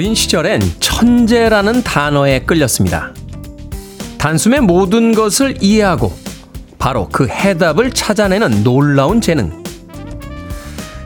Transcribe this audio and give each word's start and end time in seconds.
어린 0.00 0.14
시절엔 0.14 0.62
천재라는 0.80 1.82
단어에 1.82 2.40
끌렸습니다. 2.46 3.12
단숨에 4.16 4.60
모든 4.60 5.12
것을 5.12 5.58
이해하고 5.60 6.10
바로 6.78 7.06
그 7.12 7.28
해답을 7.28 7.90
찾아내는 7.90 8.64
놀라운 8.64 9.20
재능. 9.20 9.62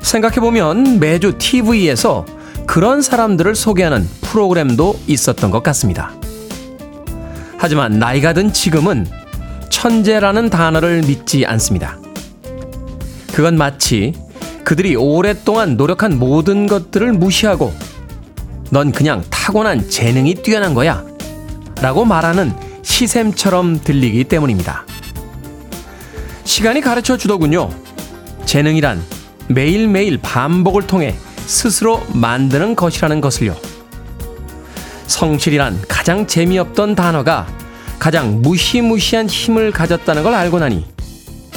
생각해보면 0.01 1.01
매주 1.01 1.37
TV에서 1.37 2.25
그런 2.69 3.03
사람들을 3.03 3.57
소개하는 3.57 4.09
프로그램도 4.21 5.01
있었던 5.09 5.51
것 5.51 5.65
같습니다. 5.65 6.13
하지만 7.59 7.99
나이가 7.99 8.33
든 8.33 8.53
지금은 8.53 9.09
천재라는 9.71 10.51
단어를 10.51 11.03
믿지 11.03 11.45
않습니다. 11.45 11.99
그건 13.33 13.57
마치 13.57 14.13
그들이 14.63 14.95
오랫동안 14.95 15.77
노력한 15.77 16.17
모든 16.17 16.69
것들을 16.69 17.13
무시하고 17.15 17.75
넌 18.75 18.91
그냥 18.91 19.23
타고난 19.31 19.89
재능이 19.89 20.35
뛰어난 20.35 20.75
거야. 20.75 21.05
라고 21.81 22.05
말하는 22.05 22.53
시샘처럼 22.83 23.79
들리기 23.85 24.25
때문입니다. 24.25 24.85
시간이 26.43 26.81
가르쳐 26.81 27.17
주더군요. 27.17 27.71
재능이란 28.47 29.01
매일매일 29.47 30.19
반복을 30.21 30.89
통해 30.89 31.15
스스로 31.47 32.05
만드는 32.15 32.75
것이라는 32.75 33.21
것을요. 33.21 33.55
성실이란 35.07 35.81
가장 35.87 36.27
재미없던 36.27 36.97
단어가 36.97 37.47
가장 38.01 38.43
무시무시한 38.43 39.29
힘을 39.29 39.71
가졌다는 39.71 40.25
걸 40.25 40.35
알고 40.35 40.59
나니 40.59 40.85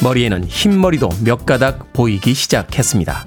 머리에는 0.03 0.45
흰머리도 0.45 1.09
몇 1.23 1.47
가닥 1.47 1.93
보이기 1.93 2.35
시작했습니다. 2.35 3.25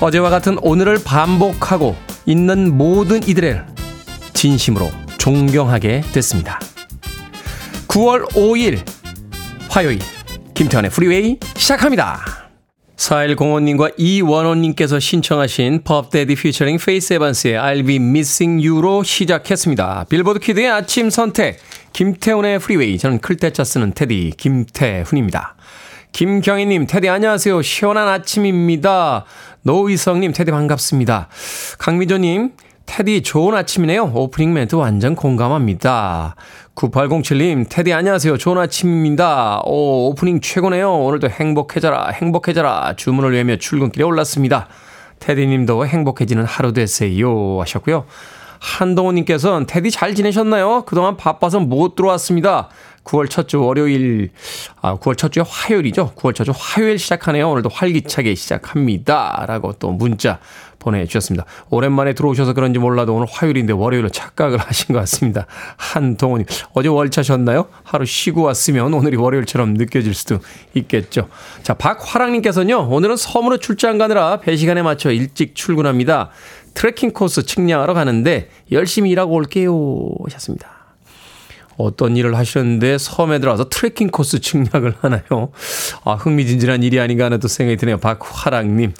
어제와 0.00 0.30
같은 0.30 0.58
오늘을 0.62 1.00
반복하고 1.04 2.09
있는 2.26 2.76
모든 2.76 3.26
이들을 3.26 3.66
진심으로 4.34 4.90
존경하게 5.18 6.02
됐습니다. 6.12 6.60
9월 7.88 8.28
5일 8.32 8.80
화요일 9.68 9.98
김태훈의 10.54 10.90
프리웨이 10.90 11.38
시작합니다. 11.56 12.20
4105님과 12.96 13.94
이원호님께서 13.96 15.00
신청하신 15.00 15.82
Puff 15.84 16.06
Daddy 16.06 16.34
피처링 16.34 16.76
Faith 16.78 17.14
Evans의 17.14 17.54
I'll 17.54 17.86
be 17.86 17.96
missing 17.96 18.66
you로 18.66 19.02
시작했습니다. 19.02 20.04
빌보드 20.08 20.38
키드의 20.40 20.70
아침 20.70 21.08
선택 21.08 21.58
김태훈의 21.92 22.58
프리웨이 22.58 22.98
저는 22.98 23.20
클 23.20 23.40
태 23.40 23.54
자 23.54 23.64
쓰는 23.64 23.92
테디 23.94 24.34
김태훈입니다. 24.36 25.56
김경희님, 26.12 26.86
테디 26.86 27.08
안녕하세요. 27.08 27.62
시원한 27.62 28.08
아침입니다. 28.08 29.24
노희성님, 29.62 30.32
테디 30.32 30.50
반갑습니다. 30.50 31.28
강미조님, 31.78 32.52
테디 32.84 33.22
좋은 33.22 33.54
아침이네요. 33.54 34.10
오프닝 34.14 34.52
멘트 34.52 34.74
완전 34.74 35.14
공감합니다. 35.14 36.34
9807님, 36.74 37.66
테디 37.68 37.92
안녕하세요. 37.92 38.36
좋은 38.38 38.58
아침입니다. 38.58 39.60
오, 39.64 40.08
오프닝 40.10 40.40
최고네요. 40.40 40.92
오늘도 40.92 41.30
행복해져라, 41.30 42.08
행복해져라. 42.08 42.94
주문을 42.96 43.32
외며 43.32 43.56
출근길에 43.56 44.04
올랐습니다. 44.04 44.66
테디님도 45.20 45.86
행복해지는 45.86 46.44
하루 46.44 46.72
되세요. 46.72 47.60
하셨고요. 47.60 48.04
한동호님께서는 48.58 49.66
테디 49.66 49.90
잘 49.90 50.14
지내셨나요? 50.14 50.82
그동안 50.84 51.16
바빠서 51.16 51.60
못 51.60 51.94
들어왔습니다. 51.94 52.68
9월 53.04 53.28
첫 53.28 53.48
주 53.48 53.60
월요일, 53.62 54.30
아, 54.82 54.96
9월 54.96 55.16
첫 55.16 55.32
주에 55.32 55.42
화요일이죠. 55.46 56.12
9월 56.16 56.34
첫 56.34 56.44
주 56.44 56.52
화요일 56.54 56.98
시작하네요. 56.98 57.50
오늘도 57.50 57.68
활기차게 57.70 58.34
시작합니다. 58.34 59.44
라고 59.48 59.72
또 59.72 59.90
문자 59.90 60.38
보내주셨습니다. 60.78 61.44
오랜만에 61.70 62.14
들어오셔서 62.14 62.52
그런지 62.54 62.78
몰라도 62.78 63.14
오늘 63.14 63.26
화요일인데 63.30 63.72
월요일로 63.72 64.08
착각을 64.10 64.58
하신 64.64 64.92
것 64.94 65.00
같습니다. 65.00 65.46
한동훈님, 65.76 66.46
어제 66.72 66.88
월차셨나요? 66.88 67.66
하루 67.82 68.04
쉬고 68.06 68.42
왔으면 68.42 68.94
오늘이 68.94 69.16
월요일처럼 69.16 69.74
느껴질 69.74 70.14
수도 70.14 70.38
있겠죠. 70.74 71.28
자, 71.62 71.74
박화랑님께서는요, 71.74 72.88
오늘은 72.90 73.16
섬으로 73.16 73.58
출장 73.58 73.98
가느라 73.98 74.38
배 74.38 74.56
시간에 74.56 74.82
맞춰 74.82 75.10
일찍 75.10 75.54
출근합니다. 75.54 76.30
트레킹 76.74 77.12
코스 77.12 77.44
측량하러 77.44 77.92
가는데 77.94 78.48
열심히 78.72 79.10
일하고 79.10 79.34
올게요. 79.34 79.74
하셨습니다. 80.24 80.79
어떤 81.82 82.16
일을 82.16 82.36
하셨는데 82.36 82.98
섬에 82.98 83.38
들어와서 83.38 83.68
트레킹 83.68 84.10
코스 84.10 84.40
측량을 84.40 84.94
하나요? 85.00 85.50
아, 86.04 86.14
흥미진진한 86.14 86.82
일이 86.82 87.00
아닌가 87.00 87.24
하는 87.24 87.40
또 87.40 87.48
생각이 87.48 87.76
드네요. 87.76 87.98
박화랑님. 87.98 88.92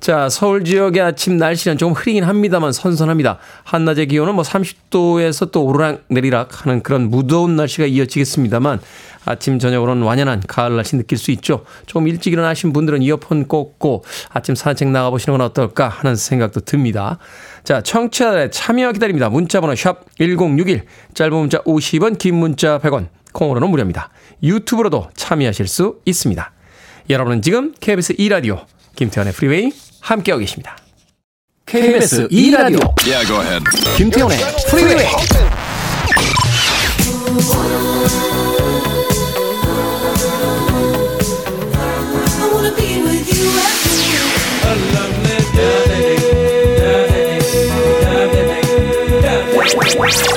자, 0.00 0.28
서울 0.28 0.64
지역의 0.64 1.02
아침 1.02 1.36
날씨는 1.36 1.78
조금 1.78 1.94
흐리긴 1.94 2.24
합니다만 2.24 2.72
선선합니다. 2.72 3.38
한낮의 3.64 4.08
기온은 4.08 4.34
뭐 4.34 4.44
30도에서 4.44 5.50
또 5.50 5.64
오르락 5.64 6.04
내리락 6.08 6.64
하는 6.64 6.82
그런 6.82 7.10
무더운 7.10 7.56
날씨가 7.56 7.86
이어지겠습니다만 7.86 8.80
아침 9.24 9.58
저녁으로는 9.58 10.02
완연한 10.02 10.40
가을 10.46 10.76
날씨 10.76 10.96
느낄 10.96 11.18
수 11.18 11.30
있죠. 11.32 11.64
좀 11.86 12.06
일찍 12.06 12.32
일어나신 12.32 12.72
분들은 12.72 13.02
이어폰 13.02 13.48
꽂고 13.48 14.04
아침 14.28 14.54
산책 14.54 14.88
나가보시는 14.88 15.38
건 15.38 15.46
어떨까 15.46 15.88
하는 15.88 16.14
생각도 16.14 16.60
듭니다. 16.60 17.18
자, 17.64 17.80
청취자들의 17.80 18.52
참여 18.52 18.92
기다립니다. 18.92 19.28
문자번호 19.28 19.74
샵 19.74 20.04
1061, 20.18 20.84
짧은 21.14 21.36
문자 21.36 21.58
50원, 21.62 22.18
긴 22.18 22.36
문자 22.36 22.78
100원, 22.78 23.08
콩으로는 23.32 23.70
무료입니다. 23.70 24.10
유튜브로도 24.42 25.08
참여하실 25.14 25.66
수 25.66 25.96
있습니다. 26.04 26.52
여러분은 27.10 27.42
지금 27.42 27.74
KBS 27.80 28.14
2라디오 28.14 28.64
김태훈의 28.94 29.32
프리웨이 29.32 29.72
함께하고 30.06 30.40
계십니다. 30.40 30.76
KBS 31.66 32.28
2라디오. 32.28 32.80
yeah, 33.06 33.26
김태훈의 33.96 34.38
프리웨이. 34.70 35.06
돈맥 49.96 50.35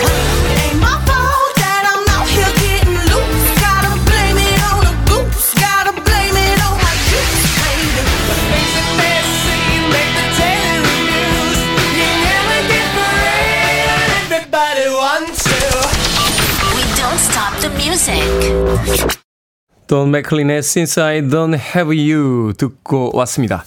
클린의 20.29 20.59
Since 20.59 21.01
I 21.01 21.21
Don't 21.21 21.53
Have 21.55 22.11
You 22.11 22.53
듣고 22.53 23.11
왔습니다. 23.15 23.65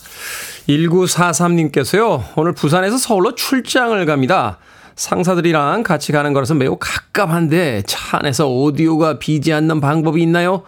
1943님께서요, 0.68 2.22
오늘 2.36 2.52
부산에서 2.52 2.96
서울로 2.98 3.34
출장을 3.34 4.06
갑니다. 4.06 4.58
상사들이랑 4.94 5.82
같이 5.82 6.12
가는 6.12 6.32
거라서 6.32 6.54
매우 6.54 6.76
갑갑한데 6.78 7.82
차 7.86 8.18
안에서 8.18 8.48
오디오가 8.48 9.18
비지 9.18 9.52
않는 9.52 9.80
방법이 9.80 10.22
있나요? 10.22 10.62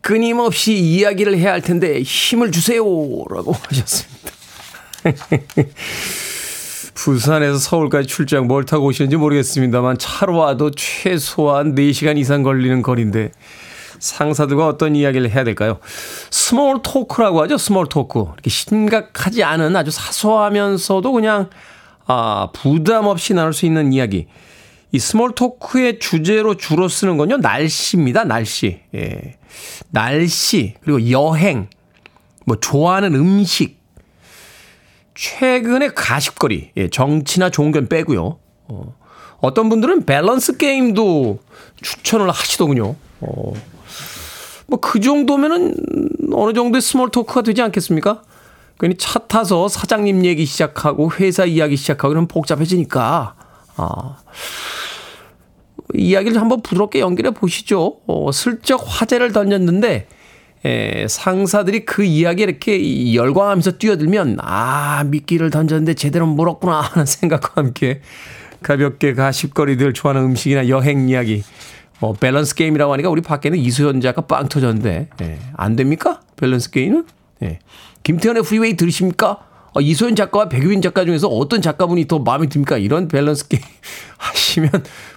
끊임없이 0.00 0.74
이야기를 0.74 1.38
해야 1.38 1.52
할 1.52 1.60
텐데 1.60 2.02
힘을 2.02 2.50
주세요! 2.50 2.82
라고 2.84 3.52
하셨습니다. 3.68 4.32
부산에서 6.94 7.58
서울까지 7.58 8.08
출장 8.08 8.48
뭘 8.48 8.64
타고 8.64 8.86
오시는지 8.86 9.16
모르겠습니다만 9.16 9.98
차로 9.98 10.38
와도 10.38 10.72
최소한 10.72 11.74
4시간 11.74 12.18
이상 12.18 12.42
걸리는 12.42 12.82
거리인데 12.82 13.30
상사들과 13.98 14.66
어떤 14.66 14.96
이야기를 14.96 15.30
해야 15.30 15.44
될까요? 15.44 15.78
small 16.30 16.80
talk라고 16.82 17.42
하죠. 17.42 17.58
small 17.58 17.88
talk. 17.88 18.20
이렇게 18.20 18.50
심각하지 18.50 19.44
않은 19.44 19.74
아주 19.76 19.90
사소하면서도 19.90 21.12
그냥 21.12 21.50
아, 22.06 22.48
부담 22.52 23.06
없이 23.06 23.34
나눌 23.34 23.52
수 23.52 23.66
있는 23.66 23.92
이야기. 23.92 24.26
이 24.92 24.98
small 24.98 25.34
talk의 25.34 25.98
주제로 25.98 26.56
주로 26.56 26.88
쓰는 26.88 27.16
건요. 27.16 27.38
날씨입니다. 27.38 28.24
날씨. 28.24 28.80
예. 28.94 29.36
날씨 29.90 30.74
그리고 30.82 31.10
여행 31.10 31.68
뭐 32.44 32.56
좋아하는 32.60 33.14
음식 33.14 33.76
최근의 35.16 35.94
가십거리, 35.94 36.72
예, 36.76 36.88
정치나 36.88 37.50
종교는 37.50 37.88
빼고요. 37.88 38.38
어, 38.68 38.94
어떤 39.38 39.68
분들은 39.68 40.04
밸런스 40.04 40.58
게임도 40.58 41.38
추천을 41.80 42.30
하시더군요. 42.30 42.94
어, 43.20 43.52
뭐 44.66 44.80
그 44.80 45.00
정도면은 45.00 45.74
어느 46.32 46.52
정도의 46.52 46.80
small 46.80 47.10
talk가 47.10 47.42
되지 47.42 47.62
않겠습니까? 47.62 48.22
괜히 48.78 48.96
차 48.98 49.18
타서 49.20 49.68
사장님 49.68 50.24
얘기 50.24 50.44
시작하고 50.44 51.10
회사 51.12 51.44
이야기 51.44 51.76
시작하고 51.76 52.10
그러면 52.10 52.28
복잡해지니까 52.28 53.34
아 53.76 54.16
이야기를 55.94 56.40
한번 56.40 56.62
부드럽게 56.62 57.00
연결해 57.00 57.30
보시죠. 57.30 57.98
어, 58.06 58.30
슬쩍 58.32 58.82
화제를 58.84 59.32
던졌는데 59.32 60.08
에, 60.64 61.06
상사들이 61.08 61.84
그 61.84 62.04
이야기에 62.04 62.44
이렇게 62.44 63.14
열광하면서 63.14 63.72
뛰어들면 63.78 64.38
아 64.40 65.04
미끼를 65.04 65.50
던졌는데 65.50 65.94
제대로 65.94 66.26
물었구나 66.26 66.80
하는 66.80 67.06
생각과 67.06 67.52
함께 67.54 68.00
가볍게 68.62 69.14
가십거리들 69.14 69.92
좋아하는 69.94 70.30
음식이나 70.30 70.68
여행 70.68 71.08
이야기 71.08 71.44
뭐 71.98 72.12
밸런스 72.12 72.54
게임이라고 72.54 72.92
하니까 72.92 73.10
우리 73.10 73.22
밖에는 73.22 73.58
이수연 73.58 74.00
작가 74.00 74.22
빵 74.22 74.48
터졌는데 74.48 75.08
예, 75.22 75.38
안 75.54 75.76
됩니까? 75.76 76.20
밸런스 76.36 76.70
게임은? 76.70 77.06
예. 77.42 77.58
김태훈의 78.02 78.42
프리웨이 78.42 78.76
들으십니까? 78.76 79.40
어, 79.74 79.80
이소연 79.80 80.16
작가와 80.16 80.48
백유빈 80.48 80.80
작가 80.80 81.04
중에서 81.04 81.28
어떤 81.28 81.60
작가분이 81.60 82.06
더 82.08 82.18
마음에 82.18 82.48
듭니까? 82.48 82.78
이런 82.78 83.08
밸런스 83.08 83.48
게임 83.48 83.62
하시면 84.16 84.70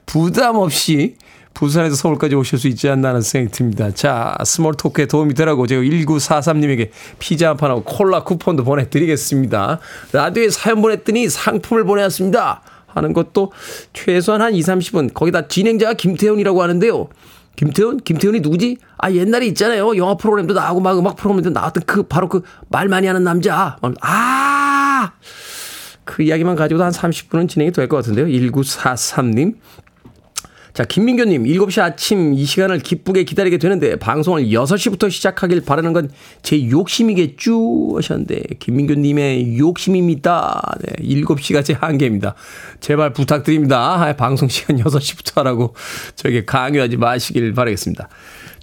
부담 0.05 0.57
없이 0.57 1.15
부산에서 1.53 1.95
서울까지 1.95 2.35
오실 2.35 2.57
수 2.57 2.67
있지 2.67 2.87
않나 2.89 3.09
하는 3.09 3.21
생각이 3.21 3.51
듭니다. 3.51 3.91
자, 3.91 4.37
small 4.45 4.75
talk에 4.75 5.07
도움이 5.07 5.33
되라고 5.33 5.67
제가 5.67 5.81
1943님에게 5.81 6.89
피자 7.19 7.49
한 7.49 7.57
판하고 7.57 7.83
콜라 7.83 8.23
쿠폰도 8.23 8.63
보내드리겠습니다. 8.63 9.79
라디오에 10.13 10.49
사연 10.49 10.81
보냈더니 10.81 11.27
상품을 11.27 11.83
보내왔습니다. 11.83 12.61
하는 12.93 13.13
것도 13.13 13.51
최소한 13.93 14.41
한 14.41 14.53
2, 14.55 14.59
30분. 14.61 15.13
거기다 15.13 15.47
진행자가 15.47 15.93
김태훈이라고 15.93 16.61
하는데요. 16.61 17.09
김태훈? 17.55 17.97
김태훈이 17.97 18.39
누구지? 18.39 18.77
아, 18.97 19.11
옛날에 19.11 19.45
있잖아요. 19.47 19.97
영화 19.97 20.15
프로그램도 20.15 20.53
나오고 20.53 20.79
막 20.79 20.97
음악 20.97 21.15
프로그램도 21.17 21.49
나왔던 21.49 21.83
그, 21.85 22.03
바로 22.03 22.29
그 22.29 22.41
말 22.69 22.87
많이 22.87 23.07
하는 23.07 23.23
남자. 23.23 23.77
아! 24.01 25.11
그 26.05 26.23
이야기만 26.23 26.55
가지고도 26.55 26.83
한 26.83 26.91
30분은 26.91 27.49
진행이 27.49 27.71
될 27.71 27.87
것 27.89 27.97
같은데요. 27.97 28.25
1943님. 28.27 29.55
자, 30.73 30.83
김민교님, 30.85 31.43
7시 31.45 31.81
아침 31.81 32.33
이 32.33 32.45
시간을 32.45 32.79
기쁘게 32.79 33.23
기다리게 33.23 33.57
되는데, 33.57 33.95
방송을 33.97 34.45
6시부터 34.45 35.09
시작하길 35.09 35.61
바라는 35.61 35.93
건 35.93 36.09
제 36.41 36.69
욕심이겠죠? 36.69 37.95
하셨는데, 37.95 38.41
김민교님의 38.59 39.57
욕심입니다. 39.57 40.61
네, 40.81 41.03
7시가 41.03 41.65
제 41.65 41.73
한계입니다. 41.73 42.35
제발 42.79 43.13
부탁드립니다. 43.13 44.15
방송 44.15 44.47
시간 44.47 44.77
6시부터 44.77 45.35
하라고 45.37 45.75
저에게 46.15 46.45
강요하지 46.45 46.97
마시길 46.97 47.53
바라겠습니다. 47.53 48.07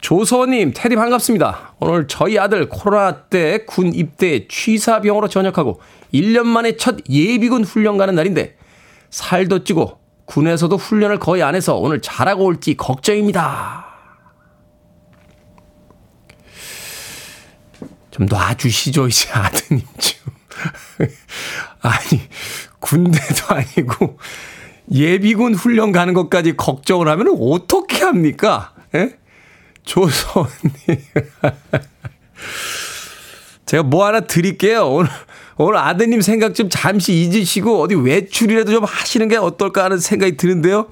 조서님, 0.01 0.73
테디 0.75 0.95
반갑습니다. 0.97 1.75
오늘 1.81 2.07
저희 2.07 2.39
아들 2.39 2.69
코로나 2.69 3.25
때 3.25 3.65
군 3.67 3.93
입대 3.95 4.47
취사병으로 4.49 5.29
전역하고 5.29 5.81
1년 6.15 6.45
만에 6.47 6.77
첫 6.77 6.97
예비군 7.11 7.65
훈련 7.65 7.99
가는 7.99 8.15
날인데, 8.15 8.57
살도 9.11 9.65
찌고 9.65 9.99
군에서도 10.27 10.77
훈련을 10.77 11.19
거의 11.19 11.43
안 11.43 11.55
해서 11.55 11.77
오늘 11.77 12.03
잘하고 12.03 12.45
올지 12.45 12.77
걱정입니다. 12.77 13.87
좀 18.11 18.27
놔주시죠, 18.27 19.09
이제 19.09 19.31
아드님 19.33 19.83
좀. 19.99 20.35
아니, 21.81 22.29
군대도 22.81 23.47
아니고 23.49 24.19
예비군 24.93 25.55
훈련 25.55 25.93
가는 25.93 26.13
것까지 26.15 26.57
걱정을 26.57 27.09
하면 27.09 27.37
어떻게 27.41 28.05
합니까? 28.05 28.75
예? 28.95 29.17
조선님. 29.85 30.51
제가 33.67 33.83
뭐 33.83 34.07
하나 34.07 34.21
드릴게요. 34.21 34.89
오늘 34.89 35.11
오늘 35.59 35.79
아드님 35.79 36.21
생각 36.21 36.55
좀 36.55 36.69
잠시 36.69 37.15
잊으시고 37.15 37.81
어디 37.81 37.95
외출이라도 37.95 38.73
좀 38.73 38.85
하시는 38.85 39.27
게 39.29 39.37
어떨까 39.37 39.85
하는 39.85 39.99
생각이 39.99 40.37
드는데요. 40.37 40.89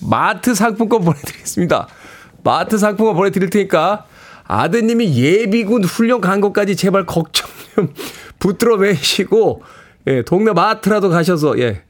마트 0.00 0.54
상품권 0.54 1.04
보내드리겠습니다. 1.04 1.88
마트 2.42 2.78
상품권 2.78 3.14
보내드릴 3.14 3.50
테니까 3.50 4.06
아드님이 4.44 5.16
예비군 5.16 5.84
훈련 5.84 6.20
간 6.20 6.40
것까지 6.40 6.74
제발 6.74 7.06
걱정 7.06 7.48
좀 7.74 7.92
붙들어 8.40 8.76
매시고 8.78 9.62
예, 10.08 10.22
동네 10.22 10.52
마트라도 10.52 11.08
가셔서 11.08 11.58
예. 11.60 11.82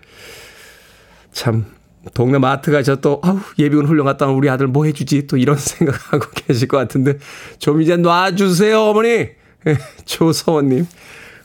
참 1.32 1.64
동네 2.12 2.38
마트 2.38 2.70
가셔 2.70 2.96
또 2.96 3.20
아우 3.22 3.38
예비군 3.58 3.86
훈련 3.86 4.04
갔다 4.04 4.26
오면 4.26 4.36
우리 4.36 4.50
아들 4.50 4.66
뭐 4.66 4.84
해주지 4.84 5.26
또 5.26 5.36
이런 5.38 5.56
생각하고 5.58 6.26
계실 6.34 6.68
것 6.68 6.76
같은데 6.76 7.18
좀 7.58 7.80
이제 7.80 7.96
놔주세요 7.96 8.78
어머니 8.78 9.08
예, 9.08 9.78
조서원님 10.04 10.86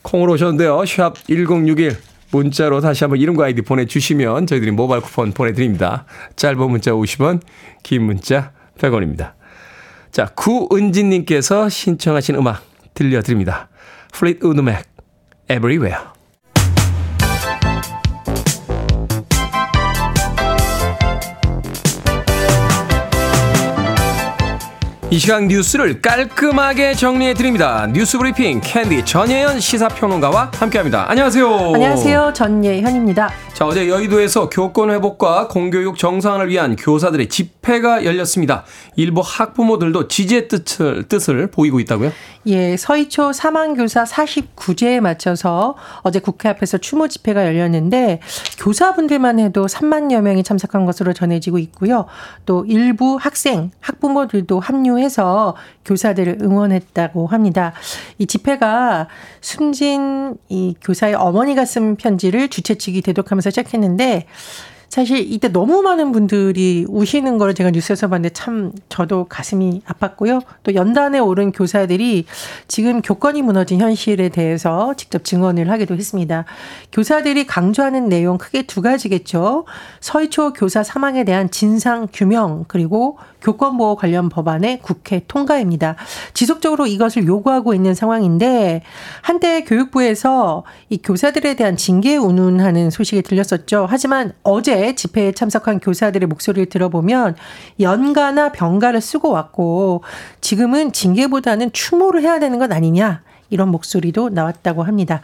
콩으로 0.05 0.33
오셨는데요. 0.33 0.85
샵 0.85 1.15
1061 1.27 1.97
문자로 2.31 2.81
다시 2.81 3.03
한번 3.03 3.19
이름과 3.19 3.45
아이디 3.45 3.61
보내주시면 3.61 4.47
저희들이 4.47 4.71
모바일 4.71 5.01
쿠폰 5.01 5.31
보내드립니다. 5.31 6.05
짧은 6.35 6.69
문자 6.69 6.91
50원, 6.91 7.41
긴 7.83 8.03
문자 8.03 8.51
100원입니다. 8.77 9.33
자, 10.11 10.27
구은진님께서 10.35 11.69
신청하신 11.69 12.35
음악 12.35 12.63
들려드립니다. 12.93 13.69
Fleetwood 14.11 14.43
Mac, 14.43 14.83
Everywhere. 15.49 16.14
이 25.11 25.19
시간 25.19 25.47
뉴스를 25.47 26.01
깔끔하게 26.01 26.95
정리해 26.95 27.35
드립니다. 27.35 27.87
뉴스 27.93 28.17
브리핑 28.17 28.59
캔디 28.59 29.05
전예현 29.05 29.59
시사평론가와 29.59 30.51
함께합니다. 30.55 31.05
안녕하세요. 31.09 31.47
안녕하세요. 31.75 32.33
전예현입니다. 32.33 33.29
자, 33.53 33.65
어제 33.65 33.87
여의도에서 33.87 34.49
교권 34.49 34.89
회복과 34.89 35.47
공교육 35.47 35.97
정상화를 35.97 36.49
위한 36.49 36.75
교사들의 36.75 37.29
집회가 37.29 38.03
열렸습니다. 38.03 38.65
일부 38.95 39.21
학부모들도 39.23 40.07
지지의 40.07 40.47
뜻을, 40.47 41.03
뜻을 41.03 41.47
보이고 41.47 41.79
있다고요? 41.79 42.11
예, 42.47 42.75
서희초 42.75 43.31
사망교사 43.31 44.03
49제에 44.03 44.99
맞춰서 44.99 45.75
어제 46.01 46.19
국회 46.19 46.49
앞에서 46.49 46.77
추모 46.79 47.07
집회가 47.07 47.45
열렸는데 47.45 48.19
교사분들만 48.59 49.39
해도 49.39 49.65
3만여 49.67 50.21
명이 50.21 50.43
참석한 50.43 50.85
것으로 50.85 51.13
전해지고 51.13 51.57
있고요. 51.59 52.05
또 52.45 52.65
일부 52.67 53.17
학생, 53.19 53.71
학부모들도 53.79 54.59
합류 54.59 54.94
해서 54.99 55.55
교사들을 55.85 56.39
응원했다고 56.41 57.27
합니다. 57.27 57.73
이 58.17 58.25
집회가 58.25 59.07
숨진 59.41 60.37
이 60.49 60.75
교사의 60.81 61.15
어머니가 61.15 61.65
쓴 61.65 61.95
편지를 61.95 62.49
주최 62.49 62.75
측이 62.75 63.01
대독하면서 63.01 63.49
시작했는데 63.49 64.27
사실 64.95 65.29
이때 65.29 65.49
너무 65.49 65.81
많은 65.81 66.13
분들이 66.13 66.85
우시는 66.87 67.37
걸 67.37 67.53
제가 67.53 67.71
뉴스에서 67.71 68.07
봤는데 68.07 68.29
참 68.29 68.71
저도 68.87 69.25
가슴이 69.25 69.81
아팠고요. 69.85 70.41
또 70.63 70.73
연단에 70.73 71.19
오른 71.19 71.51
교사들이 71.51 72.23
지금 72.69 73.01
교권이 73.01 73.41
무너진 73.41 73.81
현실에 73.81 74.29
대해서 74.29 74.93
직접 74.95 75.25
증언을 75.25 75.69
하기도 75.69 75.95
했습니다. 75.95 76.45
교사들이 76.93 77.45
강조하는 77.45 78.07
내용 78.07 78.37
크게 78.37 78.61
두 78.61 78.81
가지겠죠. 78.81 79.65
서희초 79.99 80.53
교사 80.53 80.81
사망에 80.81 81.25
대한 81.25 81.51
진상 81.51 82.07
규명 82.13 82.63
그리고 82.69 83.17
교권보호 83.41 83.97
관련 83.97 84.29
법안의 84.29 84.79
국회 84.81 85.21
통과입니다. 85.27 85.97
지속적으로 86.33 86.87
이것을 86.87 87.27
요구하고 87.27 87.73
있는 87.73 87.93
상황인데 87.93 88.81
한때 89.21 89.65
교육부에서 89.65 90.63
이 90.89 90.97
교사들에 90.97 91.55
대한 91.55 91.75
징계 91.75 92.15
운운하는 92.15 92.89
소식이 92.89 93.23
들렸었죠. 93.23 93.87
하지만 93.89 94.31
어제 94.41 94.84
집회에 94.93 95.31
참석한 95.31 95.79
교사들의 95.79 96.27
목소리를 96.27 96.67
들어보면 96.67 97.35
연가나 97.79 98.51
병가를 98.51 99.01
쓰고 99.01 99.31
왔고 99.31 100.03
지금은 100.41 100.91
징계보다는 100.91 101.71
추모를 101.71 102.21
해야 102.21 102.39
되는 102.39 102.59
것 102.59 102.71
아니냐 102.71 103.23
이런 103.49 103.69
목소리도 103.69 104.29
나왔다고 104.29 104.83
합니다. 104.83 105.21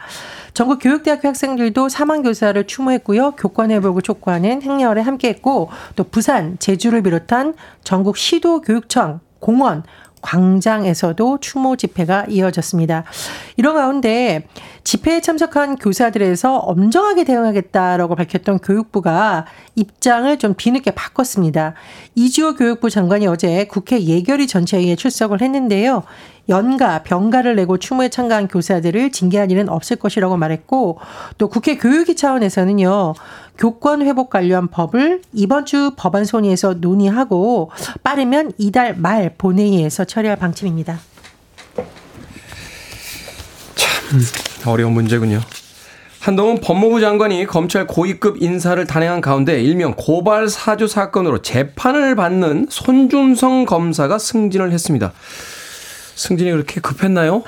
전국 0.54 0.78
교육대학교 0.80 1.28
학생들도 1.28 1.88
사망교사를 1.88 2.66
추모했고요. 2.66 3.32
교권 3.32 3.70
회복을 3.70 4.02
촉구하는 4.02 4.62
행렬에 4.62 5.00
함께했고 5.00 5.70
또 5.96 6.04
부산, 6.04 6.56
제주를 6.58 7.02
비롯한 7.02 7.54
전국 7.82 8.16
시도 8.16 8.60
교육청, 8.60 9.20
공원, 9.40 9.82
광장에서도 10.22 11.38
추모 11.40 11.76
집회가 11.76 12.24
이어졌습니다. 12.28 13.04
이런 13.56 13.74
가운데 13.74 14.46
집회에 14.84 15.20
참석한 15.20 15.76
교사들에서 15.76 16.56
엄정하게 16.56 17.24
대응하겠다라고 17.24 18.16
밝혔던 18.16 18.60
교육부가 18.60 19.46
입장을 19.74 20.38
좀 20.38 20.54
뒤늦게 20.56 20.92
바꿨습니다. 20.92 21.74
이주호 22.14 22.54
교육부 22.54 22.90
장관이 22.90 23.26
어제 23.26 23.64
국회 23.66 24.00
예결위 24.00 24.46
전체회의에 24.46 24.96
출석을 24.96 25.42
했는데요. 25.42 26.02
연가, 26.48 27.02
병가를 27.02 27.54
내고 27.54 27.78
추모에 27.78 28.08
참가한 28.08 28.48
교사들을 28.48 29.12
징계할 29.12 29.50
일은 29.52 29.68
없을 29.68 29.96
것이라고 29.96 30.36
말했고 30.36 30.98
또 31.38 31.48
국회 31.48 31.76
교육위 31.76 32.16
차원에서는요. 32.16 33.14
교권 33.58 34.02
회복 34.02 34.30
관련 34.30 34.68
법을 34.68 35.22
이번 35.32 35.66
주 35.66 35.92
법안 35.96 36.24
소위에서 36.24 36.74
논의하고 36.74 37.70
빠르면 38.02 38.52
이달 38.58 38.94
말 38.96 39.34
본회의에서 39.36 40.04
처리할 40.04 40.36
방침입니다. 40.36 40.98
참 43.74 44.72
어려운 44.72 44.92
문제군요. 44.92 45.40
한동훈 46.20 46.60
법무부 46.60 47.00
장관이 47.00 47.46
검찰 47.46 47.86
고위급 47.86 48.40
인사를 48.40 48.84
단행한 48.86 49.20
가운데 49.20 49.60
일명 49.60 49.94
고발 49.96 50.48
사주 50.48 50.86
사건으로 50.86 51.42
재판을 51.42 52.14
받는 52.14 52.68
손준성 52.70 53.64
검사가 53.64 54.18
승진을 54.18 54.70
했습니다. 54.70 55.12
승진이 56.14 56.52
그렇게 56.52 56.80
급했나요? 56.80 57.42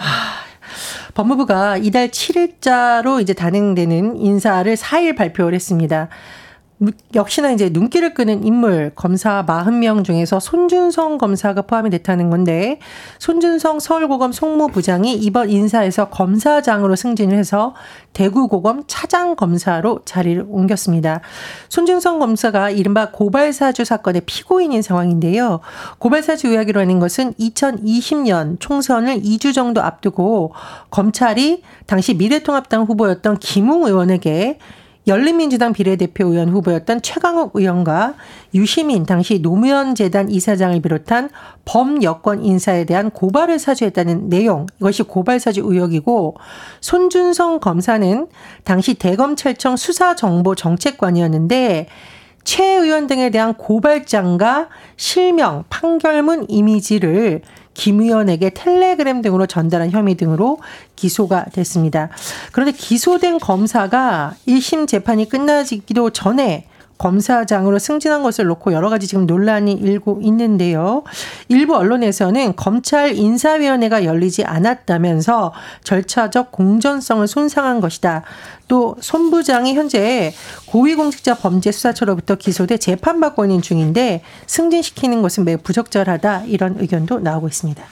법무부가 1.15 1.77
이달 1.79 2.09
7일자로 2.09 3.21
이제 3.21 3.33
단행되는 3.33 4.17
인사를 4.17 4.75
4일 4.75 5.17
발표를 5.17 5.55
했습니다. 5.55 6.09
역시나 7.15 7.53
이제 7.53 7.71
눈길을 7.73 8.15
끄는 8.15 8.45
인물 8.45 8.91
검사 8.97 9.45
40명 9.47 10.05
중에서 10.05 10.41
손준성 10.41 11.19
검사가 11.19 11.63
포함이 11.63 11.89
됐다는 11.91 12.31
건데 12.31 12.81
손준성 13.21 13.79
서울고검 13.79 14.33
송무부장이 14.33 15.15
이번 15.15 15.51
인사에서 15.51 16.09
검사장으로 16.11 16.97
승진을 16.97 17.39
해서 17.39 17.75
대구고검 18.13 18.85
차장 18.89 19.37
검사로 19.37 20.01
자리를 20.05 20.45
옮겼습니다. 20.49 21.21
손준성 21.69 22.19
검사가 22.19 22.71
이른바 22.71 23.11
고발사주 23.11 23.85
사건의 23.85 24.23
피고인인 24.27 24.83
상황인데요. 24.83 25.61
고발사주 25.99 26.49
의혹이로 26.49 26.81
하는 26.81 26.99
것은 26.99 27.35
2020년 27.35 28.59
총선을 28.59 29.21
2주 29.21 29.55
정도 29.55 29.81
앞두고 29.81 30.53
검찰이 30.91 31.63
당시 31.87 32.15
미래통합당 32.15 32.83
후보였던 32.85 33.39
김웅 33.39 33.85
의원에게 33.85 34.59
열린민주당 35.07 35.75
비례대표 35.75 36.29
의원 36.29 36.49
후보였던 36.49 37.03
최강욱 37.03 37.51
의원과 37.55 38.15
유시민 38.55 39.05
당시 39.05 39.43
노무현 39.43 39.95
재단 39.95 40.31
이사장을 40.31 40.81
비롯한 40.81 41.29
범여권 41.67 42.43
인사에 42.45 42.85
대한 42.85 43.11
고발을 43.11 43.59
사주했다는 43.59 44.31
내용. 44.31 44.65
이것이 44.81 45.03
고발 45.03 45.41
사주 45.41 45.61
의혹이고 45.65 46.37
손준성 46.81 47.61
검사는 47.61 48.27
당시 48.65 48.95
대검찰청 48.95 49.77
수사정보정책관이었는데 49.77 51.89
최 52.45 52.65
의원 52.65 53.07
등에 53.07 53.29
대한 53.31 53.55
고발장과 53.55 54.69
실명, 54.97 55.65
판결문 55.71 56.45
이미지를 56.49 57.41
김 57.75 58.01
의원에게 58.01 58.51
텔레그램 58.51 59.21
등으로 59.21 59.47
전달한 59.47 59.91
혐의 59.91 60.15
등으로 60.15 60.59
기소가 60.97 61.47
됐습니다. 61.47 62.09
그런데 62.53 62.73
기소된 62.73 63.39
검사가 63.39 64.35
1심 64.47 64.89
재판이 64.89 65.29
끝나기도 65.29 66.11
전에 66.11 66.67
검사장으로 67.05 67.79
승진한 67.79 68.23
것을 68.23 68.47
놓고 68.47 68.73
여러 68.73 68.89
가지 68.89 69.07
지금 69.07 69.27
논란이 69.27 69.73
일고 69.73 70.21
있는데요. 70.23 71.03
일부 71.49 71.77
언론에서는 71.77 72.57
검찰 72.57 73.15
인사위원회가 73.15 74.05
열리지 74.05 74.45
않았다면서 74.45 75.53
절차적 75.85 76.51
공정성을 76.51 77.27
손상한 77.29 77.81
것이다. 77.81 78.23
또 78.69 78.97
손 79.01 79.31
부장이 79.31 79.75
현재 79.75 80.33
고위공직자 80.67 81.35
범죄 81.35 81.71
수사처로부터 81.73 82.37
기소돼 82.37 82.79
재판받고 82.79 83.45
있는 83.45 83.61
중인데 83.61 84.23
승진시키는 84.47 85.21
것은 85.21 85.45
매우 85.45 85.59
부적절하다 85.59 86.45
이런 86.47 86.77
의견도 86.79 87.21
나오고 87.21 87.49
있습니다. 87.49 87.85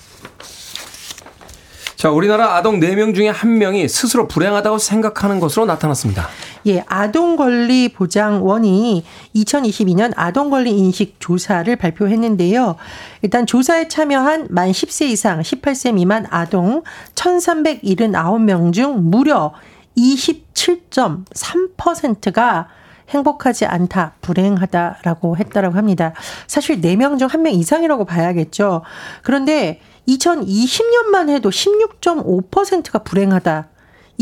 자, 2.03 2.11
우리나라 2.11 2.57
아동 2.57 2.81
4명 2.81 3.15
중에 3.15 3.31
1명이 3.31 3.87
스스로 3.87 4.27
불행하다고 4.27 4.79
생각하는 4.79 5.39
것으로 5.39 5.67
나타났습니다. 5.67 6.29
예, 6.67 6.85
아동권리보장원이 6.87 9.05
2022년 9.35 10.13
아동권리 10.17 10.71
인식 10.71 11.17
조사를 11.19 11.75
발표했는데요. 11.77 12.77
일단 13.23 13.47
조사에 13.47 13.89
참여한 13.89 14.49
만 14.51 14.71
10세 14.71 15.07
이상 15.07 15.41
18세 15.41 15.95
미만 15.95 16.27
아동 16.31 16.85
1,379명 17.15 18.73
중 18.73 19.11
무려 19.11 19.53
27.3%가 19.97 22.69
행복하지 23.09 23.67
않다, 23.67 24.13
불행하다라고 24.23 25.37
했다라고 25.37 25.77
합니다. 25.77 26.15
사실 26.47 26.81
4명 26.81 27.19
중 27.19 27.27
1명 27.29 27.53
이상이라고 27.53 28.07
봐야겠죠. 28.07 28.81
그런데 29.23 29.81
2020년만 30.09 31.29
해도 31.29 31.51
16.5%가 31.51 33.01
불행하다. 33.01 33.69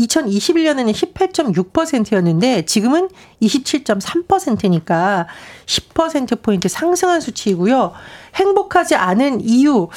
2021년에는 0.07 0.91
18.6%였는데 0.91 2.65
지금은 2.65 3.09
27.3%니까 3.41 5.27
10%포인트 5.65 6.67
상승한 6.67 7.21
수치이고요. 7.21 7.93
행복하지 8.35 8.95
않은 8.95 9.41
이유, 9.41 9.89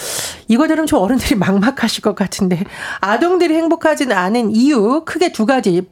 이거 0.49 0.66
들으면 0.66 0.87
좀 0.87 1.00
어른들이 1.00 1.37
막막하실 1.37 2.02
것 2.02 2.14
같은데, 2.14 2.64
아동들이 3.00 3.54
행복하지는 3.54 4.16
않은 4.16 4.54
이유, 4.54 5.02
크게 5.04 5.32
두 5.32 5.46
가지, 5.46 5.82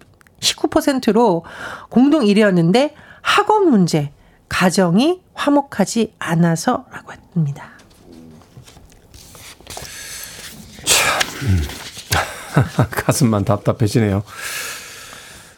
19%로 0.40 1.45
공동 1.88 2.25
1위였는데, 2.25 2.92
학원 3.21 3.71
문제, 3.71 4.12
가정이 4.49 5.21
화목하지 5.35 6.14
않아서라고 6.19 7.12
합니다. 7.35 7.71
참. 10.85 11.92
가슴만 12.90 13.44
답답해지네요. 13.44 14.23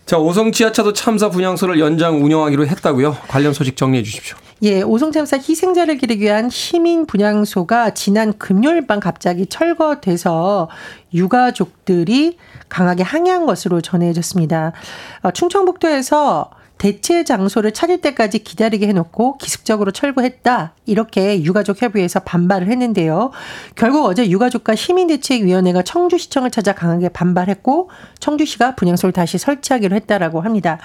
자, 0.06 0.18
오성 0.18 0.52
지하차도 0.52 0.92
참사 0.92 1.30
분향소를 1.30 1.80
연장 1.80 2.22
운영하기로 2.22 2.66
했다고요? 2.66 3.16
관련 3.26 3.54
소식 3.54 3.76
정리해 3.76 4.02
주십시오. 4.02 4.36
예, 4.62 4.82
오송 4.82 5.12
참사 5.12 5.36
희생자를 5.36 5.96
기리기 5.96 6.24
위한 6.24 6.50
시민 6.50 7.06
분향소가 7.06 7.94
지난 7.94 8.36
금요일 8.38 8.86
밤 8.86 9.00
갑자기 9.00 9.46
철거돼서 9.46 10.68
유가족들이 11.12 12.36
강하게 12.68 13.02
항의한 13.02 13.46
것으로 13.46 13.80
전해졌습니다. 13.80 14.72
어, 15.22 15.30
충청북도에서 15.30 16.50
대체 16.76 17.24
장소를 17.24 17.72
찾을 17.72 18.00
때까지 18.00 18.40
기다리게 18.40 18.88
해놓고 18.88 19.38
기습적으로 19.38 19.90
철거했다. 19.90 20.74
이렇게 20.86 21.42
유가족 21.42 21.80
협의회에서 21.80 22.20
반발을 22.20 22.68
했는데요. 22.68 23.30
결국 23.74 24.04
어제 24.04 24.28
유가족과 24.28 24.74
시민대책위원회가 24.74 25.82
청주시청을 25.82 26.50
찾아 26.50 26.74
강하게 26.74 27.08
반발했고 27.08 27.90
청주시가 28.20 28.74
분향소를 28.74 29.12
다시 29.12 29.38
설치하기로 29.38 29.96
했다라고 29.96 30.40
합니다. 30.42 30.78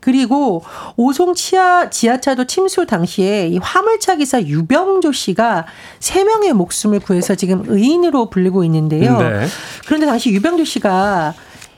그리고 0.00 0.62
오송 0.96 1.34
치아 1.34 1.90
지하차도 1.90 2.46
침수 2.46 2.86
당시에 2.86 3.48
이 3.48 3.58
화물차 3.58 4.16
기사 4.16 4.40
유병조 4.40 5.12
씨가 5.12 5.66
세 5.98 6.24
명의 6.24 6.52
목숨을 6.52 7.00
구해서 7.00 7.34
지금 7.34 7.64
의인으로 7.66 8.30
불리고 8.30 8.64
있는데요. 8.64 9.18
네. 9.18 9.46
그런데 9.86 10.06
당시 10.06 10.30
유병조 10.30 10.64
씨가 10.64 11.34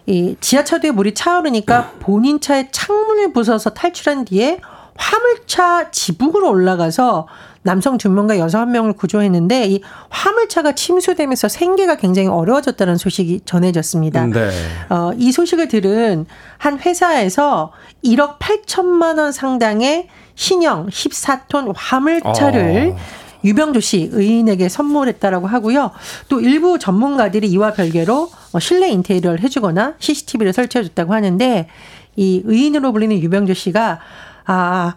이 0.07 0.37
지하철에 0.41 0.91
물이 0.91 1.15
차오르니까 1.15 1.93
본인 2.01 2.41
차에 2.41 2.69
창문을 2.71 3.33
부숴서 3.33 3.73
탈출한 3.75 4.25
뒤에 4.25 4.61
화물차 4.97 5.91
지붕으로 5.91 6.51
올라가서 6.51 7.27
남성 7.63 7.97
두 7.97 8.11
명과 8.11 8.39
여성 8.39 8.61
한 8.61 8.73
명을 8.73 8.93
구조했는데 8.93 9.67
이 9.69 9.81
화물차가 10.11 10.73
침수되면서 10.73 11.49
생계가 11.49 11.97
굉장히 11.97 12.29
어려워졌다는 12.29 12.99
소식이 12.99 13.41
전해졌습니다. 13.47 14.27
네. 14.27 14.51
어, 14.91 15.13
이 15.17 15.33
소식을 15.33 15.69
들은 15.69 16.27
한 16.59 16.79
회사에서 16.79 17.73
1억 18.05 18.39
8천만 18.39 19.19
원 19.19 19.33
상당의 19.33 20.09
신형 20.35 20.89
14톤 20.89 21.73
화물차를 21.75 22.93
어. 22.95 23.24
유병조 23.45 23.81
씨 23.81 24.09
의인에게 24.13 24.69
선물했다라고 24.69 25.47
하고요. 25.47 25.91
또 26.29 26.41
일부 26.41 26.79
전문가들이 26.79 27.47
이와 27.49 27.73
별개로 27.75 28.31
뭐 28.53 28.61
실내 28.61 28.89
인테리어를 28.89 29.41
해주거나 29.41 29.95
CCTV를 29.99 30.53
설치해줬다고 30.53 31.13
하는데 31.15 31.69
이 32.17 32.43
의인으로 32.45 32.93
불리는 32.93 33.19
유병조 33.21 33.55
씨가 33.55 34.01
아 34.47 34.95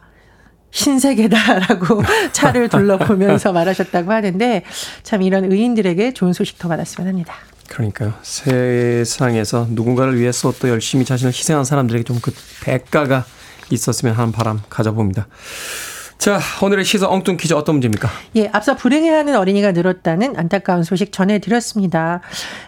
신세계다라고 0.71 2.03
차를 2.33 2.69
둘러보면서 2.69 3.51
말하셨다고 3.51 4.11
하는데 4.11 4.63
참 5.03 5.21
이런 5.21 5.51
의인들에게 5.51 6.13
좋은 6.13 6.33
소식 6.33 6.59
더 6.59 6.67
받았으면 6.67 7.07
합니다. 7.07 7.33
그러니까요. 7.67 8.13
세상에서 8.21 9.67
누군가를 9.69 10.17
위해서 10.19 10.53
또 10.59 10.69
열심히 10.69 11.03
자신을 11.05 11.33
희생한 11.33 11.65
사람들에게 11.65 12.03
좀 12.03 12.19
그 12.21 12.31
대가가 12.63 13.25
있었으면 13.69 14.15
하는 14.15 14.31
바람 14.31 14.61
가져봅니다. 14.69 15.27
자, 16.17 16.39
오늘의 16.63 16.83
시사 16.83 17.07
엉뚱 17.07 17.37
퀴즈 17.37 17.53
어떤 17.53 17.75
문제입니까? 17.75 18.09
예, 18.35 18.49
앞서 18.51 18.75
불행해하는 18.75 19.35
어린이가 19.37 19.71
늘었다는 19.71 20.35
안타까운 20.35 20.83
소식 20.83 21.11
전해드렸습니다. 21.11 22.21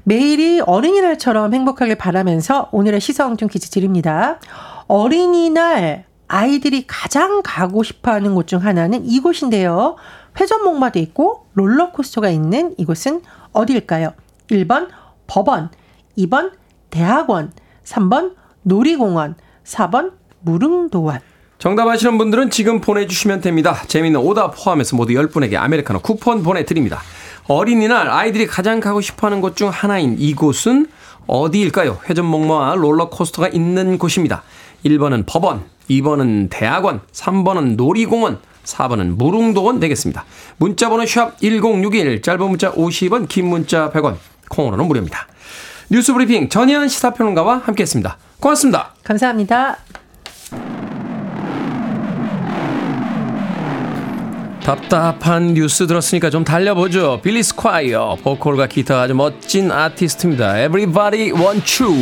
매일이 0.03 0.62
어린이날처럼 0.62 1.53
행복하길 1.53 1.96
바라면서 1.98 2.70
오늘의 2.72 3.01
시사 3.01 3.25
엉뚱 3.25 3.48
퀴즈 3.48 3.70
드립니다. 3.70 4.39
어린이날 4.88 6.06
아이들이 6.27 6.86
가장 6.86 7.41
가고 7.44 7.82
싶어 7.84 8.12
하는 8.12 8.36
곳 8.36 8.46
중 8.48 8.63
하나는 8.63 9.03
이곳인데요. 9.06 9.96
회전목마도 10.39 11.00
있고 11.00 11.48
롤러코스터가 11.53 12.29
있는 12.29 12.75
이곳은 12.77 13.22
어디일까요? 13.51 14.13
1번 14.51 14.89
법원, 15.27 15.70
2번 16.18 16.51
대학원, 16.91 17.51
3번 17.84 18.36
놀이공원, 18.62 19.36
4번 19.65 20.13
무릉도원. 20.41 21.20
정답 21.60 21.89
아시는 21.89 22.18
분들은 22.18 22.50
지금 22.51 22.80
보내주시면 22.80 23.42
됩니다. 23.42 23.84
재미있는 23.88 24.22
오답 24.22 24.56
포함해서 24.56 24.96
모두 24.96 25.12
10분에게 25.13 25.56
아메리카노 25.56 26.00
쿠폰 26.00 26.42
보내드립니다. 26.42 27.01
어린이날 27.48 28.10
아이들이 28.10 28.48
가장 28.48 28.80
가고 28.80 29.01
싶어하는 29.01 29.42
곳 29.42 29.58
중 29.58 29.68
하나인 29.70 30.16
이곳은 30.18 30.88
어디일까요? 31.28 32.00
회전목마와 32.10 32.75
롤러코스터가 32.75 33.50
있는 33.50 33.98
곳입니다. 33.98 34.44
1번은 34.86 35.25
법원, 35.28 35.66
2번은 35.89 36.48
대학원, 36.50 37.01
3번은 37.12 37.75
놀이공원, 37.75 38.39
4번은 38.63 39.18
무릉도원 39.18 39.82
되겠습니다. 39.82 40.24
문자번호 40.58 41.06
샵 41.06 41.38
1061, 41.42 42.22
짧은 42.22 42.50
문자 42.50 42.72
50원, 42.72 43.28
긴 43.28 43.48
문자 43.48 43.92
100원, 43.92 44.16
콩으로는 44.50 44.86
무료입니다. 44.86 45.28
뉴스 45.89 46.13
브리핑 46.13 46.48
전예현 46.48 46.88
시사평론가와 46.88 47.63
함께했습니다. 47.66 48.18
고맙습니다. 48.39 48.94
감사합니다. 49.04 49.80
답답한 54.69 55.55
뉴스 55.55 55.88
들었으니까 55.88 56.29
좀 56.29 56.43
달려보죠. 56.43 57.21
빌리 57.23 57.41
스콰이어, 57.41 58.17
보컬과 58.21 58.67
기타 58.67 59.01
아주 59.01 59.15
멋진 59.15 59.71
아티스트입니다. 59.71 60.59
Everybody 60.59 61.31
Wants 61.31 61.84
You. 61.84 61.96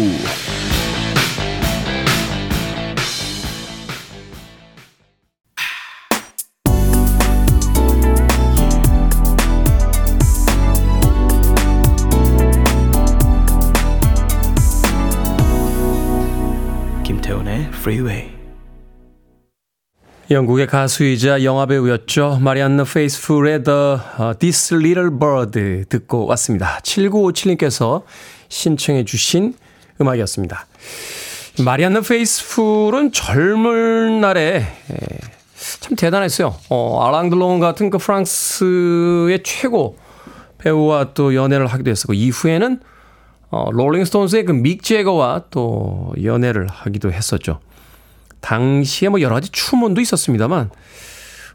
김태훈의 17.06 17.70
Freeway. 17.70 18.37
영국의 20.30 20.68
가수이자 20.68 21.46
영화배우였죠. 21.46 22.40
마리안느 22.42 22.84
페이스풀의 22.84 23.64
The 23.64 23.98
This 24.40 24.74
Little 24.74 25.12
Bird 25.18 25.86
듣고 25.88 26.26
왔습니다. 26.26 26.80
7957님께서 26.84 28.04
신청해 28.50 29.06
주신 29.06 29.54
음악이었습니다. 30.02 30.66
마리안느 31.64 32.02
페이스풀은 32.02 33.14
젊은 33.14 34.20
날에 34.20 34.66
참 35.80 35.96
대단했어요. 35.96 36.56
어, 36.70 37.06
아랑드롱 37.06 37.62
같은 37.62 37.90
그 37.90 37.98
프랑스의 37.98 39.44
최고 39.44 39.98
배우와 40.58 41.14
또 41.14 41.36
연애를 41.36 41.68
하기도 41.68 41.90
했었고 41.90 42.14
이후에는 42.14 42.82
어, 43.50 43.72
롤링스톤스의 43.72 44.44
그 44.44 44.52
믹 44.52 44.84
재거와 44.84 45.44
또 45.52 46.14
연애를 46.22 46.68
하기도 46.68 47.14
했었죠. 47.14 47.62
당시에 48.42 49.10
뭐 49.10 49.22
여러 49.22 49.36
가지 49.36 49.50
추문도 49.52 50.02
있었습니다만 50.02 50.70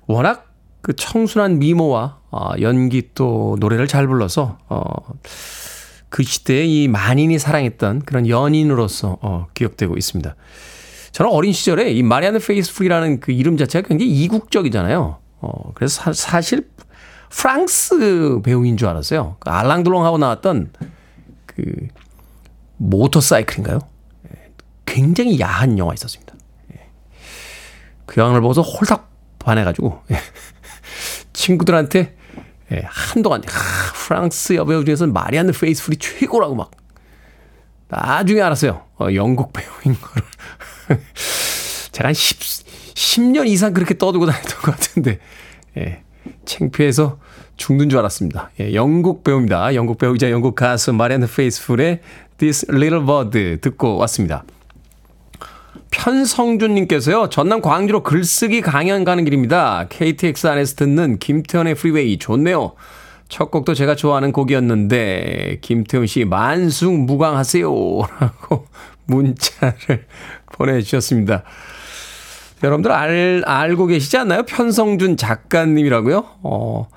워낙 0.07 0.53
그 0.83 0.95
청순한 0.95 1.59
미모와 1.59 2.19
어, 2.31 2.51
연기 2.61 3.11
또 3.15 3.57
노래를 3.61 3.87
잘 3.87 4.07
불러서 4.07 4.59
어, 4.69 4.83
그 6.09 6.23
시대에 6.23 6.67
이 6.67 6.89
만인이 6.89 7.39
사랑했던 7.39 8.01
그런 8.01 8.29
연인으로서 8.29 9.19
어, 9.23 9.47
기억되고 9.55 9.97
있습니다. 9.97 10.35
저는 11.13 11.31
어린 11.31 11.53
시절에 11.53 11.91
이 11.91 12.03
마리안느 12.03 12.39
페이스풀이라는 12.39 13.21
그 13.21 13.33
이름 13.33 13.57
자체가 13.57 13.87
굉장히 13.87 14.13
이국적이잖아요. 14.13 15.19
어, 15.41 15.73
그래서 15.75 16.03
사, 16.03 16.13
사실 16.13 16.69
프랑스 17.31 18.41
배우인 18.43 18.77
줄 18.77 18.89
알았어요. 18.89 19.37
그 19.39 19.51
알랑드롱하고 19.51 20.19
나왔던 20.19 20.73
그 21.47 21.65
모터사이클인가요? 22.77 23.79
예, 24.29 24.53
굉장히 24.85 25.41
야한 25.41 25.79
영화 25.79 25.95
있었습니다. 25.95 26.32
예. 28.03 28.07
그 28.07 28.21
영화를 28.21 28.41
보고서 28.41 28.63
홀딱 28.63 29.11
반해가지고 29.39 30.03
예. 30.11 30.17
친구들한테 31.33 32.17
한동안 32.85 33.43
아, 33.43 33.93
프랑스 33.95 34.55
여배우 34.55 34.85
중에서는 34.85 35.13
마리안느 35.13 35.53
페이스풀이 35.53 35.99
최고라고 35.99 36.55
막 36.55 36.71
나중에 37.89 38.41
알았어요. 38.41 38.83
어, 38.99 39.09
영국 39.15 39.53
배우인 39.53 39.99
거를. 40.01 40.27
제가 41.93 42.09
한 42.09 42.15
10, 42.15 42.39
10년 42.95 43.47
이상 43.47 43.75
그렇게 43.75 43.99
떠들고 43.99 44.25
다녔던 44.25 44.63
것 44.63 44.73
같은데, 44.73 45.19
예, 45.77 46.03
창피해서 46.47 47.19
죽는 47.57 47.91
줄 47.91 47.99
알았습니다. 47.99 48.51
예, 48.61 48.73
영국 48.73 49.25
배우입니다. 49.25 49.75
영국 49.75 49.99
배우이자 49.99 50.31
영국 50.31 50.55
가수 50.55 50.95
마리안느 50.95 51.27
페이스풀의 51.27 52.01
This 52.39 52.67
Little 52.71 53.05
Bird 53.05 53.61
듣고 53.61 53.99
왔습니다. 53.99 54.45
편성준님께서요, 55.91 57.29
전남 57.29 57.61
광주로 57.61 58.03
글쓰기 58.03 58.61
강연 58.61 59.05
가는 59.05 59.25
길입니다. 59.25 59.87
KTX 59.89 60.47
안에서 60.49 60.77
듣는 60.77 61.19
김태훈의 61.19 61.75
Freeway 61.75 62.19
좋네요. 62.19 62.73
첫 63.29 63.51
곡도 63.51 63.75
제가 63.75 63.95
좋아하는 63.95 64.33
곡이었는데, 64.33 65.59
김태훈 65.61 66.07
씨 66.07 66.25
만수무강하세요. 66.25 67.69
라고 68.21 68.67
문자를 69.07 70.07
보내주셨습니다. 70.53 71.45
여러분들 72.63 72.93
알, 72.93 73.43
알고 73.45 73.87
계시지 73.87 74.17
않나요? 74.19 74.45
편성준 74.45 75.17
작가님이라고요? 75.17 76.25
어, 76.43 76.89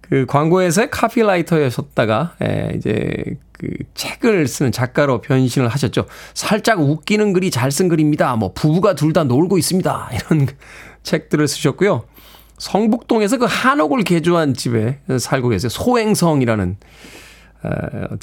그 0.00 0.26
광고회사의 0.26 0.90
카피라이터였었다가, 0.90 2.36
예, 2.42 2.72
이제 2.76 3.24
그 3.58 3.68
책을 3.94 4.46
쓰는 4.48 4.72
작가로 4.72 5.20
변신을 5.20 5.68
하셨죠. 5.68 6.06
살짝 6.34 6.80
웃기는 6.80 7.32
글이 7.32 7.50
잘 7.50 7.70
쓴 7.70 7.88
글입니다. 7.88 8.36
뭐 8.36 8.52
부부가 8.52 8.94
둘 8.94 9.12
다 9.12 9.24
놀고 9.24 9.58
있습니다. 9.58 10.10
이런 10.12 10.46
책들을 11.02 11.46
쓰셨고요. 11.48 12.04
성북동에서 12.58 13.36
그 13.38 13.46
한옥을 13.48 14.02
개조한 14.02 14.54
집에 14.54 14.98
살고 15.18 15.50
계세요. 15.50 15.68
소행성이라는 15.68 16.76
어, 17.62 17.70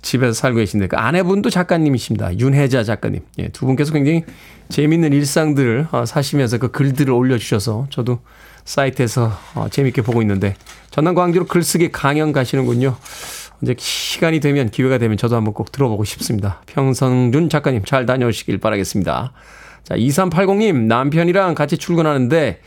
집에서 0.02 0.34
살고 0.34 0.58
계신데 0.60 0.88
그 0.88 0.98
아내분도 0.98 1.50
작가님이십니다. 1.50 2.38
윤혜자 2.40 2.84
작가님. 2.84 3.22
예, 3.40 3.50
두 3.50 3.66
분께서 3.66 3.92
굉장히 3.92 4.24
재미있는 4.70 5.12
일상들을 5.14 5.88
어, 5.92 6.06
사시면서 6.06 6.58
그 6.60 6.72
글들을 6.72 7.12
올려주셔서 7.12 7.88
저도 7.90 8.20
사이트에서 8.66 9.32
어, 9.56 9.68
재미있게 9.70 10.02
보고 10.02 10.22
있는데 10.22 10.56
전남 10.92 11.16
광주로 11.16 11.46
글쓰기 11.46 11.92
강연 11.92 12.32
가시는군요. 12.32 12.96
이제 13.64 13.76
시간이 13.78 14.42
되면 14.42 14.70
기회가 14.70 14.98
되면 14.98 15.18
저도 15.18 15.36
한번 15.38 15.54
꼭 15.54 15.72
들어보고 15.72 16.04
싶습니다. 16.04 16.62
평성준 16.66 17.50
작가님 17.50 17.86
잘 17.86 18.06
다녀오시길 18.06 18.60
바라겠습니다. 18.60 19.32
자, 19.84 19.96
2380님 19.96 20.88
남편이랑 20.88 21.56
같이 21.56 21.78
출근하는데 21.78 22.60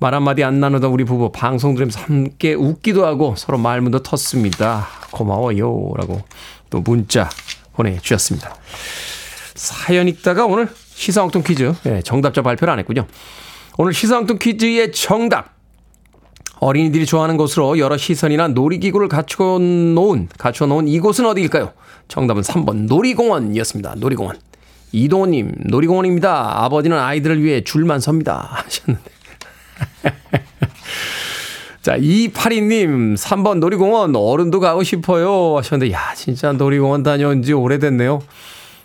말 0.00 0.14
한마디 0.14 0.44
안 0.44 0.60
나누던 0.60 0.90
우리 0.90 1.04
부부 1.04 1.32
방송 1.32 1.74
들으면서 1.74 2.00
함께 2.00 2.54
웃기도 2.54 3.04
하고 3.04 3.34
서로 3.36 3.58
말문도 3.58 4.02
텄습니다. 4.02 4.84
고마워요. 5.10 5.92
라고 5.96 6.22
또 6.70 6.80
문자 6.80 7.28
보내주셨습니다. 7.74 8.54
사연 9.54 10.08
읽다가 10.08 10.46
오늘 10.46 10.68
시사엉뚱 10.94 11.42
퀴즈 11.42 11.74
네, 11.82 12.00
정답자 12.02 12.42
발표를 12.42 12.72
안 12.72 12.78
했군요. 12.78 13.06
오늘 13.76 13.92
시사엉뚱 13.92 14.38
퀴즈의 14.38 14.92
정답 14.92 15.57
어린이들이 16.60 17.06
좋아하는 17.06 17.36
곳으로 17.36 17.78
여러 17.78 17.96
시선이나 17.96 18.48
놀이기구를 18.48 19.08
갖추어 19.08 19.58
놓은, 19.58 20.28
갖추어 20.38 20.66
놓은 20.66 20.88
이곳은 20.88 21.26
어디일까요? 21.26 21.72
정답은 22.08 22.42
3번 22.42 22.86
놀이공원이었습니다. 22.88 23.94
놀이공원. 23.96 24.38
이동호님, 24.92 25.54
놀이공원입니다. 25.66 26.64
아버지는 26.64 26.98
아이들을 26.98 27.42
위해 27.42 27.62
줄만 27.62 28.00
섭니다. 28.00 28.48
하셨는데. 28.64 29.10
자, 31.82 31.96
282님, 31.96 33.16
3번 33.16 33.58
놀이공원, 33.58 34.16
어른도 34.16 34.60
가고 34.60 34.82
싶어요. 34.82 35.56
하셨는데, 35.58 35.92
야, 35.92 36.14
진짜 36.14 36.52
놀이공원 36.52 37.02
다녀온 37.02 37.42
지 37.42 37.52
오래됐네요. 37.52 38.20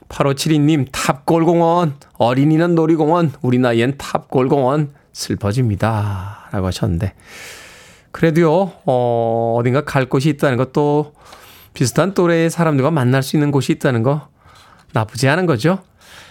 8572님, 0.10 0.88
탑골공원, 0.92 1.96
어린이는 2.14 2.76
놀이공원, 2.76 3.32
우리 3.42 3.58
나이엔 3.58 3.96
탑골공원, 3.98 4.92
슬퍼집니다. 5.12 6.50
라고 6.52 6.68
하셨는데, 6.68 7.14
그래도요, 8.14 8.72
어, 8.86 9.56
어딘가 9.60 9.84
갈 9.84 10.06
곳이 10.06 10.30
있다는 10.30 10.58
것도 10.58 11.14
비슷한 11.74 12.14
또래의 12.14 12.50
사람들과 12.50 12.92
만날 12.92 13.24
수 13.24 13.36
있는 13.36 13.52
곳이 13.52 13.74
있다는 13.74 14.04
거 14.04 14.30
나쁘지 14.94 15.28
않은 15.28 15.46
거죠. 15.46 15.80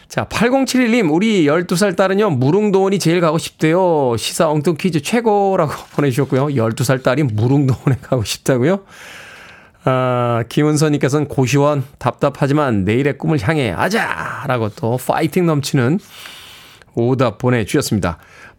자, 0.09 0.25
8071님, 0.27 1.13
우리 1.13 1.47
12살 1.47 1.97
딸은요, 1.97 2.31
무릉도원이 2.31 2.99
제일 2.99 3.21
가고 3.21 3.39
싶대요. 3.39 4.15
시사 4.17 4.49
엉뚱 4.49 4.77
퀴즈 4.79 5.03
최고라고 5.03 5.73
보내주셨고요. 5.97 6.47
12살 6.49 7.03
딸이 7.03 7.25
무릉도원에 7.25 7.97
가고 8.01 8.23
싶다고요? 8.23 8.81
아, 9.85 10.45
김은선님께서는 10.49 11.27
고시원 11.27 11.83
답답하지만 11.99 12.85
내일의 12.85 13.19
꿈을 13.19 13.41
향해 13.41 13.73
아자! 13.77 14.45
라고 14.47 14.69
또 14.69 14.97
파이팅 14.99 15.47
넘치는 15.47 15.99
오답 16.95 17.39
보내주셨습니다. 17.39 18.19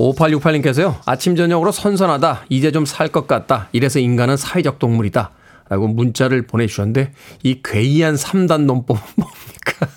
5868님께서요. 0.00 0.96
아침 1.04 1.36
저녁으로 1.36 1.72
선선하다. 1.72 2.46
이제 2.48 2.72
좀 2.72 2.84
살 2.86 3.08
것 3.08 3.26
같다. 3.26 3.68
이래서 3.72 3.98
인간은 3.98 4.36
사회적 4.36 4.78
동물이다. 4.78 5.30
라고 5.68 5.86
문자를 5.88 6.46
보내주셨는데 6.46 7.12
이 7.42 7.60
괴이한 7.62 8.14
3단 8.16 8.62
논법은 8.64 9.00
뭡니까? 9.16 9.88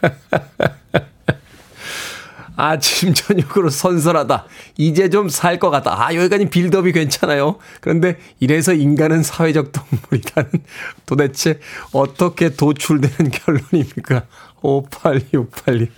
아침 2.56 3.14
저녁으로 3.14 3.68
선선하다. 3.70 4.46
이제 4.78 5.08
좀 5.10 5.28
살 5.28 5.58
것 5.58 5.70
같다. 5.70 6.02
아 6.06 6.14
여기까지 6.14 6.48
빌드업이 6.48 6.92
괜찮아요. 6.92 7.56
그런데 7.80 8.18
이래서 8.40 8.72
인간은 8.72 9.22
사회적 9.22 9.72
동물이라는 9.72 10.50
도대체 11.06 11.60
어떻게 11.92 12.50
도출되는 12.50 13.30
결론입니까? 13.30 14.22
5868님. 14.62 15.88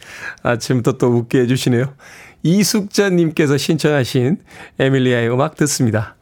아침부터 0.42 0.98
또 0.98 1.06
웃게 1.08 1.40
해주시네요. 1.40 1.94
이숙자님께서 2.42 3.56
신청하신 3.56 4.38
에밀리아의 4.78 5.32
음악 5.32 5.56
듣습니다. 5.56 6.16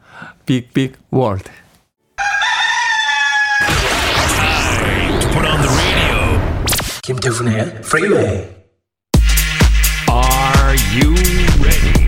Big 0.45 0.71
Big 0.71 0.97
World. 1.11 1.49
김태훈의 7.03 7.81
Freeway 7.81 8.59
Are 10.11 10.77
you 10.93 11.15
ready? 11.59 11.99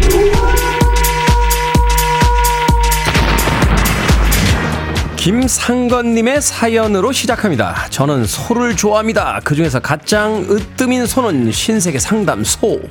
김상건님의 5.15 6.41
사연으로 6.41 7.11
시작합니다. 7.11 7.87
저는 7.89 8.25
소를 8.25 8.75
좋아합니다. 8.75 9.39
그 9.43 9.53
중에서 9.55 9.79
가장 9.79 10.47
으뜸인 10.49 11.05
소는 11.05 11.51
신세계 11.51 11.99
상담소. 11.99 12.81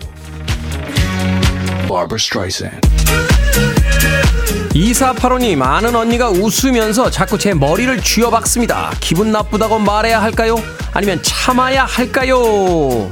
2485님, 4.75 5.63
아는 5.63 5.95
언니가 5.97 6.29
웃으면서 6.31 7.11
자꾸 7.11 7.37
제 7.39 7.53
머리를 7.55 8.01
쥐어박습니다. 8.01 8.93
기분 9.01 9.33
나쁘다고 9.33 9.79
말해야 9.81 10.23
할까요? 10.23 10.57
아니면 10.93 11.21
참아야 11.23 11.85
할까요? 11.85 13.11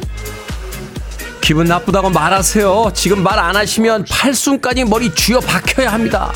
기분 1.40 1.66
나쁘다고 1.66 2.10
말하세요. 2.10 2.92
지금 2.94 3.22
말 3.22 3.38
안 3.38 3.56
하시면 3.56 4.04
팔순까지 4.10 4.84
머리 4.84 5.12
쥐어 5.14 5.40
박혀야 5.40 5.90
합니다. 5.92 6.32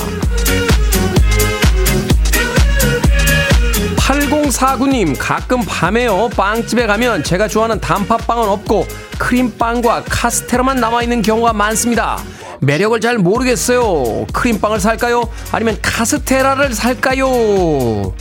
8049님, 4.03 5.17
가끔 5.17 5.65
밤에요. 5.65 6.29
빵집에 6.31 6.87
가면 6.87 7.23
제가 7.23 7.47
좋아하는 7.47 7.81
단팥빵은 7.81 8.49
없고 8.49 8.87
크림빵과 9.19 10.05
카스테라만 10.09 10.81
남아있는 10.81 11.23
경우가 11.23 11.53
많습니다. 11.53 12.19
매력을 12.61 13.01
잘 13.01 13.19
모르겠어요. 13.19 14.27
크림빵을 14.33 14.81
살까요? 14.81 15.29
아니면 15.53 15.79
카스테라를 15.81 16.75
살까요? 16.75 18.13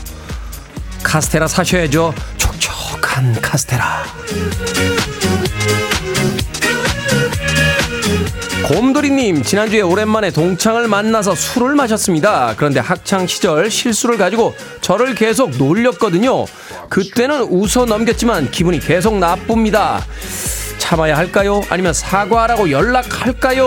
카스테라 1.04 1.48
사셔야죠. 1.48 2.14
촉촉한 2.38 3.42
카스테라. 3.42 4.04
곰돌이님, 8.72 9.44
지난주에 9.44 9.82
오랜만에 9.82 10.32
동창을 10.32 10.88
만나서 10.88 11.36
술을 11.36 11.76
마셨습니다. 11.76 12.54
그런데 12.56 12.80
학창 12.80 13.28
시절 13.28 13.70
실수를 13.70 14.18
가지고 14.18 14.56
저를 14.80 15.14
계속 15.14 15.58
놀렸거든요. 15.58 16.46
그때는 16.88 17.42
웃어 17.50 17.84
넘겼지만 17.86 18.50
기분이 18.50 18.80
계속 18.80 19.18
나쁩니다. 19.18 20.02
참아야 20.78 21.18
할까요? 21.18 21.62
아니면 21.70 21.92
사과하라고 21.92 22.72
연락할까요? 22.72 23.66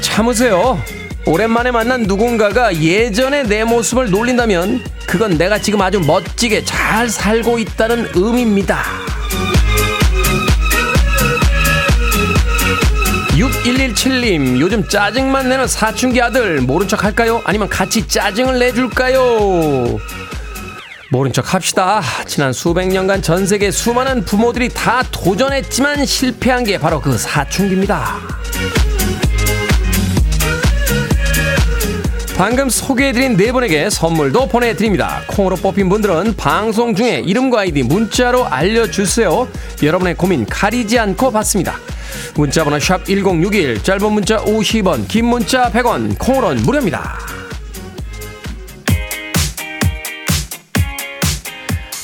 참으세요. 0.00 0.82
오랜만에 1.26 1.72
만난 1.72 2.04
누군가가 2.04 2.74
예전의 2.74 3.44
내 3.48 3.62
모습을 3.62 4.10
놀린다면 4.10 4.82
그건 5.06 5.36
내가 5.36 5.58
지금 5.58 5.82
아주 5.82 6.00
멋지게 6.00 6.64
잘 6.64 7.10
살고 7.10 7.58
있다는 7.58 8.08
의미입니다. 8.14 9.09
6117님, 13.40 14.60
요즘 14.60 14.86
짜증만 14.86 15.48
내는 15.48 15.66
사춘기 15.66 16.20
아들, 16.20 16.60
모른 16.60 16.86
척 16.86 17.04
할까요? 17.04 17.40
아니면 17.44 17.70
같이 17.70 18.06
짜증을 18.06 18.58
내줄까요? 18.58 19.98
모른 21.10 21.32
척 21.32 21.54
합시다. 21.54 22.02
지난 22.26 22.52
수백 22.52 22.88
년간 22.88 23.22
전 23.22 23.46
세계 23.46 23.70
수많은 23.70 24.26
부모들이 24.26 24.68
다 24.68 25.02
도전했지만 25.10 26.04
실패한 26.04 26.64
게 26.64 26.78
바로 26.78 27.00
그 27.00 27.16
사춘기입니다. 27.16 28.18
방금 32.36 32.68
소개해드린 32.68 33.36
네 33.36 33.52
분에게 33.52 33.88
선물도 33.88 34.48
보내드립니다. 34.48 35.22
콩으로 35.28 35.56
뽑힌 35.56 35.88
분들은 35.88 36.36
방송 36.36 36.94
중에 36.94 37.22
이름과 37.24 37.60
아이디 37.60 37.82
문자로 37.82 38.46
알려주세요. 38.46 39.48
여러분의 39.82 40.14
고민 40.14 40.46
가리지 40.46 40.98
않고 40.98 41.32
받습니다. 41.32 41.78
문자번호 42.34 42.78
샵 42.78 43.04
1061, 43.04 43.82
짧은 43.82 44.12
문자 44.12 44.38
50원, 44.38 45.08
긴 45.08 45.26
문자 45.26 45.70
100원, 45.70 46.18
콩으로는 46.18 46.62
무료입니다. 46.62 47.18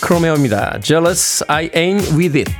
크로메오입니다. 0.00 0.78
Jealous, 0.82 1.44
I 1.48 1.68
ain't 1.74 2.16
with 2.16 2.36
it. 2.36 2.52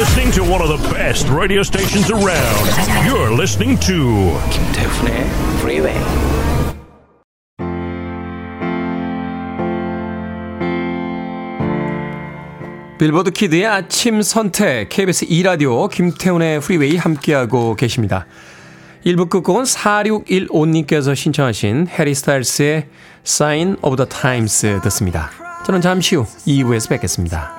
listening 0.00 0.32
to 0.32 0.42
one 0.42 0.62
of 0.62 0.68
the 0.68 0.88
best 0.94 1.28
radio 1.28 1.62
stations 1.62 2.10
around. 2.10 3.04
You're 3.04 3.30
listening 3.30 3.78
to 3.80 4.38
김태훈의 4.50 5.28
Freeway. 5.60 6.39
빌보드 13.00 13.30
키드의 13.30 13.64
아침 13.64 14.20
선택 14.20 14.90
KBS 14.90 15.24
2라디오 15.24 15.88
김태훈의 15.90 16.60
프리웨이 16.60 16.98
함께하고 16.98 17.74
계십니다. 17.74 18.26
1부 19.06 19.30
끝곡은 19.30 19.62
4615님께서 19.62 21.16
신청하신 21.16 21.86
해리 21.88 22.14
스타일스의 22.14 22.88
Sign 23.24 23.78
of 23.80 23.96
the 23.96 24.06
Times 24.06 24.80
듣습니다. 24.82 25.30
저는 25.64 25.80
잠시 25.80 26.14
후 26.14 26.26
2부에서 26.46 26.90
뵙겠습니다. 26.90 27.50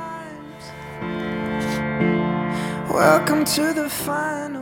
Welcome 2.93 3.43
to 3.45 3.73
the 3.73 3.89
final 3.89 4.61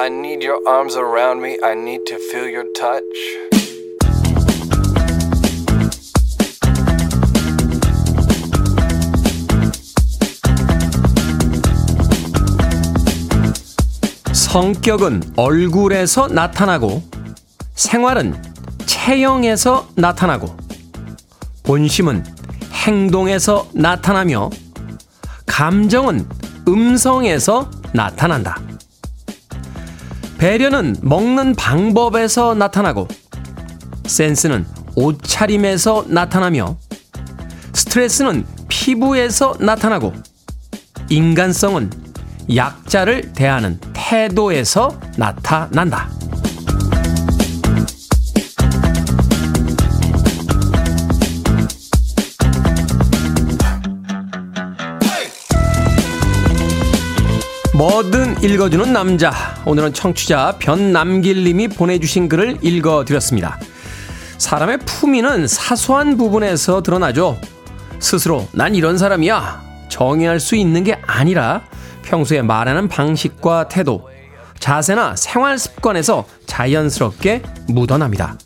I 0.00 0.08
need 0.08 0.42
your 0.42 0.66
arms 0.66 0.96
around 0.96 1.42
me. 1.42 1.58
I 1.62 1.74
need 1.74 2.06
to 2.06 2.16
feel 2.30 2.48
your 2.48 2.64
touch. 2.72 3.04
성격은 14.32 15.34
얼굴에서 15.36 16.28
나타나고 16.28 17.02
생활은 17.74 18.42
체형에서 18.86 19.86
나타나고 19.96 20.56
본심은 21.64 22.24
행동에서 22.72 23.68
나타나며 23.74 24.48
감정은 25.44 26.26
음성에서 26.66 27.70
나타난다. 27.92 28.69
배려는 30.40 30.96
먹는 31.02 31.54
방법에서 31.54 32.54
나타나고 32.54 33.06
센스는 34.06 34.64
옷차림에서 34.94 36.06
나타나며 36.08 36.78
스트레스는 37.74 38.46
피부에서 38.66 39.54
나타나고 39.60 40.14
인간성은 41.10 41.90
약자를 42.56 43.34
대하는 43.34 43.78
태도에서 43.92 44.98
나타난다. 45.18 46.08
뭐든 57.80 58.42
읽어주는 58.42 58.92
남자. 58.92 59.32
오늘은 59.64 59.94
청취자 59.94 60.56
변남길님이 60.58 61.68
보내주신 61.68 62.28
글을 62.28 62.58
읽어드렸습니다. 62.60 63.58
사람의 64.36 64.80
품위는 64.84 65.46
사소한 65.46 66.18
부분에서 66.18 66.82
드러나죠. 66.82 67.40
스스로 67.98 68.46
난 68.52 68.74
이런 68.74 68.98
사람이야. 68.98 69.62
정의할 69.88 70.40
수 70.40 70.56
있는 70.56 70.84
게 70.84 71.00
아니라 71.06 71.62
평소에 72.02 72.42
말하는 72.42 72.86
방식과 72.86 73.68
태도, 73.68 74.10
자세나 74.58 75.16
생활 75.16 75.58
습관에서 75.58 76.26
자연스럽게 76.44 77.40
묻어납니다. 77.68 78.36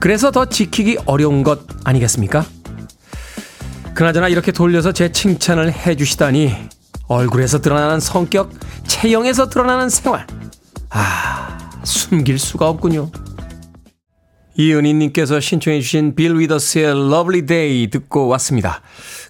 그래서 0.00 0.30
더 0.30 0.46
지키기 0.46 0.96
어려운 1.04 1.42
것 1.42 1.66
아니겠습니까? 1.84 2.46
그나저나 3.92 4.28
이렇게 4.28 4.52
돌려서 4.52 4.92
제 4.92 5.12
칭찬을 5.12 5.70
해주시다니 5.70 6.77
얼굴에서 7.08 7.60
드러나는 7.60 8.00
성격, 8.00 8.52
체형에서 8.86 9.48
드러나는 9.48 9.88
생활. 9.88 10.26
아, 10.90 11.58
숨길 11.82 12.38
수가 12.38 12.68
없군요. 12.68 13.10
이은희님께서 14.56 15.38
신청해주신 15.40 16.16
빌 16.16 16.36
위더스의 16.36 16.84
Lovely 16.86 17.46
Day 17.46 17.86
듣고 17.90 18.26
왔습니다. 18.28 18.82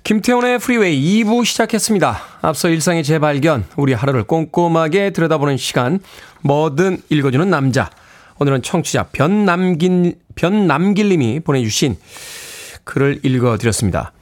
김태훈의 0.03 0.59
프리웨이 0.59 1.23
2부 1.23 1.45
시작했습니다. 1.45 2.19
앞서 2.41 2.69
일상의 2.71 3.05
재발견, 3.05 3.65
우리 3.77 3.93
하루를 3.93 4.25
꼼꼼하게 4.25 5.11
들여다보는 5.11 5.59
시간, 5.59 6.01
뭐든 6.41 7.03
읽어주는 7.11 7.49
남자. 7.51 7.91
오늘은 8.39 8.63
청취자 8.63 9.09
변남긴, 9.13 10.15
변남길님이 10.35 11.41
보내주신 11.41 11.99
글을 12.85 13.21
읽어드렸습니다. 13.23 14.13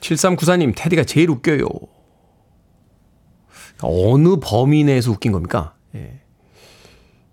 7394님, 0.00 0.72
테디가 0.74 1.04
제일 1.04 1.28
웃겨요. 1.30 1.66
어느 3.82 4.36
범위 4.40 4.84
내에서 4.84 5.10
웃긴 5.10 5.32
겁니까? 5.32 5.74
예. 5.94 6.20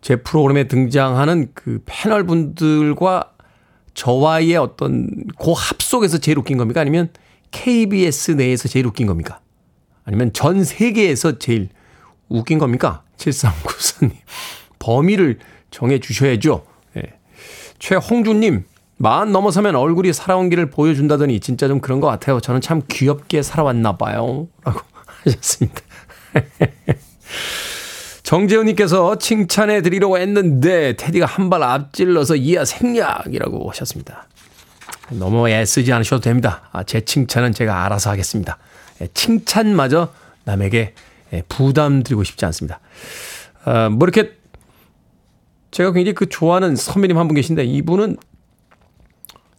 제 0.02 0.18
프로그램에 0.18 0.68
등장하는 0.68 1.52
그 1.54 1.82
패널 1.86 2.26
분들과 2.26 3.34
저와의 3.94 4.56
어떤 4.56 5.10
그 5.38 5.52
합속에서 5.52 6.20
제일 6.20 6.40
웃긴 6.40 6.58
겁니까? 6.58 6.82
아니면 6.82 7.10
KBS 7.52 8.32
내에서 8.32 8.68
제일 8.68 8.86
웃긴 8.88 9.08
겁니까? 9.08 9.42
아니면 10.06 10.32
전 10.34 10.64
세계에서 10.64 11.40
제일 11.40 11.70
웃긴 12.30 12.60
겁니까? 12.60 13.04
7394님. 13.18 14.12
범위를 14.80 15.40
정해 15.72 16.00
주셔야죠. 16.00 16.64
예. 16.98 17.02
최홍준님, 17.80 18.64
마흔 18.98 19.32
넘어서면 19.32 19.76
얼굴이 19.76 20.14
살아온 20.14 20.50
길을 20.50 20.70
보여준다더니 20.70 21.40
진짜 21.40 21.68
좀 21.68 21.80
그런 21.80 22.00
것 22.00 22.08
같아요. 22.08 22.40
저는 22.40 22.62
참 22.62 22.82
귀엽게 22.88 23.42
살아왔나 23.42 23.98
봐요. 23.98 24.48
라고 24.64 24.80
하셨습니다. 25.24 25.82
정재훈님께서 28.24 29.18
칭찬해 29.18 29.82
드리려고 29.82 30.18
했는데 30.18 30.96
테디가 30.96 31.26
한 31.26 31.50
발 31.50 31.64
앞질러서 31.64 32.36
이하 32.36 32.64
생략이라고 32.64 33.70
하셨습니다. 33.72 34.28
너무 35.10 35.50
애쓰지 35.50 35.92
않으셔도 35.92 36.22
됩니다. 36.22 36.70
아, 36.72 36.84
제 36.84 37.02
칭찬은 37.02 37.54
제가 37.54 37.86
알아서 37.86 38.12
하겠습니다. 38.12 38.58
예, 39.02 39.08
칭찬마저 39.16 40.14
남에게 40.44 40.94
예, 41.34 41.44
부담 41.50 42.04
드리고 42.04 42.24
싶지 42.24 42.46
않습니다. 42.46 42.80
아, 43.64 43.90
뭐 43.90 44.08
이렇게 44.08 44.38
제가 45.72 45.92
굉장히 45.92 46.14
그 46.14 46.30
좋아하는 46.30 46.76
선배님 46.76 47.18
한 47.18 47.28
분 47.28 47.34
계신데 47.36 47.64
이분은 47.66 48.18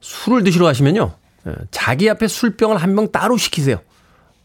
술을 0.00 0.44
드시러 0.44 0.66
가시면요. 0.66 1.12
예, 1.48 1.52
자기 1.72 2.08
앞에 2.08 2.28
술병을 2.28 2.76
한 2.76 2.94
병 2.94 3.10
따로 3.10 3.36
시키세요. 3.36 3.80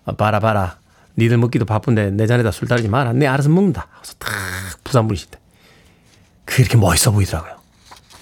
아, 0.05 0.13
봐라 0.13 0.39
봐라. 0.39 0.79
니들 1.17 1.38
먹기도 1.38 1.65
바쁜데 1.65 2.12
내 2.12 2.28
잔에다 2.28 2.51
술 2.51 2.67
따르지 2.67 2.88
마라. 2.88 3.13
내 3.13 3.28
알아서 3.28 3.49
먹는다. 3.49 3.88
그래서 4.01 4.13
딱 4.19 4.32
부산 4.84 5.08
분이신데. 5.08 5.39
그렇게 6.45 6.78
멋있어 6.78 7.12
보이더라고요. 7.12 7.56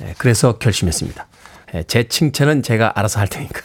예, 0.01 0.15
그래서 0.17 0.57
결심했습니다. 0.57 1.27
예, 1.75 1.83
제 1.83 2.07
칭찬은 2.07 2.63
제가 2.63 2.93
알아서 2.95 3.19
할 3.19 3.27
테니까. 3.27 3.61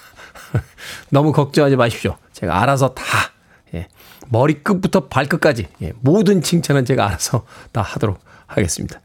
너무 1.11 1.33
걱정하지 1.33 1.77
마십시오. 1.77 2.17
제가 2.33 2.61
알아서 2.62 2.95
다, 2.95 3.05
예, 3.75 3.88
머리끝부터 4.29 5.09
발끝까지, 5.09 5.69
예, 5.83 5.93
모든 6.01 6.43
칭찬은 6.43 6.85
제가 6.85 7.07
알아서 7.07 7.47
다 7.73 7.83
하도록 7.83 8.19
하겠습니다. 8.47 9.01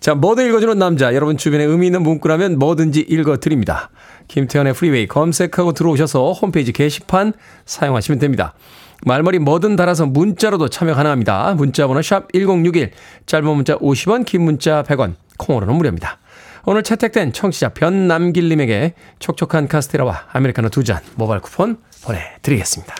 자, 0.00 0.14
뭐든 0.14 0.46
읽어주는 0.48 0.78
남자. 0.78 1.14
여러분 1.14 1.36
주변에 1.36 1.64
의미 1.64 1.86
있는 1.86 2.02
문구라면 2.02 2.58
뭐든지 2.58 3.00
읽어드립니다. 3.00 3.90
김태현의 4.28 4.74
프리웨이 4.74 5.06
검색하고 5.06 5.72
들어오셔서 5.72 6.32
홈페이지 6.32 6.72
게시판 6.72 7.32
사용하시면 7.64 8.18
됩니다. 8.20 8.54
말머리 9.04 9.38
뭐든 9.38 9.76
달아서 9.76 10.06
문자로도 10.06 10.68
참여 10.68 10.94
가능합니다. 10.94 11.54
문자 11.54 11.86
번호 11.86 12.02
샵 12.02 12.32
1061, 12.32 12.92
짧은 13.26 13.46
문자 13.48 13.76
50원, 13.78 14.24
긴 14.24 14.42
문자 14.42 14.82
100원, 14.82 15.14
콩으로는 15.38 15.74
무료입니다. 15.74 16.18
오늘 16.64 16.82
채택된 16.82 17.32
청취자 17.32 17.68
변남길님에게 17.70 18.94
촉촉한 19.20 19.68
카스테라와 19.68 20.24
아메리카노 20.32 20.70
두 20.70 20.82
잔 20.82 21.00
모바일 21.14 21.40
쿠폰 21.40 21.76
보내드리겠습니다. 22.04 22.94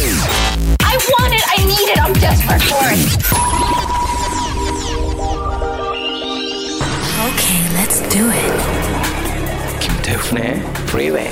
I 0.00 0.96
want 0.96 1.34
it, 1.34 1.44
I 1.48 1.64
need 1.64 1.90
it, 1.90 2.00
I'm 2.00 2.12
desperate 2.14 2.62
for 2.62 2.86
it. 2.92 4.12
Okay, 7.28 7.60
let's 7.74 8.00
do 8.08 8.30
it. 8.30 8.52
김태훈의 9.80 10.62
프리웨이 10.86 11.30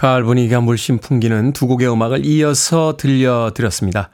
가을 0.00 0.24
분위기가 0.24 0.62
물씬 0.62 0.96
풍기는 0.96 1.52
두 1.52 1.66
곡의 1.66 1.92
음악을 1.92 2.24
이어서 2.24 2.96
들려드렸습니다. 2.96 4.08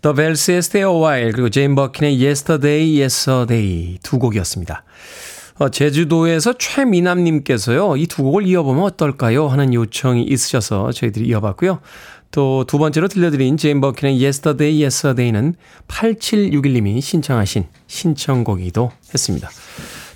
The 0.00 0.14
Bells의 0.16 0.58
Stay 0.60 0.90
a 0.90 0.98
While 0.98 1.32
그리고 1.32 1.50
제인 1.50 1.74
버킨의 1.74 2.24
Yesterday, 2.24 2.98
Yesterday 2.98 3.98
두 4.02 4.18
곡이었습니다. 4.18 4.84
어, 5.58 5.68
제주도에서 5.68 6.54
최미남님께서요. 6.54 7.98
이 7.98 8.06
두 8.06 8.22
곡을 8.22 8.46
이어보면 8.46 8.84
어떨까요? 8.84 9.48
하는 9.48 9.74
요청이 9.74 10.22
있으셔서 10.22 10.92
저희들이 10.92 11.28
이어봤고요. 11.28 11.80
또 12.30 12.64
두 12.66 12.78
번째로 12.78 13.08
들려드린 13.08 13.58
제인 13.58 13.82
버킨의 13.82 14.22
Yesterday, 14.24 14.82
Yesterday는 14.82 15.56
8761님이 15.88 17.02
신청하신 17.02 17.66
신청곡이기도 17.86 18.92
했습니다. 19.12 19.50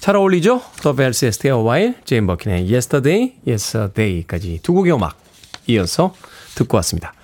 잘 0.03 0.17
어울리죠? 0.17 0.61
The 0.83 0.96
Stay 0.99 1.57
a 1.57 1.65
While, 1.65 1.95
제인 2.05 2.27
버킨의 2.27 2.65
Yesterday, 2.65 3.35
Yesterday까지 3.47 4.59
두 4.61 4.73
곡의 4.73 4.93
음악 4.93 5.17
이어서 5.69 6.12
듣고 6.57 6.77
왔습니다. 6.79 7.15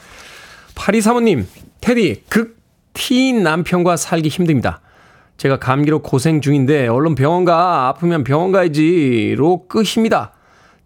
8235님, 0.76 1.44
테디, 1.80 2.22
극 2.28 2.56
T인 2.92 3.42
남편과 3.42 3.96
살기 3.96 4.28
힘듭니다. 4.28 4.80
제가 5.38 5.58
감기로 5.58 6.02
고생 6.02 6.40
중인데 6.40 6.86
얼른 6.86 7.16
병원 7.16 7.44
가 7.44 7.88
아프면 7.88 8.22
병원 8.22 8.52
가야지로 8.52 9.66
끝입니다. 9.66 10.34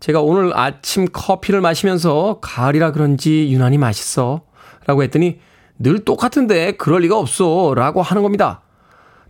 제가 0.01 0.23
오늘 0.23 0.59
아침 0.59 1.09
커피를 1.13 1.61
마시면서 1.61 2.39
가을이라 2.41 2.93
그런지 2.93 3.53
유난히 3.53 3.77
맛있어 3.77 4.45
라고 4.87 5.03
했더니 5.03 5.41
늘 5.79 6.07
똑같은데 6.07 6.73
그럴 6.73 7.03
리가 7.03 7.19
없어 7.19 7.75
라고 7.77 8.01
하는 8.01 8.23
겁니다. 8.23 8.63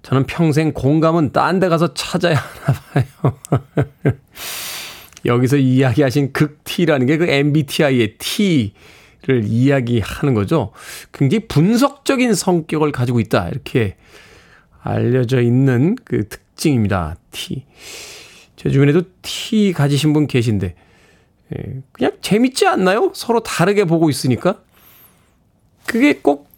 저는 0.02 0.26
평생 0.26 0.72
공감은 0.72 1.32
딴 1.32 1.60
데 1.60 1.68
가서 1.68 1.94
찾아야 1.94 2.36
하나 2.36 2.78
봐요. 2.92 3.38
여기서 5.24 5.56
이야기하신 5.58 6.32
극 6.32 6.64
T라는 6.64 7.06
게 7.06 7.16
그 7.18 7.28
MBTI의 7.28 8.16
T를 8.18 9.44
이야기하는 9.44 10.34
거죠. 10.34 10.72
굉장히 11.12 11.46
분석적인 11.46 12.34
성격을 12.34 12.90
가지고 12.92 13.20
있다. 13.20 13.48
이렇게 13.48 13.96
알려져 14.82 15.40
있는 15.40 15.96
그 16.04 16.28
특징입니다. 16.28 17.16
T. 17.30 17.64
제 18.56 18.70
주변에도 18.70 19.02
T 19.22 19.72
가지신 19.72 20.12
분 20.12 20.26
계신데, 20.26 20.74
예, 21.56 21.82
그냥 21.92 22.12
재밌지 22.20 22.66
않나요? 22.66 23.12
서로 23.14 23.42
다르게 23.44 23.84
보고 23.84 24.10
있으니까. 24.10 24.60
그게 25.86 26.14
꼭 26.14 26.48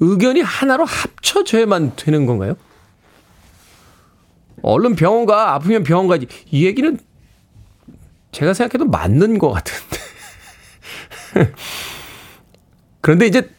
의견이 0.00 0.40
하나로 0.40 0.84
합쳐져야만 0.84 1.92
되는 1.96 2.26
건가요? 2.26 2.56
얼른 4.62 4.96
병원 4.96 5.26
가, 5.26 5.54
아프면 5.54 5.84
병원 5.84 6.08
가지. 6.08 6.26
이 6.50 6.66
얘기는 6.66 6.98
제가 8.32 8.54
생각해도 8.54 8.86
맞는 8.86 9.38
것 9.38 9.50
같은데. 9.50 9.96
그런데 13.00 13.26
이제 13.26 13.50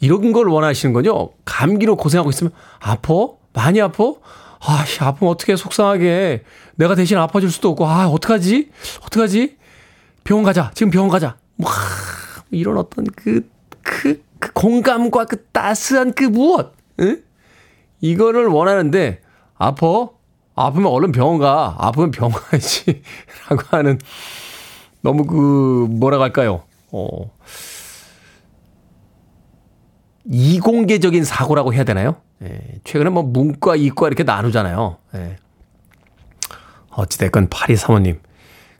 이런 0.00 0.32
걸 0.32 0.48
원하시는 0.48 0.92
거죠? 0.92 1.34
감기로 1.44 1.96
고생하고 1.96 2.30
있으면, 2.30 2.52
아파? 2.78 3.28
많이 3.52 3.80
아파? 3.80 4.14
아, 4.60 4.84
아프면 5.00 5.32
어떻게 5.32 5.56
속상하게. 5.56 6.44
내가 6.76 6.94
대신 6.94 7.18
아파줄 7.18 7.50
수도 7.50 7.70
없고, 7.70 7.86
아, 7.86 8.08
어떡하지? 8.08 8.70
어떡하지? 9.02 9.56
병원 10.24 10.44
가자. 10.44 10.70
지금 10.74 10.90
병원 10.90 11.10
가자. 11.10 11.36
와, 11.58 11.70
이런 12.50 12.78
어떤 12.78 13.04
그, 13.16 13.48
그, 13.82 14.22
그 14.40 14.52
공감과 14.52 15.26
그 15.26 15.44
따스한 15.46 16.14
그 16.14 16.24
무엇, 16.24 16.74
응? 17.00 17.22
이거를 18.00 18.46
원하는데, 18.46 19.20
아파? 19.56 20.08
아프면 20.56 20.90
얼른 20.90 21.12
병원 21.12 21.38
가. 21.38 21.76
아프면 21.78 22.10
병원 22.10 22.32
가야지. 22.32 23.02
라고 23.48 23.62
하는, 23.68 23.98
너무 25.02 25.24
그, 25.24 25.86
뭐라고 25.90 26.22
할까요? 26.22 26.64
어, 26.90 27.30
이공계적인 30.24 31.24
사고라고 31.24 31.72
해야 31.74 31.84
되나요? 31.84 32.16
예, 32.42 32.80
최근에 32.84 33.10
뭐 33.10 33.22
문과, 33.22 33.76
이과 33.76 34.06
이렇게 34.06 34.22
나누잖아요. 34.22 34.96
예. 35.14 35.36
어찌됐건 36.90 37.48
파리 37.48 37.76
사모님. 37.76 38.20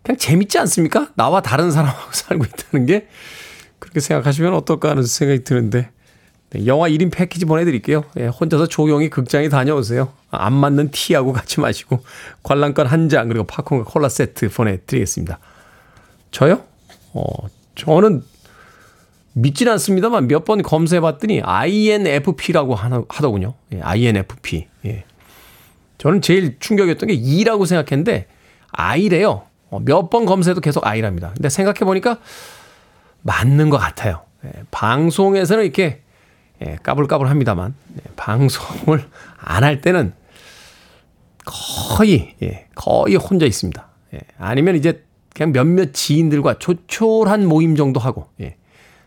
그냥 0.03 0.17
재밌지 0.19 0.59
않습니까? 0.59 1.11
나와 1.15 1.41
다른 1.41 1.71
사람하고 1.71 2.13
살고 2.13 2.45
있다는 2.45 2.87
게 2.87 3.09
그렇게 3.81 3.99
생각하시면 4.01 4.55
어떨까 4.55 4.91
하는 4.91 5.03
생각이 5.03 5.43
드는데 5.43 5.91
네, 6.51 6.67
영화 6.67 6.89
1인 6.89 7.13
패키지 7.13 7.45
보내드릴게요. 7.45 8.05
예, 8.19 8.27
혼자서 8.27 8.67
조용히 8.67 9.09
극장에 9.11 9.49
다녀오세요. 9.49 10.13
안 10.31 10.53
맞는 10.53 10.91
티하고 10.91 11.33
같이 11.33 11.61
마시고 11.61 12.03
관람권 12.43 12.87
한 12.87 13.09
장 13.09 13.29
그리고 13.29 13.45
팝콘과 13.47 13.85
콜라 13.85 14.09
세트 14.09 14.51
보내드리겠습니다. 14.51 15.39
저요? 16.31 16.63
어, 17.13 17.25
저는 17.75 18.23
믿진 19.33 19.69
않습니다만 19.69 20.27
몇 20.27 20.45
번 20.45 20.63
검색해봤더니 20.63 21.43
INFP라고 21.43 22.75
하더군요. 23.09 23.55
예, 23.73 23.81
INFP. 23.81 24.67
예. 24.87 25.05
저는 25.99 26.21
제일 26.21 26.57
충격이었던 26.59 27.09
게 27.09 27.15
E라고 27.15 27.65
생각했는데 27.67 28.27
I래요. 28.73 29.43
어, 29.71 29.79
몇 29.85 30.11
번 30.11 30.27
검색해도 30.27 30.61
계속 30.61 30.85
I랍니다. 30.87 31.31
근데 31.35 31.49
생각해보니까 31.49 32.19
맞는 33.23 33.71
것 33.71 33.79
같아요. 33.79 34.25
예, 34.45 34.53
방송에서는 34.71 35.65
이렇게 35.65 36.03
예, 36.63 36.77
까불까불 36.83 37.29
합니다만, 37.29 37.75
예, 37.97 38.01
방송을 38.17 39.09
안 39.39 39.65
할 39.65 39.81
때는 39.81 40.13
거의, 41.45 42.37
예, 42.43 42.67
거의 42.75 43.17
혼자 43.17 43.47
있습니다. 43.47 43.87
예, 44.15 44.21
아니면 44.39 44.77
이제 44.77 45.05
그냥 45.35 45.53
몇몇 45.53 45.93
지인들과 45.95 46.59
조촐한 46.59 47.47
모임 47.47 47.77
정도 47.77 47.99
하고, 48.01 48.29
예, 48.41 48.57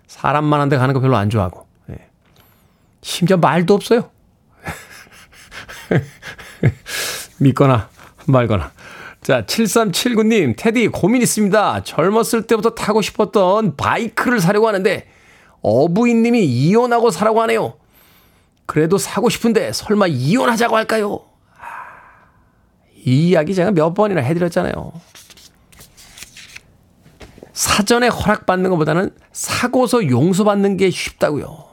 사람 0.08 0.46
많은 0.46 0.70
데 0.70 0.78
가는 0.78 0.94
거 0.94 1.00
별로 1.00 1.16
안 1.16 1.30
좋아하고, 1.30 1.68
예, 1.92 1.98
심지어 3.02 3.38
말도 3.38 3.74
없어요. 3.74 4.10
믿거나 7.40 7.90
말거나. 8.28 8.72
자, 9.24 9.46
7379님, 9.46 10.56
테디 10.58 10.90
고민 10.90 11.22
있습니다. 11.22 11.84
젊었을 11.84 12.46
때부터 12.46 12.72
타고 12.72 13.02
싶었던 13.02 13.78
바이크를 13.78 14.42
사려고 14.42 14.68
하는데, 14.68 15.08
어부인님이 15.62 16.44
이혼하고 16.44 17.10
사라고 17.10 17.42
하네요. 17.44 17.76
그래도 18.66 18.98
사고 18.98 19.30
싶은데 19.30 19.72
설마 19.72 20.08
이혼하자고 20.08 20.76
할까요? 20.76 21.22
이 23.06 23.30
이야기 23.30 23.56
제가 23.56 23.72
몇 23.72 23.94
번이나 23.94 24.22
해드렸잖아요. 24.22 24.94
사전에 27.54 28.08
허락받는 28.08 28.70
것보다는 28.72 29.12
사고서 29.32 30.08
용서받는 30.08 30.78
게 30.78 30.90
쉽다고요. 30.90 31.66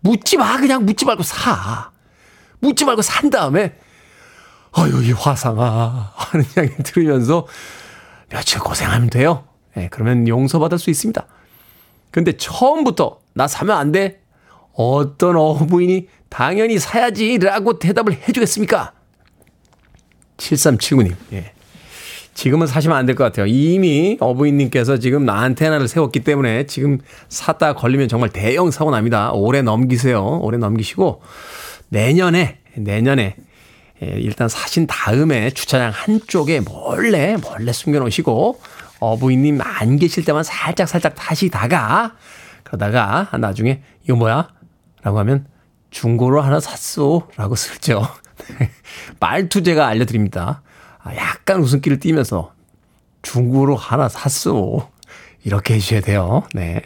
묻지 0.00 0.36
마. 0.36 0.56
그냥 0.58 0.84
묻지 0.84 1.04
말고 1.04 1.22
사. 1.22 1.90
묻지 2.58 2.84
말고 2.84 3.02
산 3.02 3.30
다음에 3.30 3.76
어휴 4.72 5.02
이 5.02 5.12
화상아 5.12 6.12
하는 6.16 6.44
이야기 6.56 6.82
들으면서 6.82 7.46
며칠 8.28 8.60
고생하면 8.60 9.10
돼요. 9.10 9.44
네, 9.74 9.88
그러면 9.90 10.28
용서받을 10.28 10.78
수 10.78 10.90
있습니다. 10.90 11.26
근데 12.10 12.36
처음부터 12.36 13.20
나 13.34 13.46
사면 13.48 13.76
안 13.76 13.92
돼? 13.92 14.20
어떤 14.72 15.36
어부인이 15.36 16.08
당연히 16.28 16.78
사야지 16.78 17.38
라고 17.38 17.78
대답을 17.78 18.12
해주겠습니까? 18.28 18.92
7379님, 20.36 21.14
예. 21.32 21.52
지금은 22.34 22.66
사시면 22.66 22.96
안 22.96 23.06
될 23.06 23.14
것 23.16 23.24
같아요. 23.24 23.46
이미 23.46 24.16
어부인님께서 24.20 24.98
지금 24.98 25.28
안테나를 25.28 25.88
세웠기 25.88 26.20
때문에 26.20 26.64
지금 26.66 26.98
샀다 27.28 27.74
걸리면 27.74 28.08
정말 28.08 28.30
대형 28.30 28.70
사고 28.70 28.90
납니다. 28.90 29.32
올해 29.32 29.60
넘기세요. 29.62 30.38
올해 30.40 30.56
넘기시고 30.56 31.20
내년에, 31.88 32.58
내년에 32.76 33.22
예, 33.22 33.49
일단 34.00 34.48
사신 34.48 34.86
다음에 34.86 35.50
주차장 35.50 35.90
한쪽에 35.94 36.60
몰래, 36.60 37.36
몰래 37.36 37.72
숨겨놓으시고 37.72 38.60
어부인님 38.98 39.60
안 39.62 39.96
계실 39.96 40.24
때만 40.24 40.42
살짝 40.44 40.88
살짝 40.88 41.14
타시다가 41.14 42.14
그러다가 42.64 43.28
나중에 43.38 43.82
이거 44.04 44.16
뭐야? 44.16 44.48
라고 45.02 45.18
하면 45.20 45.46
중고로 45.90 46.40
하나 46.40 46.60
샀소 46.60 47.28
라고 47.36 47.56
슬쩍 47.56 48.20
말투 49.18 49.62
제가 49.62 49.86
알려드립니다. 49.86 50.62
아, 51.02 51.16
약간 51.16 51.60
웃음기를 51.60 51.98
띠면서 51.98 52.52
중고로 53.22 53.76
하나 53.76 54.08
샀소 54.08 54.88
이렇게 55.44 55.74
해주셔야 55.74 56.00
돼요. 56.00 56.42
네. 56.54 56.82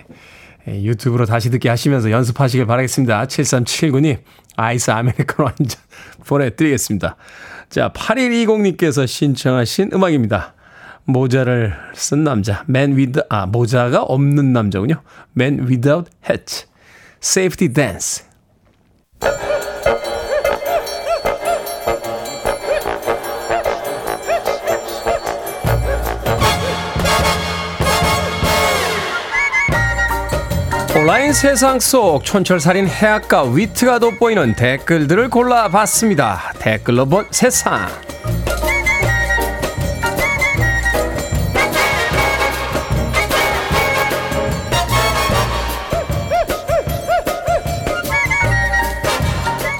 예, 0.69 0.83
유튜브로 0.83 1.27
다시 1.27 1.51
듣게 1.51 1.69
하시면서 1.69 2.11
연습하시길 2.11 2.67
바라겠습니다. 2.67 3.27
7379님 3.27 4.19
아이스 4.57 4.91
아메리카노 4.91 5.49
한 5.49 5.55
잔 5.69 5.81
보내드리겠습니다. 6.27 7.17
자 7.69 7.93
8120님께서 7.95 9.07
신청하신 9.07 9.91
음악입니다. 9.93 10.55
모자를 11.07 11.75
쓴 11.95 12.25
남자, 12.25 12.65
man 12.69 12.93
with, 12.97 13.21
아, 13.29 13.45
모자가 13.47 14.03
없는 14.03 14.53
남자군요. 14.55 15.03
man 15.37 15.61
without 15.69 16.11
hat. 16.29 16.65
safety 17.23 17.71
dance. 17.73 18.25
온라인 30.97 31.33
세상 31.33 31.81
속 31.81 32.23
촌철살인 32.23 32.87
해악과 32.87 33.51
위트가 33.51 33.99
돋보이는 33.99 34.55
댓글들을 34.55 35.29
골라봤습니다. 35.29 36.53
댓글로 36.61 37.07
본 37.07 37.27
세상. 37.33 37.89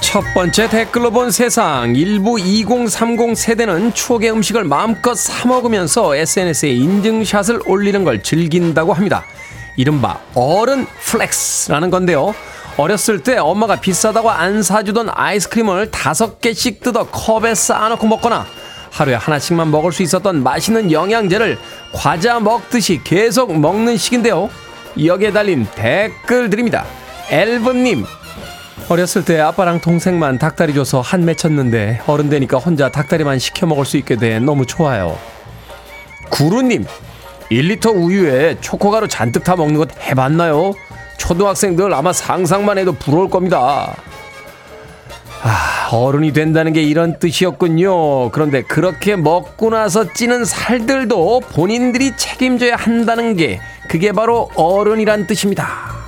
첫 0.01 0.21
번째 0.33 0.69
댓글로 0.69 1.11
본 1.11 1.31
세상 1.31 1.95
일부 1.95 2.37
2030 2.37 3.37
세대는 3.37 3.93
추억의 3.93 4.31
음식을 4.31 4.65
마음껏 4.65 5.15
사 5.15 5.47
먹으면서 5.47 6.13
SNS에 6.15 6.71
인증샷을 6.71 7.61
올리는 7.65 8.03
걸 8.03 8.21
즐긴다고 8.21 8.91
합니다. 8.93 9.25
이른바 9.75 10.19
어른 10.33 10.85
플렉스라는 10.85 11.89
건데요. 11.89 12.33
어렸을 12.77 13.23
때 13.23 13.37
엄마가 13.37 13.77
비싸다고 13.77 14.29
안 14.29 14.61
사주던 14.61 15.09
아이스크림을 15.13 15.91
다섯 15.91 16.41
개씩 16.41 16.81
뜯어 16.81 17.07
컵에 17.07 17.55
쌓아놓고 17.55 18.05
먹거나 18.07 18.45
하루에 18.91 19.15
하나씩만 19.15 19.71
먹을 19.71 19.91
수 19.91 20.03
있었던 20.03 20.43
맛있는 20.43 20.91
영양제를 20.91 21.57
과자 21.93 22.39
먹듯이 22.39 23.01
계속 23.03 23.57
먹는 23.57 23.97
식인데요. 23.97 24.49
여기에 25.03 25.31
달린 25.31 25.67
댓글들입니다. 25.75 26.85
엘브님, 27.29 28.05
어렸을 28.87 29.25
때 29.25 29.39
아빠랑 29.41 29.81
동생만 29.81 30.37
닭다리 30.37 30.73
줘서 30.73 31.01
한 31.01 31.25
맺혔는데 31.25 32.01
어른 32.07 32.29
되니까 32.29 32.57
혼자 32.57 32.89
닭다리만 32.89 33.39
시켜 33.39 33.65
먹을 33.65 33.83
수 33.83 33.97
있게 33.97 34.15
돼 34.15 34.39
너무 34.39 34.65
좋아요. 34.65 35.17
구루님, 36.29 36.85
1리터 37.51 37.93
우유에 37.95 38.57
초코가루 38.61 39.07
잔뜩 39.07 39.43
타 39.43 39.55
먹는 39.55 39.77
것 39.77 39.89
해봤나요? 40.01 40.73
초등학생들 41.17 41.93
아마 41.93 42.13
상상만 42.13 42.77
해도 42.77 42.93
부러울 42.93 43.29
겁니다. 43.29 43.95
아, 45.43 45.89
어른이 45.91 46.33
된다는 46.33 46.73
게 46.73 46.81
이런 46.81 47.19
뜻이었군요. 47.19 48.31
그런데 48.31 48.63
그렇게 48.63 49.15
먹고 49.15 49.69
나서 49.69 50.11
찌는 50.13 50.43
살들도 50.43 51.41
본인들이 51.51 52.17
책임져야 52.17 52.75
한다는 52.75 53.35
게 53.35 53.59
그게 53.87 54.11
바로 54.11 54.49
어른이란 54.55 55.27
뜻입니다. 55.27 56.04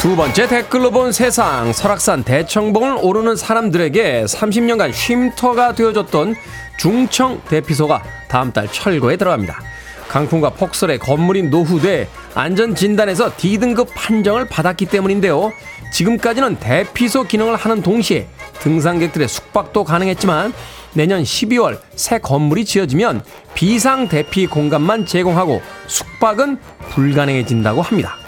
두 0.00 0.16
번째 0.16 0.48
댓글로 0.48 0.92
본 0.92 1.12
세상 1.12 1.74
설악산 1.74 2.24
대청봉을 2.24 3.00
오르는 3.02 3.36
사람들에게 3.36 4.24
30년간 4.24 4.94
쉼터가 4.94 5.74
되어줬던 5.74 6.36
중청 6.78 7.42
대피소가 7.50 8.02
다음 8.26 8.50
달 8.50 8.66
철거에 8.72 9.18
들어갑니다. 9.18 9.60
강풍과 10.08 10.54
폭설에 10.54 10.96
건물이 10.96 11.42
노후돼 11.50 12.08
안전진단에서 12.34 13.32
D등급 13.36 13.90
판정을 13.94 14.46
받았기 14.48 14.86
때문인데요. 14.86 15.52
지금까지는 15.92 16.56
대피소 16.56 17.24
기능을 17.24 17.56
하는 17.56 17.82
동시에 17.82 18.26
등산객들의 18.60 19.28
숙박도 19.28 19.84
가능했지만 19.84 20.54
내년 20.94 21.22
12월 21.22 21.78
새 21.94 22.18
건물이 22.18 22.64
지어지면 22.64 23.22
비상 23.54 24.08
대피 24.08 24.46
공간만 24.46 25.04
제공하고 25.04 25.60
숙박은 25.88 26.56
불가능해진다고 26.88 27.82
합니다. 27.82 28.19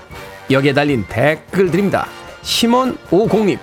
여기에 0.52 0.72
달린 0.74 1.04
댓글 1.08 1.70
드립니다. 1.70 2.06
심원 2.42 2.98
오공님 3.10 3.58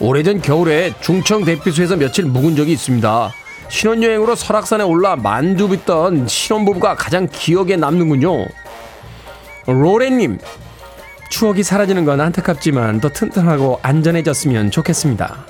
오래전 0.00 0.40
겨울에 0.40 0.94
중청 1.00 1.44
대피소에서 1.44 1.96
며칠 1.96 2.24
묵은 2.24 2.56
적이 2.56 2.72
있습니다. 2.72 3.32
신혼여행으로 3.68 4.34
설악산에 4.34 4.82
올라 4.82 5.14
만두 5.14 5.68
빚던 5.68 6.26
신혼부부가 6.26 6.96
가장 6.96 7.28
기억에 7.30 7.76
남는군요. 7.76 8.46
로렌님, 9.66 10.38
추억이 11.28 11.62
사라지는 11.62 12.04
건 12.04 12.20
안타깝지만 12.20 13.00
더 13.00 13.10
튼튼하고 13.10 13.78
안전해졌으면 13.82 14.70
좋겠습니다. 14.70 15.44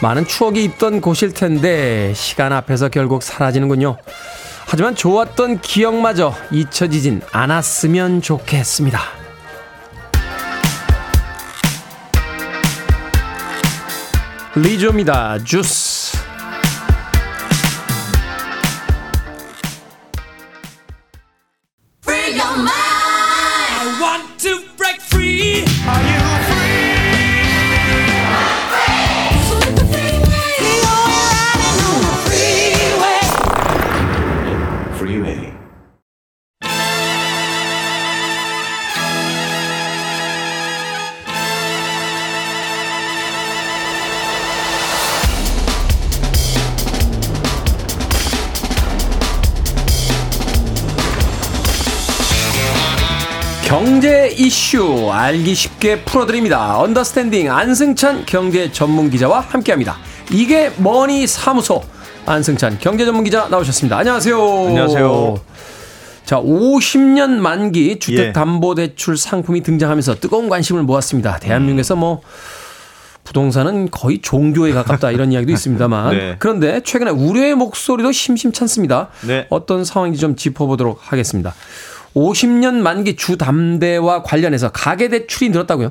많은 0.00 0.26
추억이 0.26 0.64
있던 0.64 1.00
곳일 1.00 1.34
텐데 1.34 2.12
시간 2.14 2.52
앞에서 2.52 2.88
결국 2.88 3.22
사라지는군요. 3.22 3.96
하지만 4.70 4.94
좋았던 4.94 5.62
기억마저 5.62 6.34
잊혀지진 6.50 7.22
않았으면 7.32 8.20
좋겠습니다. 8.20 9.00
리조입니다. 14.54 15.38
주스. 15.42 15.97
알기 55.18 55.52
쉽게 55.56 56.02
풀어드립니다. 56.04 56.78
Understanding 56.78 57.50
안승찬 57.50 58.24
경제 58.24 58.70
전문 58.70 59.10
기자와 59.10 59.40
함께합니다. 59.40 59.96
이게 60.30 60.70
머니 60.76 61.26
사무소 61.26 61.82
안승찬 62.24 62.78
경제 62.80 63.04
전문 63.04 63.24
기자 63.24 63.48
나오셨습니다. 63.48 63.98
안녕하세요. 63.98 64.66
안녕하세요. 64.68 65.40
자, 66.24 66.36
50년 66.36 67.30
만기 67.30 67.98
주택담보대출 67.98 69.16
상품이 69.16 69.62
등장하면서 69.62 70.20
뜨거운 70.20 70.48
관심을 70.48 70.84
모았습니다. 70.84 71.38
대한민국에서 71.38 71.96
뭐 71.96 72.20
부동산은 73.24 73.90
거의 73.90 74.20
종교에 74.22 74.72
가깝다 74.72 75.10
이런 75.10 75.32
이야기도 75.32 75.52
있습니다만 75.52 76.10
네. 76.16 76.36
그런데 76.38 76.80
최근에 76.84 77.10
우려의 77.10 77.56
목소리도 77.56 78.12
심심찮습니다. 78.12 79.08
네. 79.26 79.46
어떤 79.50 79.84
상황인지 79.84 80.20
좀 80.20 80.36
짚어보도록 80.36 81.00
하겠습니다. 81.00 81.54
50년 82.14 82.74
만기 82.76 83.16
주담대와 83.16 84.22
관련해서 84.22 84.70
가계 84.70 85.08
대출이 85.08 85.50
늘었다고요? 85.50 85.90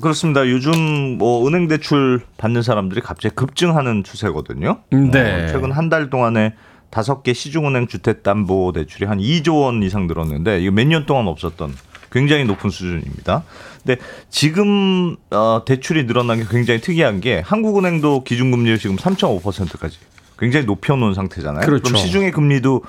그렇습니다. 0.00 0.48
요즘 0.48 1.18
뭐 1.18 1.46
은행 1.46 1.68
대출 1.68 2.22
받는 2.38 2.62
사람들이 2.62 3.00
갑자기 3.02 3.34
급증하는 3.34 4.04
추세거든요. 4.04 4.78
네. 4.90 5.44
어, 5.44 5.46
최근 5.48 5.70
한 5.72 5.90
달 5.90 6.08
동안에 6.08 6.54
다섯 6.88 7.22
개 7.22 7.32
시중은행 7.34 7.86
주택담보 7.88 8.72
대출이 8.72 9.04
한 9.06 9.18
2조 9.18 9.62
원 9.62 9.82
이상 9.82 10.06
늘었는데 10.06 10.60
이거 10.62 10.70
몇 10.72 10.86
년 10.86 11.04
동안 11.06 11.26
없었던 11.28 11.74
굉장히 12.10 12.44
높은 12.44 12.70
수준입니다. 12.70 13.42
근데 13.84 14.00
지금 14.30 15.16
어, 15.30 15.62
대출이 15.66 16.06
늘어난 16.06 16.38
게 16.38 16.44
굉장히 16.48 16.80
특이한 16.80 17.20
게 17.20 17.40
한국은행도 17.44 18.24
기준금리를 18.24 18.78
지금 18.78 18.96
3.5%까지 18.96 19.98
굉장히 20.38 20.64
높여놓은 20.66 21.14
상태잖아요. 21.14 21.64
그렇죠. 21.66 21.82
그럼 21.84 21.96
시중의 21.96 22.32
금리도 22.32 22.70
뭐 22.70 22.80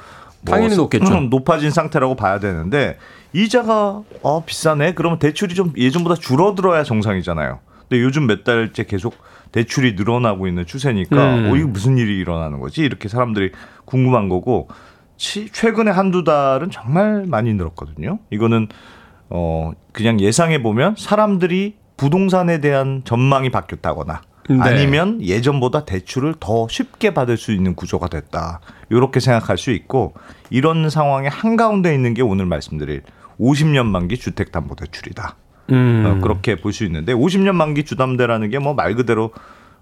당연히 0.46 0.76
높겠죠. 0.76 1.20
높아진 1.22 1.72
상태라고 1.72 2.16
봐야 2.16 2.40
되는데 2.40 2.98
이자가 3.34 4.04
어 4.22 4.44
비싸네. 4.46 4.94
그러면 4.94 5.20
대출이 5.20 5.56
좀 5.56 5.74
예전보다 5.78 6.16
줄어들어야 6.16 6.84
정상이잖아요. 6.84 7.60
근데 7.88 8.02
요즘 8.04 8.28
몇 8.28 8.44
달째 8.44 8.84
계속 8.86 9.16
대출이 9.52 9.94
늘어나고 9.94 10.48
있는 10.48 10.66
추세니까 10.66 11.36
음. 11.36 11.52
어 11.52 11.56
이게 11.56 11.66
무슨 11.66 11.98
일이 11.98 12.18
일어나는 12.18 12.60
거지? 12.60 12.82
이렇게 12.82 13.08
사람들이 13.08 13.52
궁금한 13.86 14.30
거고 14.30 14.68
최근에 15.18 15.92
한두 15.92 16.24
달은 16.24 16.72
정말 16.72 17.26
많이 17.28 17.54
늘었거든요. 17.54 18.20
이거는 18.30 18.68
어 19.30 19.72
그냥 19.92 20.20
예상해 20.20 20.62
보면 20.62 20.96
사람들이 20.98 21.76
부동산에 21.98 22.60
대한 22.60 23.02
전망이 23.06 23.50
바뀌었다거나 23.50 24.22
네. 24.50 24.58
아니면 24.60 25.22
예전보다 25.22 25.86
대출을 25.86 26.36
더 26.40 26.68
쉽게 26.68 27.14
받을 27.14 27.38
수 27.38 27.52
있는 27.54 27.76
구조가 27.76 28.08
됐다. 28.10 28.60
이렇게 28.90 29.20
생각할 29.20 29.58
수 29.58 29.72
있고 29.72 30.14
이런 30.50 30.90
상황에 30.90 31.28
한가운데 31.28 31.94
있는 31.94 32.14
게 32.14 32.22
오늘 32.22 32.46
말씀드릴 32.46 33.04
50년 33.40 33.86
만기 33.86 34.18
주택담보대출이다. 34.18 35.36
음. 35.72 36.04
어, 36.06 36.22
그렇게 36.22 36.58
볼 36.60 36.74
수 36.74 36.84
있는데 36.86 37.14
50년 37.14 37.54
만기 37.56 37.84
주담대라는 37.86 38.50
게 38.50 38.58
뭐 38.60 38.74
말 38.74 38.96
그대로 38.96 39.32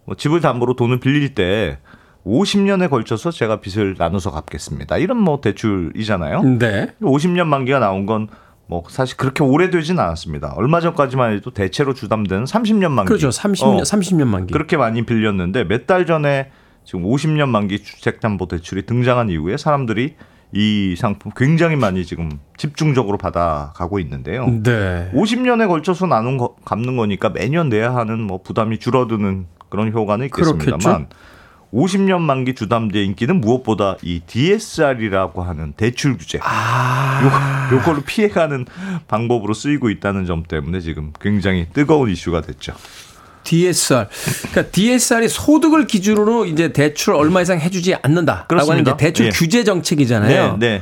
뭐 0.05 0.15
집을 0.15 0.41
담보로 0.41 0.75
돈을 0.75 0.99
빌릴 0.99 1.33
때 1.35 1.79
50년에 2.25 2.89
걸쳐서 2.89 3.31
제가 3.31 3.61
빚을 3.61 3.95
나눠서 3.97 4.29
갚겠습니다. 4.31 4.97
이런 4.97 5.17
뭐 5.17 5.41
대출이잖아요. 5.41 6.43
네. 6.59 6.87
50년 7.01 7.47
만기가 7.47 7.79
나온 7.79 8.05
건 8.05 8.27
뭐 8.71 8.83
사실 8.87 9.17
그렇게 9.17 9.43
오래되진 9.43 9.99
않았습니다. 9.99 10.53
얼마 10.55 10.79
전까지만 10.79 11.33
해도 11.33 11.51
대체로 11.51 11.93
주담대는 11.93 12.45
30년 12.45 12.91
만기. 12.91 13.09
그렇죠. 13.09 13.27
30년 13.27 13.79
어, 13.79 13.83
30년 13.83 14.27
만기. 14.27 14.53
그렇게 14.53 14.77
많이 14.77 15.05
빌렸는데 15.05 15.65
몇 15.65 15.85
달 15.87 16.05
전에 16.05 16.51
지금 16.85 17.03
50년 17.03 17.49
만기 17.49 17.83
주택담보대출이 17.83 18.85
등장한 18.85 19.29
이후에 19.29 19.57
사람들이 19.57 20.15
이 20.53 20.95
상품 20.97 21.33
굉장히 21.35 21.75
많이 21.75 22.05
지금 22.05 22.39
집중적으로 22.55 23.17
받아가고 23.17 23.99
있는데요. 23.99 24.45
네. 24.63 25.11
50년에 25.13 25.67
걸쳐서 25.67 26.05
나눈 26.07 26.37
거, 26.37 26.55
갚는 26.63 26.95
거니까 26.95 27.27
매년 27.29 27.67
내야 27.67 27.93
하는 27.93 28.21
뭐 28.21 28.41
부담이 28.41 28.79
줄어드는 28.79 29.47
그런 29.67 29.91
효과는 29.91 30.27
있겠습니다만 30.27 30.79
그렇겠죠? 30.79 31.07
50년 31.73 32.19
만기 32.19 32.53
주담대 32.55 33.03
인기는 33.03 33.39
무엇보다 33.39 33.95
이 34.01 34.21
DSR이라고 34.27 35.43
하는 35.43 35.73
대출 35.73 36.17
규제. 36.17 36.39
아. 36.43 37.69
요, 37.71 37.77
요걸로 37.77 38.01
피해가는 38.01 38.65
방법으로 39.07 39.53
쓰이고 39.53 39.89
있다는 39.89 40.25
점 40.25 40.43
때문에 40.43 40.81
지금 40.81 41.13
굉장히 41.19 41.67
뜨거운 41.73 42.09
이슈가 42.09 42.41
됐죠. 42.41 42.73
DSR. 43.43 44.07
그러니까 44.51 44.71
DSR이 44.71 45.27
소득을 45.27 45.87
기준으로 45.87 46.45
이제 46.45 46.73
대출 46.73 47.15
얼마 47.15 47.41
이상 47.41 47.59
해주지 47.59 47.95
않는다라고 47.95 48.47
그렇습니다. 48.47 48.73
하는 48.73 48.83
게 48.83 49.03
대출 49.03 49.27
예. 49.27 49.29
규제 49.29 49.63
정책이잖아요. 49.63 50.57
네, 50.57 50.79
네. 50.79 50.81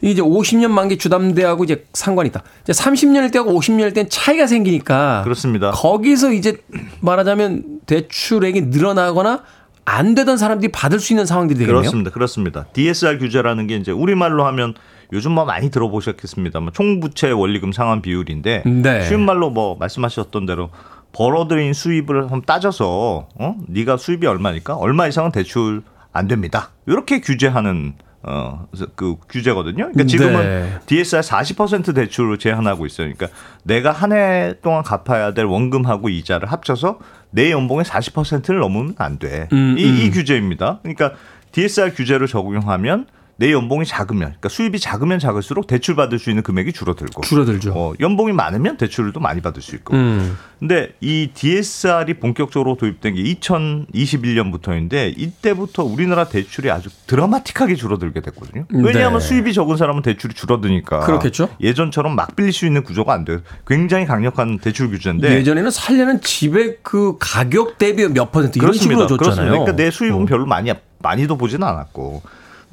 이제 0.00 0.22
50년 0.22 0.70
만기 0.70 0.98
주담대하고 0.98 1.64
이제 1.64 1.84
상관이 1.92 2.28
있다. 2.28 2.42
이제 2.62 2.72
30년일 2.72 3.32
때하고 3.32 3.58
50년일 3.58 3.92
때는 3.94 4.08
차이가 4.08 4.46
생기니까. 4.46 5.22
그렇습니다. 5.24 5.72
거기서 5.72 6.32
이제 6.32 6.56
말하자면 7.00 7.80
대출액이 7.86 8.62
늘어나거나 8.62 9.42
안 9.84 10.14
되던 10.14 10.36
사람들이 10.36 10.72
받을 10.72 10.98
수 10.98 11.12
있는 11.12 11.26
상황들이 11.26 11.58
되겠네요. 11.58 11.80
그렇습니다. 11.80 12.10
그렇습니다. 12.10 12.64
DSR 12.72 13.18
규제라는 13.18 13.66
게 13.66 13.76
이제 13.76 13.92
우리말로 13.92 14.46
하면 14.46 14.74
요즘 15.12 15.32
뭐 15.32 15.44
많이 15.44 15.70
들어보셨겠습니다만 15.70 16.72
총부채 16.72 17.30
원리금 17.30 17.72
상환 17.72 18.00
비율인데 18.00 18.62
네. 18.64 19.04
쉬운 19.06 19.24
말로 19.24 19.50
뭐 19.50 19.76
말씀하셨던 19.76 20.46
대로 20.46 20.70
벌어들인 21.12 21.72
수입을 21.74 22.22
한번 22.22 22.42
따져서 22.44 23.28
어 23.38 23.56
네가 23.68 23.96
수입이 23.98 24.26
얼마니까 24.26 24.74
얼마 24.74 25.06
이상은 25.06 25.30
대출 25.30 25.82
안 26.12 26.28
됩니다. 26.28 26.70
이렇게 26.86 27.20
규제하는 27.20 27.94
어, 28.26 28.66
그 28.94 29.16
규제거든요. 29.28 29.90
그러니까 29.92 30.04
지금은 30.04 30.42
네. 30.42 30.78
DSR 30.86 31.20
40% 31.22 31.94
대출을 31.94 32.38
제한하고 32.38 32.86
있어요. 32.86 33.12
그러니까 33.12 33.36
내가 33.64 33.92
한 33.92 34.12
해 34.12 34.54
동안 34.62 34.82
갚아야 34.82 35.34
될 35.34 35.44
원금하고 35.44 36.08
이자를 36.08 36.50
합쳐서 36.52 36.98
내 37.30 37.50
연봉의 37.50 37.84
40%를 37.84 38.60
넘으면 38.60 38.94
안 38.98 39.18
돼. 39.18 39.48
음, 39.52 39.76
이, 39.78 39.84
음. 39.84 39.96
이 39.96 40.10
규제입니다. 40.10 40.78
그러니까 40.82 41.12
DSR 41.52 41.94
규제를 41.94 42.26
적용하면 42.26 43.06
내 43.36 43.50
연봉이 43.52 43.84
작으면, 43.84 44.28
그러니까 44.28 44.48
수입이 44.48 44.78
작으면 44.78 45.18
작을수록 45.18 45.66
대출 45.66 45.96
받을 45.96 46.18
수 46.18 46.30
있는 46.30 46.42
금액이 46.42 46.72
줄어들고, 46.72 47.22
줄어들죠. 47.22 47.72
어, 47.74 47.92
연봉이 48.00 48.32
많으면 48.32 48.76
대출도 48.76 49.18
많이 49.20 49.40
받을 49.40 49.60
수 49.60 49.74
있고. 49.74 49.94
음. 49.94 50.38
근데 50.60 50.92
이 51.00 51.30
DSR이 51.34 52.14
본격적으로 52.14 52.76
도입된 52.76 53.14
게 53.16 53.22
2021년부터인데 53.22 55.12
이때부터 55.16 55.84
우리나라 55.84 56.24
대출이 56.24 56.70
아주 56.70 56.88
드라마틱하게 57.06 57.74
줄어들게 57.74 58.20
됐거든요. 58.20 58.64
왜냐하면 58.70 59.18
네. 59.18 59.26
수입이 59.26 59.52
적은 59.52 59.76
사람은 59.76 60.02
대출이 60.02 60.32
줄어드니까. 60.34 61.00
그렇겠죠. 61.00 61.48
예전처럼 61.60 62.14
막 62.16 62.34
빌릴 62.36 62.52
수 62.52 62.66
있는 62.66 62.82
구조가 62.82 63.12
안 63.12 63.24
돼요. 63.24 63.40
굉장히 63.66 64.06
강력한 64.06 64.58
대출 64.58 64.88
규제인데 64.90 65.34
예전에는 65.36 65.70
살려는 65.70 66.20
집의 66.20 66.78
그 66.82 67.16
가격 67.18 67.76
대비 67.78 68.06
몇 68.08 68.32
퍼센트 68.32 68.58
이런 68.58 68.70
그렇습니다. 68.70 69.02
식으로 69.02 69.06
줬잖아요. 69.06 69.18
그렇습니다. 69.18 69.50
그러니까 69.50 69.76
내 69.76 69.90
수입은 69.90 70.22
어. 70.22 70.24
별로 70.24 70.46
많이 70.46 70.72
많이도 71.00 71.36
보지는 71.36 71.66
않았고. 71.66 72.22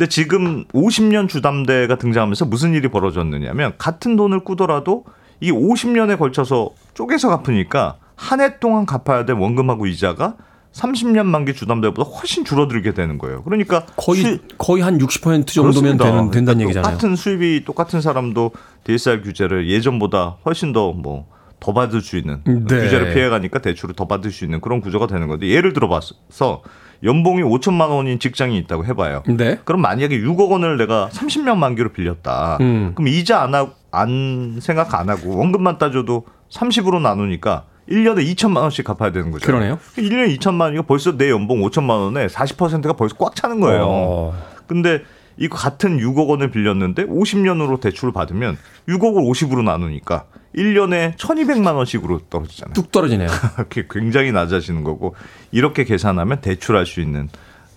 근데 0.02 0.10
지금 0.10 0.66
50년 0.74 1.30
주담대가 1.30 1.96
등장하면서 2.00 2.46
무슨 2.46 2.74
일이 2.74 2.88
벌어졌느냐면 2.88 3.74
같은 3.78 4.16
돈을 4.16 4.40
꾸더라도 4.40 5.06
이 5.40 5.52
50년에 5.52 6.18
걸쳐서 6.18 6.72
쪼개서 6.96 7.30
갚으니까 7.30 7.98
한 8.16 8.40
해 8.40 8.58
동안 8.58 8.88
갚아야 8.88 9.26
될 9.26 9.36
원금하고 9.36 9.86
이자가 9.86 10.38
30년 10.74 11.28
만기 11.28 11.54
주담대보다 11.54 12.10
훨씬 12.10 12.44
줄어들게 12.44 12.96
되는 12.96 13.20
거예요. 13.20 13.44
그러니까 13.44 13.86
거의 13.96 14.22
수... 14.24 14.40
거의 14.58 14.82
한 14.82 14.98
60% 14.98 15.46
정도면 15.46 15.98
되는, 15.98 16.32
된다는 16.32 16.32
그러니까 16.32 16.62
얘기잖아요. 16.64 16.84
똑같은 16.84 17.16
수입이 17.16 17.64
똑같은 17.64 18.02
사람도 18.02 18.54
DSR 18.86 19.22
규제를 19.22 19.70
예전보다 19.70 20.38
훨씬 20.44 20.74
더뭐 20.74 21.28
더 21.60 21.74
받을 21.74 22.02
수 22.02 22.18
있는 22.18 22.42
네. 22.44 22.54
규제를 22.56 23.14
피해가니까 23.14 23.60
대출을 23.60 23.94
더 23.94 24.08
받을 24.08 24.32
수 24.32 24.46
있는 24.46 24.62
그런 24.62 24.82
구조가 24.82 25.06
되는 25.06 25.28
건데 25.28 25.48
예를 25.48 25.74
들어봐서 25.74 26.64
연봉이 27.04 27.42
5천만 27.42 27.90
원인 27.90 28.20
직장이 28.20 28.58
있다고 28.60 28.86
해봐요. 28.86 29.24
네. 29.28 29.60
그럼 29.66 29.82
만약에 29.82 30.20
6억 30.20 30.50
원을 30.50 30.78
내가 30.78 31.10
30년 31.12 31.58
만기로 31.58 31.90
빌렸다. 31.90 32.58
음. 32.62 32.92
그럼 32.96 33.08
이자 33.08 33.42
안, 33.42 33.56
하, 33.56 33.70
안 33.92 34.60
생각 34.62 34.94
안 34.94 35.10
하고 35.10 35.38
원금만 35.38 35.78
따져도 35.78 36.26
30으로 36.52 37.02
나누니까 37.02 37.66
1년에 37.90 38.26
2천만 38.34 38.58
원씩 38.62 38.86
갚아야 38.86 39.12
되는 39.12 39.32
거죠. 39.32 39.46
그러네요. 39.46 39.80
1년에 39.98 40.38
2천만 40.38 40.62
원이고 40.62 40.84
벌써 40.84 41.18
내 41.18 41.30
연봉 41.30 41.62
5천만 41.62 41.90
원에 42.02 42.28
40%가 42.28 42.94
벌써 42.94 43.16
꽉 43.18 43.36
차는 43.36 43.60
거예요. 43.60 43.86
어. 43.88 44.34
근데 44.68 45.02
이거 45.42 45.58
같은 45.58 45.98
6억 45.98 46.28
원을 46.28 46.52
빌렸는데 46.52 47.06
50년으로 47.08 47.82
대출을 47.82 48.14
받으면 48.14 48.58
6억을 48.88 49.28
50으로 49.28 49.64
나누니까 49.64 50.26
1년에 50.56 51.16
1,200만 51.18 51.76
원씩으로 51.76 52.20
떨어지잖아요. 52.30 52.74
뚝 52.76 52.92
떨어지네요. 52.92 53.28
그게 53.68 53.86
굉장히 53.90 54.32
낮아지는 54.32 54.84
거고 54.84 55.16
이렇게 55.52 55.84
계산하면 55.84 56.42
대출할 56.42 56.86
수 56.86 57.02
있는 57.02 57.28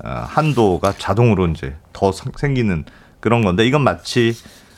어, 0.05 0.09
한도가 0.27 0.93
자동으로 0.93 1.47
이제 1.49 1.75
더 1.95 2.13
상- 2.13 2.33
생기는 2.37 2.85
그런 3.21 3.43
건데 3.43 3.67
이건 3.67 3.83
마치 3.83 4.35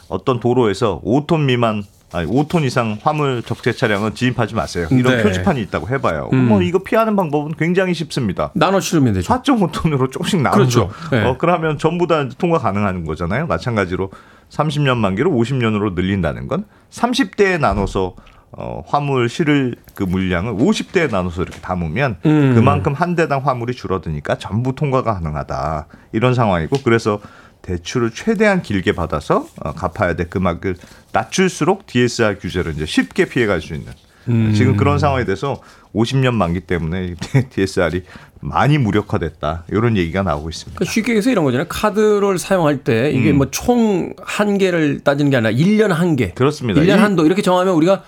어떤 0.09 0.39
도로에서 0.39 1.01
5톤 1.05 1.41
미만 1.47 1.82
아니 2.12 2.28
5톤 2.28 2.64
이상 2.64 2.98
화물 3.02 3.42
적재 3.42 3.72
차량은 3.72 4.14
진입하지 4.14 4.54
마세요. 4.54 4.86
이런 4.90 5.16
네. 5.16 5.22
표지판이 5.22 5.61
있다고 5.62 5.88
해봐요. 5.88 6.30
음. 6.32 6.48
뭐 6.48 6.62
이거 6.62 6.78
피하는 6.78 7.16
방법은 7.16 7.54
굉장히 7.59 7.94
쉽습니다. 7.94 8.50
나눠 8.54 8.80
치르면 8.80 9.14
되죠. 9.14 9.32
4.5톤으로 9.34 10.11
조금씩 10.12 10.40
나눠서 10.40 10.86
그렇죠. 10.86 10.90
네. 11.11 11.24
어, 11.24 11.36
그러면 11.38 11.78
전부 11.78 12.07
다 12.07 12.28
통과 12.38 12.59
가능한 12.59 13.04
거잖아요. 13.04 13.46
마찬가지로 13.46 14.11
30년 14.50 14.96
만기로 14.98 15.30
50년으로 15.30 15.94
늘린다는 15.94 16.46
건 16.46 16.64
30대에 16.90 17.59
나눠서 17.59 18.14
어, 18.52 18.82
화물 18.86 19.28
실을 19.28 19.74
그 19.94 20.04
물량을 20.04 20.54
50대에 20.54 21.11
나눠서 21.11 21.42
이렇게 21.42 21.61
담으면 21.61 22.16
음. 22.24 22.54
그만큼 22.54 22.94
한 22.94 23.16
대당 23.16 23.44
화물이 23.44 23.74
줄어드니까 23.74 24.38
전부 24.38 24.74
통과가 24.74 25.14
가능하다. 25.14 25.88
이런 26.12 26.34
상황이고 26.34 26.78
그래서 26.84 27.20
대출을 27.67 28.11
최대한 28.12 28.62
길게 28.62 28.93
받아서 28.93 29.47
어, 29.62 29.73
갚아야 29.73 30.14
될 30.14 30.31
금액을 30.31 30.77
낮출수록 31.12 31.87
DSR 31.87 32.39
규제를 32.39 32.73
이제 32.75 32.87
쉽게 32.87 33.27
피해갈 33.27 33.61
수 33.61 33.75
있는 33.75 33.93
음. 34.29 34.53
지금 34.55 34.77
그런 34.77 34.99
상황에 34.99 35.25
대해서 35.25 35.61
50년 35.95 36.35
만기 36.35 36.61
때문에 36.61 37.14
DSR이 37.51 38.03
많이 38.41 38.77
무력화됐다. 38.79 39.64
이런 39.71 39.97
얘기가 39.97 40.23
나오고 40.23 40.51
있습니다. 40.51 40.79
그러니까 40.79 40.93
쉽게 40.93 41.12
얘기해서 41.12 41.31
이런 41.31 41.45
거잖아요. 41.45 41.67
카드를 41.69 42.39
사용할 42.39 42.79
때 42.85 43.11
이게 43.11 43.31
음. 43.31 43.39
뭐총 43.39 44.12
한계를 44.23 45.01
따지는 45.01 45.31
게 45.31 45.37
아니라 45.39 45.53
1년 45.53 45.89
한계. 45.89 46.31
그렇습니다. 46.33 46.81
1년 46.83 46.99
이- 46.99 47.01
한도 47.01 47.25
이렇게 47.27 47.41
정하면 47.43 47.75
우리가 47.75 48.03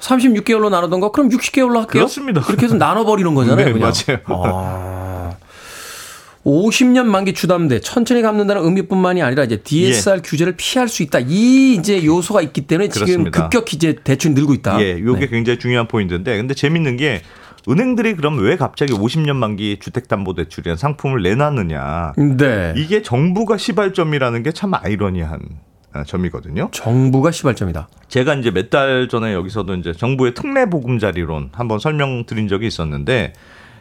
36개월로 0.00 0.70
나누던 0.70 1.00
거 1.00 1.10
그럼 1.12 1.28
60개월로 1.30 1.74
할게요. 1.76 1.86
그렇습니다. 2.02 2.40
그렇게 2.42 2.66
해서 2.66 2.76
나눠버리는 2.76 3.34
거잖아요. 3.34 3.66
네, 3.66 3.72
그냥. 3.72 3.92
맞아요. 4.06 4.20
아. 4.26 5.32
50년 6.44 7.04
만기 7.06 7.32
주담대 7.32 7.80
천천히 7.80 8.20
갚는다는 8.22 8.62
의미뿐만이 8.64 9.22
아니라 9.22 9.44
이제 9.44 9.56
DSR 9.62 10.20
규제를 10.22 10.54
피할 10.56 10.88
수 10.88 11.02
있다. 11.02 11.20
이 11.20 11.74
이제 11.74 12.04
요소가 12.04 12.42
있기 12.42 12.62
때문에 12.62 12.88
지금 12.88 13.06
예. 13.08 13.12
그렇습니다. 13.12 13.42
급격히 13.42 13.76
이제 13.76 13.94
대출이 14.04 14.34
늘고 14.34 14.54
있다. 14.54 14.80
예, 14.82 14.98
요게 15.00 15.20
네. 15.20 15.26
굉장히 15.28 15.58
중요한 15.58 15.88
포인트인데 15.88 16.36
근데 16.36 16.52
재밌는 16.54 16.96
게 16.98 17.22
은행들이 17.66 18.14
그럼 18.14 18.38
왜 18.40 18.56
갑자기 18.56 18.92
50년 18.92 19.36
만기 19.36 19.78
주택담보대출이라는 19.80 20.76
상품을 20.76 21.22
내놨느냐. 21.22 22.12
네. 22.36 22.74
이게 22.76 23.00
정부가 23.00 23.56
시발점이라는 23.56 24.42
게 24.42 24.52
참 24.52 24.74
아이러니한 24.74 25.40
어, 25.94 26.02
점이거든요. 26.04 26.68
정부가 26.72 27.30
시발점이다. 27.30 27.88
제가 28.08 28.34
이제 28.34 28.50
몇 28.50 28.68
달 28.68 29.08
전에 29.08 29.32
여기서도 29.32 29.76
이제 29.76 29.92
정부의 29.92 30.34
특례 30.34 30.66
보금자리론 30.66 31.50
한번 31.52 31.78
설명드린 31.78 32.48
적이 32.48 32.66
있었는데 32.66 33.32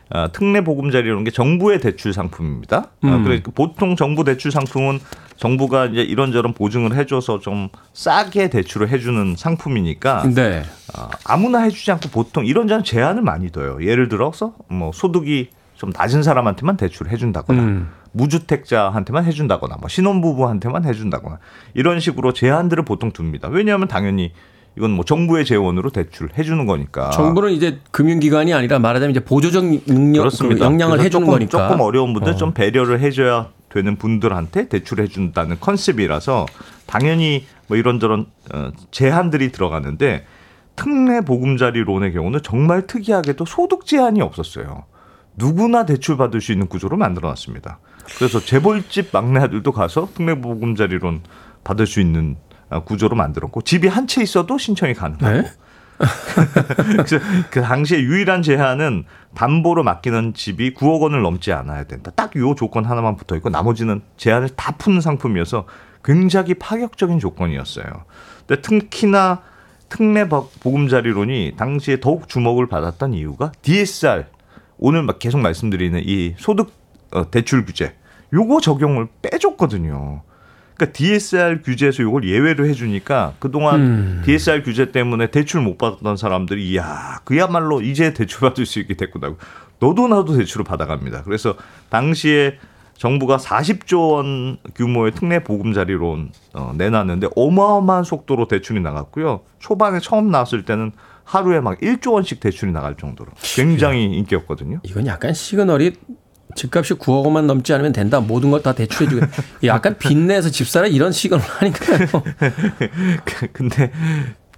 아, 0.09 0.27
특례 0.27 0.63
보금자리론 0.63 1.23
게 1.23 1.31
정부의 1.31 1.79
대출 1.79 2.13
상품입니다. 2.13 2.77
아, 3.01 3.07
음. 3.07 3.23
그러니까 3.23 3.51
보통 3.53 3.95
정부 3.95 4.23
대출 4.23 4.51
상품은 4.51 4.99
정부가 5.37 5.87
이제 5.87 6.01
이런저런 6.01 6.53
보증을 6.53 6.95
해줘서 6.95 7.39
좀 7.39 7.69
싸게 7.93 8.49
대출을 8.49 8.89
해주는 8.89 9.35
상품이니까 9.35 10.29
네. 10.33 10.63
아, 10.95 11.09
아무나 11.25 11.61
해주지 11.61 11.91
않고 11.91 12.09
보통 12.09 12.45
이런저런 12.45 12.83
제한을 12.83 13.21
많이 13.23 13.51
둬요. 13.51 13.77
예를 13.81 14.09
들어서 14.09 14.53
뭐 14.69 14.91
소득이 14.93 15.49
좀 15.75 15.91
낮은 15.95 16.23
사람한테만 16.23 16.77
대출을 16.77 17.11
해준다거나 17.11 17.61
음. 17.61 17.89
무주택자한테만 18.13 19.25
해준다거나 19.25 19.77
뭐 19.79 19.89
신혼부부한테만 19.89 20.85
해준다거나 20.85 21.39
이런 21.73 21.99
식으로 21.99 22.31
제한들을 22.31 22.85
보통 22.85 23.11
둡니다. 23.17 23.49
왜냐하면 23.49 23.87
당연히 23.87 24.31
이건 24.75 24.91
뭐 24.91 25.05
정부의 25.05 25.45
재원으로 25.45 25.91
대출을 25.91 26.31
해주는 26.37 26.65
거니까. 26.65 27.11
정부는 27.11 27.51
이제 27.51 27.79
금융기관이 27.91 28.53
아니라 28.53 28.79
말하자면 28.79 29.11
이제 29.11 29.19
보조적 29.19 29.63
능력, 29.85 30.29
그 30.39 30.59
역량을 30.59 30.99
해주는 30.99 31.11
조금, 31.11 31.27
거니까. 31.27 31.67
조금 31.67 31.81
어려운 31.81 32.13
분들 32.13 32.33
어. 32.33 32.35
좀 32.35 32.53
배려를 32.53 32.99
해줘야 32.99 33.49
되는 33.69 33.95
분들한테 33.95 34.69
대출을 34.69 35.03
해준다는 35.05 35.59
컨셉이라서 35.59 36.45
당연히 36.85 37.45
뭐 37.67 37.77
이런저런 37.77 38.27
어, 38.53 38.71
제한들이 38.91 39.51
들어가는데 39.51 40.25
특례 40.75 41.21
보금자리론의 41.21 42.13
경우는 42.13 42.39
정말 42.43 42.87
특이하게도 42.87 43.45
소득 43.45 43.85
제한이 43.85 44.21
없었어요. 44.21 44.85
누구나 45.35 45.85
대출 45.85 46.17
받을 46.17 46.41
수 46.41 46.51
있는 46.51 46.67
구조로 46.67 46.97
만들어놨습니다. 46.97 47.79
그래서 48.17 48.39
재벌집 48.39 49.09
막내 49.11 49.39
아들도 49.39 49.71
가서 49.71 50.09
특례 50.13 50.39
보금자리론 50.39 51.21
받을 51.63 51.87
수 51.87 51.99
있는 51.99 52.35
어, 52.35 52.52
구조로 52.85 53.15
만들었고 53.15 53.61
집이 53.61 53.87
한 53.87 54.07
채 54.07 54.21
있어도 54.23 54.57
신청이 54.57 54.93
가능하고 54.93 55.41
네? 55.41 55.51
그래서 56.97 57.19
그 57.49 57.61
당시에 57.61 57.99
유일한 58.01 58.41
제한은 58.41 59.05
담보로 59.35 59.83
맡기는 59.83 60.33
집이 60.33 60.73
9억 60.73 61.01
원을 61.01 61.21
넘지 61.21 61.51
않아야 61.53 61.83
된다. 61.85 62.11
딱 62.15 62.35
요 62.35 62.55
조건 62.55 62.85
하나만 62.85 63.15
붙어 63.15 63.35
있고 63.35 63.49
나머지는 63.49 64.01
제한을 64.17 64.49
다 64.49 64.73
푸는 64.77 65.01
상품이어서 65.01 65.65
굉장히 66.03 66.55
파격적인 66.55 67.19
조건이었어요. 67.19 67.85
근데 68.47 68.61
특히나 68.61 69.41
특례 69.89 70.27
보- 70.27 70.49
보금자리론이 70.59 71.53
당시에 71.57 71.99
더욱 71.99 72.27
주목을 72.27 72.67
받았던 72.67 73.13
이유가 73.13 73.51
DSR 73.61 74.25
오늘 74.79 75.03
막 75.03 75.19
계속 75.19 75.37
말씀드리는 75.39 76.01
이 76.03 76.33
소득 76.37 76.71
어, 77.11 77.29
대출 77.29 77.63
규제 77.65 77.95
요거 78.33 78.59
적용을 78.61 79.07
빼줬거든요. 79.21 80.23
그러니까 80.75 80.97
DSR 80.97 81.61
규제에서 81.63 82.03
이걸 82.03 82.27
예외로 82.27 82.65
해주니까 82.65 83.35
그동안 83.39 83.81
음. 83.81 84.21
DSR 84.25 84.63
규제 84.63 84.91
때문에 84.91 85.27
대출 85.27 85.61
못 85.61 85.77
받았던 85.77 86.17
사람들이 86.17 86.69
이야 86.69 87.19
그야말로 87.23 87.81
이제 87.81 88.13
대출 88.13 88.41
받을 88.41 88.65
수 88.65 88.79
있게 88.79 88.95
됐구나. 88.95 89.35
너도 89.79 90.07
나도 90.07 90.37
대출을 90.37 90.63
받아갑니다. 90.65 91.23
그래서 91.23 91.55
당시에 91.89 92.57
정부가 92.95 93.37
40조 93.37 94.11
원 94.11 94.57
규모의 94.75 95.11
특례 95.13 95.43
보금자리론 95.43 96.31
어, 96.53 96.73
내놨는데 96.77 97.27
어마어마한 97.35 98.03
속도로 98.03 98.47
대출이 98.47 98.79
나갔고요. 98.81 99.41
초반에 99.59 99.99
처음 99.99 100.29
나왔을 100.31 100.63
때는 100.63 100.91
하루에 101.23 101.59
막 101.59 101.79
1조 101.79 102.13
원씩 102.13 102.39
대출이 102.39 102.71
나갈 102.71 102.95
정도로 102.95 103.31
굉장히 103.55 104.05
인기였거든요. 104.05 104.81
이건 104.83 105.07
약간 105.07 105.33
시그널이 105.33 105.93
집값이 106.55 106.93
9억 106.95 107.23
원만 107.25 107.47
넘지 107.47 107.73
않으면 107.73 107.91
된다. 107.93 108.19
모든 108.19 108.51
걸 108.51 108.61
다 108.61 108.73
대출해주고. 108.73 109.25
약간 109.65 109.97
빚내서 109.97 110.49
집 110.49 110.67
사라 110.67 110.87
이런 110.87 111.11
시그널 111.11 111.43
아닌가요? 111.59 112.07
그- 113.25 113.47
근데 113.51 113.91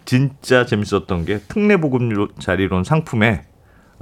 진짜 0.05 0.65
재밌었던 0.65 1.25
게 1.25 1.39
특례 1.47 1.77
보금 1.77 2.09
자리론 2.39 2.83
상품에 2.83 3.43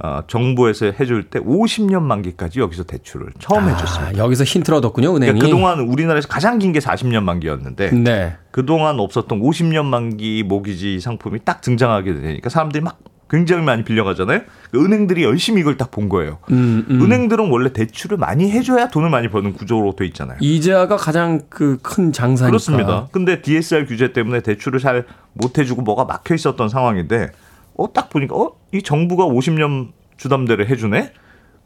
어, 0.02 0.22
정부에서 0.26 0.86
해줄 0.86 1.30
때 1.30 1.38
50년 1.38 2.02
만기까지 2.02 2.58
여기서 2.58 2.82
대출을 2.82 3.28
처음 3.38 3.68
해줬습니다. 3.68 4.20
아, 4.20 4.24
여기서 4.24 4.42
힌트를 4.42 4.78
얻었군요, 4.78 5.10
은행이. 5.14 5.32
그러니까 5.38 5.46
그동안 5.46 5.78
우리나라에서 5.80 6.26
가장 6.26 6.58
긴 6.58 6.72
게 6.72 6.80
40년 6.80 7.22
만기였는데 7.22 7.92
네. 7.92 8.34
그동안 8.50 8.98
없었던 8.98 9.40
50년 9.40 9.84
만기 9.84 10.42
모기지 10.42 10.98
상품이 10.98 11.40
딱 11.44 11.60
등장하게 11.60 12.12
되니까 12.14 12.50
사람들이 12.50 12.82
막 12.82 12.98
굉장히 13.30 13.64
많이 13.64 13.84
빌려가잖아요. 13.84 14.42
그 14.70 14.84
은행들이 14.84 15.22
열심히 15.24 15.60
이걸 15.60 15.76
딱 15.76 15.90
본 15.90 16.08
거예요. 16.08 16.38
음, 16.50 16.84
음. 16.90 17.00
은행들은 17.02 17.50
원래 17.50 17.72
대출을 17.72 18.16
많이 18.18 18.50
해줘야 18.50 18.88
돈을 18.88 19.08
많이 19.10 19.28
버는 19.28 19.52
구조로 19.54 19.94
돼 19.96 20.04
있잖아요. 20.06 20.36
이자가 20.40 20.96
가장 20.96 21.40
그 21.48 21.78
큰 21.82 22.12
장사니까. 22.12 22.50
그렇습니다. 22.50 23.08
근데 23.12 23.40
DSR 23.42 23.86
규제 23.86 24.12
때문에 24.12 24.40
대출을 24.40 24.78
잘 24.80 25.04
못 25.32 25.58
해주고 25.58 25.82
뭐가 25.82 26.04
막혀 26.04 26.34
있었던 26.34 26.68
상황인데 26.68 27.30
어 27.76 27.92
딱 27.92 28.08
보니까 28.10 28.36
어 28.36 28.52
이 28.72 28.82
정부가 28.82 29.24
50년 29.26 29.90
주담대를 30.16 30.68
해주네. 30.68 31.12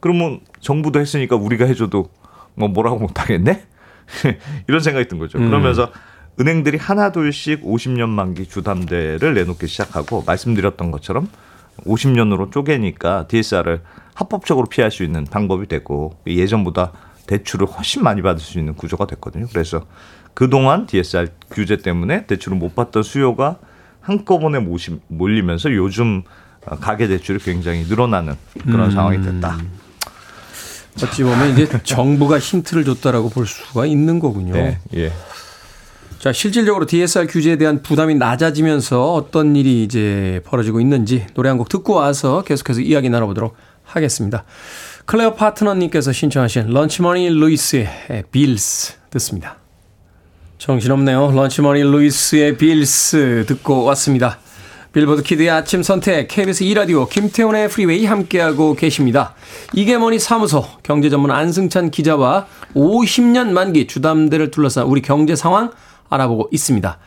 그러면 0.00 0.40
정부도 0.60 1.00
했으니까 1.00 1.36
우리가 1.36 1.64
해줘도 1.66 2.10
뭐 2.54 2.68
뭐라고 2.68 2.98
못하겠네. 2.98 3.62
이런 4.68 4.80
생각이 4.80 5.08
든 5.08 5.18
거죠. 5.18 5.38
음. 5.38 5.46
그러면서 5.48 5.90
은행들이 6.40 6.78
하나둘씩 6.78 7.64
50년 7.64 8.08
만기 8.08 8.46
주담대를 8.46 9.34
내놓기 9.34 9.66
시작하고 9.66 10.22
말씀드렸던 10.26 10.90
것처럼 10.90 11.28
50년으로 11.84 12.52
쪼개니까 12.52 13.26
DSR을 13.28 13.82
합법적으로 14.14 14.66
피할 14.66 14.90
수 14.90 15.02
있는 15.02 15.24
방법이 15.24 15.66
되고 15.66 16.16
예전보다 16.26 16.92
대출을 17.26 17.66
훨씬 17.66 18.02
많이 18.02 18.22
받을 18.22 18.40
수 18.40 18.58
있는 18.58 18.74
구조가 18.74 19.06
됐거든요. 19.06 19.46
그래서 19.50 19.84
그동안 20.34 20.86
DSR 20.86 21.28
규제 21.50 21.76
때문에 21.76 22.26
대출을 22.26 22.56
못 22.56 22.74
받던 22.74 23.02
수요가 23.02 23.58
한꺼번에 24.00 24.60
모시, 24.60 24.98
몰리면서 25.08 25.72
요즘 25.72 26.22
가계 26.80 27.08
대출이 27.08 27.38
굉장히 27.40 27.84
늘어나는 27.84 28.34
그런 28.64 28.86
음. 28.86 28.90
상황이 28.90 29.20
됐다. 29.20 29.58
어찌 31.02 31.22
보면 31.22 31.50
이제 31.50 31.68
정부가 31.82 32.38
힌트를 32.38 32.84
줬다라고 32.84 33.28
볼 33.30 33.46
수가 33.46 33.86
있는 33.86 34.18
거군요. 34.18 34.54
네, 34.54 34.78
예. 34.94 35.12
자, 36.18 36.32
실질적으로 36.32 36.84
DSR 36.86 37.28
규제에 37.28 37.56
대한 37.56 37.80
부담이 37.82 38.16
낮아지면서 38.16 39.12
어떤 39.14 39.54
일이 39.54 39.84
이제 39.84 40.40
벌어지고 40.44 40.80
있는지 40.80 41.26
노래 41.34 41.48
한 41.48 41.58
곡 41.58 41.68
듣고 41.68 41.94
와서 41.94 42.42
계속해서 42.42 42.80
이야기 42.80 43.08
나눠보도록 43.08 43.54
하겠습니다. 43.84 44.44
클레어 45.06 45.34
파트너님께서 45.34 46.12
신청하신 46.12 46.70
런치머니 46.70 47.30
루이스의 47.30 48.24
Bills 48.30 48.94
듣습니다. 49.10 49.56
정신없네요. 50.58 51.30
런치머니 51.32 51.82
루이스의 51.82 52.58
Bills 52.58 53.44
듣고 53.46 53.84
왔습니다. 53.84 54.38
빌보드 54.92 55.22
키드의 55.22 55.50
아침 55.50 55.82
선택 55.82 56.28
KBS 56.28 56.64
2라디오 56.64 57.08
김태훈의 57.08 57.68
Freeway 57.68 58.06
함께하고 58.06 58.74
계십니다. 58.74 59.34
이게 59.72 59.96
머니 59.96 60.18
사무소 60.18 60.64
경제 60.82 61.10
전문 61.10 61.30
안승찬 61.30 61.90
기자와 61.90 62.46
50년 62.74 63.50
만기 63.50 63.86
주담대를 63.86 64.50
둘러싼 64.50 64.84
우리 64.86 65.00
경제 65.00 65.36
상황 65.36 65.70
알아보고 66.08 66.48
있습니다. 66.52 66.98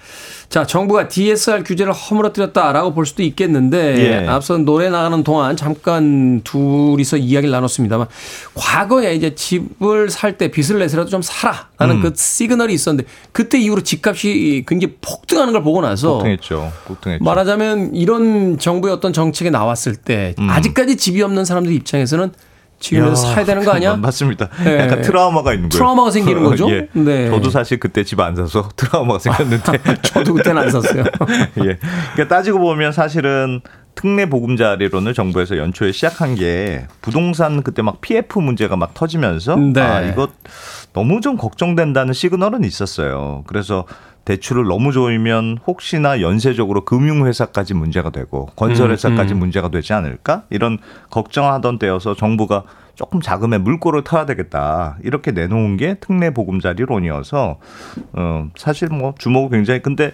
자, 0.49 0.65
정부가 0.65 1.07
DSR 1.07 1.63
규제를 1.63 1.93
허물어뜨렸다라고 1.93 2.93
볼 2.93 3.05
수도 3.05 3.23
있겠는데 3.23 4.23
예. 4.23 4.27
앞서 4.27 4.57
노래 4.57 4.89
나가는 4.89 5.23
동안 5.23 5.55
잠깐 5.55 6.41
둘이서 6.43 7.15
이야기를 7.17 7.51
나눴습니다만 7.51 8.07
과거에 8.53 9.15
이제 9.15 9.33
집을 9.33 10.09
살 10.09 10.31
때 10.37 10.49
빚을 10.49 10.79
내서라도 10.79 11.09
좀 11.09 11.21
사라라는 11.21 11.97
음. 11.97 12.01
그 12.01 12.13
시그널이 12.15 12.73
있었는데 12.73 13.09
그때 13.31 13.59
이후로 13.59 13.81
집값이 13.83 14.63
굉장히 14.67 14.95
폭등하는 15.01 15.53
걸 15.53 15.61
보고 15.63 15.81
나서 15.81 16.15
폭등했죠. 16.15 16.71
폭등했죠. 16.85 17.23
말하자면 17.23 17.95
이런 17.95 18.57
정부의 18.57 18.93
어떤 18.93 19.11
정책이 19.13 19.51
나왔을 19.51 19.95
때 19.95 20.35
음. 20.39 20.49
아직까지 20.49 20.97
집이 20.97 21.21
없는 21.21 21.43
사람들 21.45 21.71
입장에서는 21.73 22.31
지금에서 22.81 23.15
사야 23.15 23.45
되는 23.45 23.63
거 23.63 23.71
아니야? 23.71 23.95
맞습니다. 23.95 24.49
네. 24.63 24.79
약간 24.79 25.01
트라우마가 25.01 25.53
있는 25.53 25.69
거예요. 25.69 25.77
트라우마가 25.79 26.11
생기는 26.11 26.43
거죠? 26.43 26.69
예. 26.69 26.87
네. 26.93 27.29
저도 27.29 27.49
사실 27.49 27.79
그때 27.79 28.03
집 28.03 28.19
안 28.19 28.35
사서 28.35 28.69
트라우마가 28.75 29.19
생겼는데. 29.19 29.79
저도 30.03 30.33
그때는 30.33 30.63
안 30.63 30.69
샀어요. 30.69 31.03
예. 31.59 31.77
그러니까 32.13 32.27
따지고 32.27 32.59
보면 32.59 32.91
사실은 32.91 33.61
특례 33.95 34.25
보금자리론을 34.29 35.13
정부에서 35.13 35.57
연초에 35.57 35.91
시작한 35.91 36.35
게 36.35 36.87
부동산 37.01 37.61
그때 37.61 37.81
막 37.81 38.01
PF 38.01 38.39
문제가 38.39 38.75
막 38.77 38.93
터지면서 38.93 39.55
네. 39.57 39.81
아, 39.81 40.01
이거 40.01 40.29
너무 40.93 41.21
좀 41.21 41.37
걱정된다는 41.37 42.13
시그널은 42.13 42.63
있었어요. 42.63 43.43
그래서 43.47 43.85
대출을 44.25 44.65
너무 44.65 44.91
조이면 44.91 45.59
혹시나 45.65 46.21
연쇄적으로 46.21 46.85
금융회사까지 46.85 47.73
문제가 47.73 48.11
되고 48.11 48.47
건설회사까지 48.55 49.33
음, 49.33 49.37
음. 49.37 49.39
문제가 49.39 49.69
되지 49.69 49.93
않을까 49.93 50.43
이런 50.49 50.77
걱정하던 51.09 51.79
때여서 51.79 52.15
정부가 52.15 52.63
조금 52.95 53.19
자금에 53.19 53.57
물꼬를 53.57 54.03
터야 54.03 54.25
되겠다 54.25 54.97
이렇게 55.03 55.31
내놓은 55.31 55.77
게 55.77 55.95
특례 55.95 56.31
보금자리론이어서 56.31 57.59
어 58.13 58.49
사실 58.55 58.89
뭐 58.89 59.15
주목이 59.17 59.55
굉장히 59.55 59.81
근데 59.81 60.13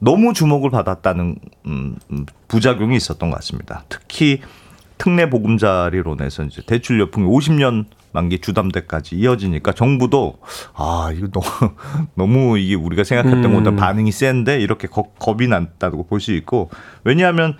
너무 0.00 0.32
주목을 0.32 0.70
받았다는 0.70 1.36
음, 1.66 1.96
음 2.10 2.26
부작용이 2.48 2.96
있었던 2.96 3.30
것 3.30 3.36
같습니다. 3.36 3.84
특히 3.88 4.40
특례 4.98 5.30
보금자리론에서 5.30 6.44
이제 6.44 6.62
대출 6.66 7.00
여풍이 7.00 7.26
50년 7.26 7.84
만기 8.14 8.38
주담대까지 8.38 9.16
이어지니까 9.16 9.72
정부도 9.72 10.38
아 10.74 11.12
이거 11.14 11.28
너무 11.28 11.74
너무 12.14 12.58
이게 12.58 12.74
우리가 12.76 13.04
생각했던 13.04 13.44
음. 13.44 13.52
것보다 13.64 13.76
반응이 13.76 14.10
센데 14.12 14.60
이렇게 14.60 14.88
겁, 14.88 15.18
겁이 15.18 15.48
났다고 15.48 16.06
볼 16.06 16.20
수 16.20 16.32
있고 16.32 16.70
왜냐하면 17.02 17.56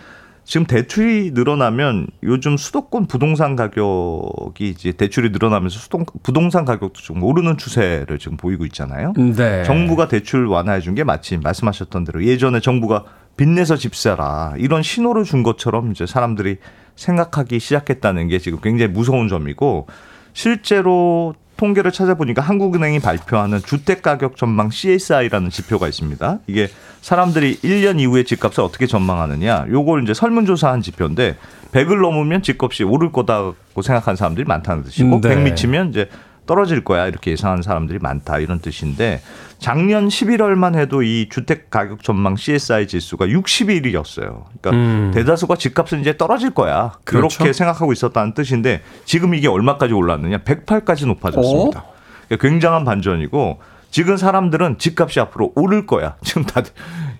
지금 0.46 0.66
대출이 0.66 1.32
늘어나면 1.32 2.06
요즘 2.22 2.56
수도권 2.58 3.06
부동산 3.06 3.56
가격이 3.56 4.68
이제 4.68 4.92
대출이 4.92 5.30
늘어나면서 5.30 5.78
수동 5.78 6.04
부동산 6.22 6.64
가격도 6.66 7.00
좀 7.00 7.22
오르는 7.22 7.56
추세를 7.56 8.18
지금 8.18 8.36
보이고 8.36 8.64
있잖아요. 8.66 9.14
네. 9.16 9.64
정부가 9.64 10.06
대출 10.08 10.46
완화해 10.46 10.80
준 10.80 10.94
게 10.94 11.02
마침 11.02 11.40
말씀하셨던 11.40 12.04
대로 12.04 12.22
예전에 12.24 12.60
정부가 12.60 13.04
빚내서 13.38 13.76
집 13.76 13.96
사라 13.96 14.52
이런 14.58 14.82
신호를 14.82 15.24
준 15.24 15.42
것처럼 15.42 15.90
이제 15.90 16.06
사람들이 16.06 16.58
생각하기 16.94 17.58
시작했다는 17.58 18.28
게 18.28 18.38
지금 18.38 18.60
굉장히 18.62 18.92
무서운 18.92 19.28
점이고 19.28 19.88
실제로 20.34 21.34
통계를 21.56 21.92
찾아보니까 21.92 22.42
한국은행이 22.42 22.98
발표하는 22.98 23.60
주택가격 23.60 24.36
전망 24.36 24.70
CSI라는 24.70 25.50
지표가 25.50 25.88
있습니다. 25.88 26.40
이게 26.48 26.68
사람들이 27.00 27.58
1년 27.58 28.00
이후에 28.00 28.24
집값을 28.24 28.62
어떻게 28.62 28.86
전망하느냐. 28.86 29.66
요걸 29.70 30.02
이제 30.02 30.12
설문조사한 30.12 30.82
지표인데 30.82 31.36
100을 31.72 32.02
넘으면 32.02 32.42
집값이 32.42 32.82
오를 32.84 33.12
거다고 33.12 33.82
생각하는 33.82 34.16
사람들이 34.16 34.46
많다는 34.46 34.84
뜻이고 34.84 35.20
네. 35.20 35.28
100 35.28 35.38
미치면 35.44 35.90
이제 35.90 36.08
떨어질 36.46 36.84
거야 36.84 37.06
이렇게 37.06 37.30
예상하는 37.30 37.62
사람들이 37.62 37.98
많다 38.00 38.38
이런 38.38 38.60
뜻인데 38.60 39.22
작년 39.58 40.08
11월만 40.08 40.76
해도 40.76 41.02
이 41.02 41.28
주택 41.30 41.70
가격 41.70 42.02
전망 42.02 42.36
CSI 42.36 42.86
지수가 42.86 43.26
60일이었어요. 43.26 44.44
그러니까 44.60 44.70
음. 44.72 45.10
대다수가 45.14 45.56
집값은 45.56 46.00
이제 46.00 46.16
떨어질 46.16 46.50
거야. 46.50 46.92
그렇죠. 47.04 47.38
그렇게 47.38 47.52
생각하고 47.52 47.92
있었다는 47.92 48.34
뜻인데 48.34 48.82
지금 49.04 49.34
이게 49.34 49.48
얼마까지 49.48 49.94
올랐느냐? 49.94 50.38
108까지 50.38 51.06
높아졌습니다. 51.06 51.80
어? 51.80 51.94
그러니까 52.28 52.48
굉장한 52.48 52.84
반전이고 52.84 53.60
지금 53.90 54.16
사람들은 54.16 54.78
집값이 54.78 55.20
앞으로 55.20 55.52
오를 55.54 55.86
거야. 55.86 56.16
지금 56.24 56.44
다들 56.44 56.72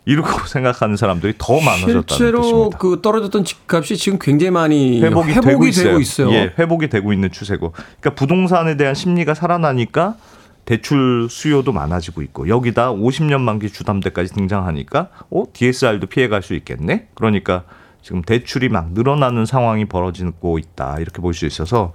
이렇게 0.05 0.29
생각하는 0.47 0.97
사람들이 0.97 1.35
더 1.39 1.61
많아졌다는 1.61 2.05
실제로 2.09 2.43
뜻입니다. 2.43 2.79
그 2.79 3.01
떨어졌던 3.03 3.45
집값이 3.45 3.97
지금 3.97 4.19
굉장히 4.21 4.51
많이 4.51 5.01
회복이, 5.03 5.33
회복이 5.33 5.47
되고, 5.49 5.67
있어요. 5.67 5.85
되고, 5.87 6.01
있어요. 6.01 6.31
예, 6.33 6.53
회복이 6.59 6.89
되고 6.89 7.13
있는 7.13 7.31
추세고. 7.31 7.71
그러니까 7.73 8.11
부동산에 8.15 8.77
대한 8.77 8.95
심리가 8.95 9.35
살아나니까 9.35 10.17
대출 10.65 11.29
수요도 11.31 11.73
많아지고 11.73 12.23
있고 12.23 12.49
여기다 12.49 12.91
50년 12.93 13.41
만기 13.41 13.71
주담대까지 13.71 14.33
등장하니까 14.33 15.09
어 15.31 15.45
DSR도 15.53 16.07
피해갈 16.07 16.43
수 16.43 16.55
있겠네. 16.55 17.09
그러니까 17.15 17.65
지금 18.03 18.23
대출이 18.23 18.69
막 18.69 18.93
늘어나는 18.93 19.47
상황이 19.47 19.85
벌어지고 19.87 20.59
있다 20.59 20.99
이렇게 21.01 21.21
볼 21.23 21.33
수 21.35 21.47
있어서 21.47 21.93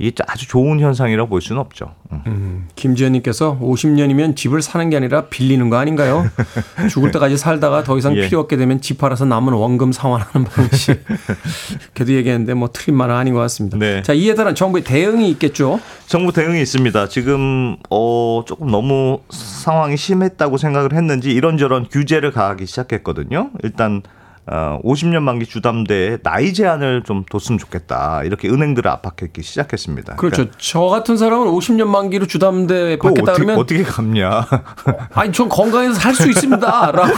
이게 0.00 0.14
아주 0.26 0.48
좋은 0.48 0.80
현상이라고 0.80 1.28
볼 1.28 1.42
수는 1.42 1.60
없죠. 1.60 1.94
음. 2.10 2.22
음, 2.26 2.68
김지현님께서 2.74 3.58
50년이면 3.60 4.34
집을 4.34 4.62
사는 4.62 4.88
게 4.88 4.96
아니라 4.96 5.26
빌리는 5.26 5.68
거 5.68 5.76
아닌가요? 5.76 6.26
죽을 6.88 7.10
때까지 7.10 7.36
살다가 7.36 7.84
더 7.84 7.98
이상 7.98 8.16
예. 8.16 8.26
필요 8.26 8.40
없게 8.40 8.56
되면 8.56 8.80
집 8.80 8.96
팔아서 8.96 9.26
남은 9.26 9.52
원금 9.52 9.92
상환하는 9.92 10.44
방식. 10.48 11.04
그래도 11.92 12.14
얘기했는데 12.14 12.54
뭐 12.54 12.70
틀린 12.72 12.96
말은 12.96 13.14
아닌 13.14 13.34
것 13.34 13.40
같습니다. 13.40 13.76
네. 13.76 14.02
자 14.02 14.14
이에 14.14 14.34
따른 14.34 14.54
정부의 14.54 14.84
대응이 14.84 15.28
있겠죠? 15.32 15.78
정부 16.06 16.32
대응이 16.32 16.62
있습니다. 16.62 17.08
지금 17.08 17.76
어 17.90 18.42
조금 18.46 18.70
너무 18.70 19.20
상황이 19.28 19.98
심했다고 19.98 20.56
생각을 20.56 20.94
했는지 20.94 21.30
이런저런 21.30 21.86
규제를 21.90 22.32
가하기 22.32 22.64
시작했거든요. 22.64 23.50
일단 23.62 24.00
어, 24.46 24.80
50년 24.82 25.20
만기 25.20 25.46
주담대에 25.46 26.18
나이 26.22 26.52
제한을 26.52 27.02
좀 27.04 27.24
뒀으면 27.30 27.58
좋겠다. 27.58 28.22
이렇게 28.24 28.48
은행들을 28.48 28.90
압박했기 28.90 29.42
시작했습니다. 29.42 30.16
그렇죠. 30.16 30.36
그러니까 30.36 30.56
저 30.58 30.80
같은 30.86 31.16
사람은 31.16 31.46
50년 31.48 31.84
만기로 31.86 32.26
주담대 32.26 32.98
받겠다 32.98 33.32
어떻게, 33.32 33.44
그러면 33.44 33.58
어떻게 33.62 33.82
갚냐? 33.84 34.46
아니, 35.14 35.30
전 35.32 35.48
건강해서 35.48 35.94
살 35.94 36.14
수 36.14 36.28
있습니다.라고 36.28 37.12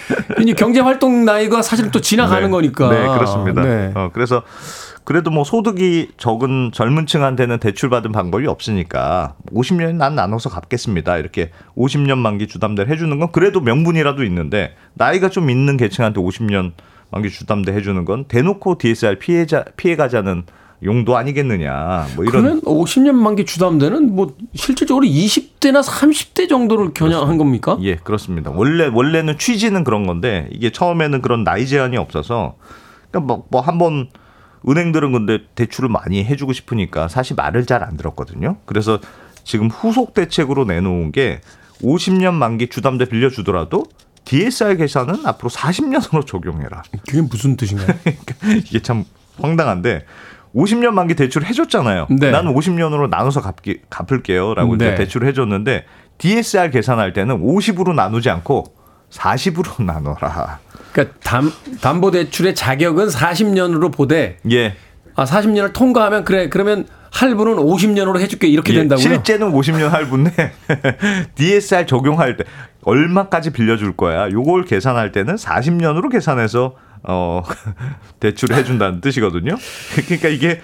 이제 0.40 0.52
경제 0.54 0.80
활동 0.80 1.24
나이가 1.24 1.62
사실 1.62 1.90
또 1.90 2.00
지나가는 2.00 2.42
네. 2.44 2.50
거니까. 2.50 2.88
네, 2.88 3.06
그렇습니다. 3.06 3.62
네. 3.62 3.92
어, 3.94 4.10
그래서 4.12 4.42
그래도 5.08 5.30
뭐 5.30 5.42
소득이 5.42 6.10
적은 6.18 6.70
젊은 6.70 7.06
층한테는 7.06 7.60
대출받은 7.60 8.12
방법이 8.12 8.46
없으니까 8.46 9.36
50년 9.54 9.94
난 9.94 10.14
나눠서 10.14 10.50
갚겠습니다. 10.50 11.16
이렇게 11.16 11.50
50년 11.78 12.18
만기 12.18 12.46
주담대를 12.46 12.92
해주는 12.92 13.18
건 13.18 13.32
그래도 13.32 13.62
명분이라도 13.62 14.22
있는데 14.24 14.74
나이가 14.92 15.30
좀 15.30 15.48
있는 15.48 15.78
계층한테 15.78 16.20
50년 16.20 16.72
만기 17.10 17.30
주담대 17.30 17.72
해주는 17.72 18.04
건 18.04 18.26
대놓고 18.26 18.76
DSR 18.76 19.18
피해자 19.18 19.64
피해가자는 19.78 20.42
용도 20.84 21.16
아니겠느냐. 21.16 22.08
뭐 22.14 22.26
이런. 22.26 22.42
그러면 22.42 22.60
50년 22.60 23.12
만기 23.12 23.46
주담대는 23.46 24.14
뭐 24.14 24.36
실질적으로 24.52 25.06
20대나 25.06 25.82
30대 25.82 26.50
정도를 26.50 26.92
겨냥한 26.92 27.38
겁니까? 27.38 27.78
예, 27.80 27.96
그렇습니다. 27.96 28.50
원래 28.50 28.90
원래는 28.92 29.38
취지는 29.38 29.84
그런 29.84 30.06
건데 30.06 30.50
이게 30.52 30.70
처음에는 30.70 31.22
그런 31.22 31.44
나이 31.44 31.66
제한이 31.66 31.96
없어서 31.96 32.56
그러니까 33.10 33.26
뭐, 33.26 33.46
뭐 33.48 33.62
한번 33.62 34.10
은행들은 34.66 35.12
근데 35.12 35.38
대출을 35.54 35.88
많이 35.88 36.24
해주고 36.24 36.52
싶으니까 36.52 37.08
사실 37.08 37.36
말을 37.36 37.66
잘 37.66 37.82
안 37.82 37.96
들었거든요. 37.96 38.56
그래서 38.64 38.98
지금 39.44 39.68
후속 39.68 40.14
대책으로 40.14 40.64
내놓은 40.64 41.12
게 41.12 41.40
50년 41.82 42.34
만기 42.34 42.68
주담대 42.68 43.06
빌려주더라도 43.06 43.84
DSR 44.24 44.76
계산은 44.76 45.24
앞으로 45.26 45.48
40년으로 45.48 46.26
적용해라. 46.26 46.82
그게 47.08 47.22
무슨 47.22 47.56
뜻인가요? 47.56 47.96
이게 48.66 48.80
참 48.80 49.04
황당한데 49.40 50.04
50년 50.54 50.90
만기 50.90 51.14
대출 51.14 51.44
해줬잖아요. 51.44 52.08
네. 52.10 52.30
나는 52.30 52.52
50년으로 52.54 53.08
나눠서 53.08 53.40
갚기, 53.42 53.80
갚을게요라고 53.88 54.76
네. 54.76 54.94
대출을 54.96 55.28
해줬는데 55.28 55.84
DSR 56.18 56.70
계산할 56.70 57.12
때는 57.12 57.40
50으로 57.40 57.94
나누지 57.94 58.28
않고 58.28 58.74
40으로 59.10 59.82
나눠라. 59.84 60.58
그러니까 60.92 61.18
담, 61.22 61.52
담보 61.80 62.10
대출의 62.10 62.54
자격은 62.54 63.08
40년으로 63.08 63.92
보되 63.92 64.38
예. 64.50 64.76
아 65.14 65.24
40년을 65.24 65.72
통과하면 65.72 66.24
그래 66.24 66.48
그러면 66.48 66.86
할부는 67.10 67.56
50년으로 67.56 68.20
해줄게 68.20 68.48
이렇게 68.48 68.72
예, 68.74 68.78
된다고요? 68.78 69.02
실제는 69.02 69.52
50년 69.52 69.88
할부인데 69.88 70.52
DSR 71.34 71.86
적용할 71.86 72.36
때 72.36 72.44
얼마까지 72.82 73.50
빌려줄 73.50 73.96
거야. 73.96 74.30
요걸 74.30 74.64
계산할 74.64 75.12
때는 75.12 75.36
40년으로 75.36 76.10
계산해서 76.10 76.74
어 77.02 77.42
대출을 78.20 78.56
해준다는 78.56 79.00
뜻이거든요. 79.00 79.56
그러니까 80.06 80.28
이게 80.28 80.60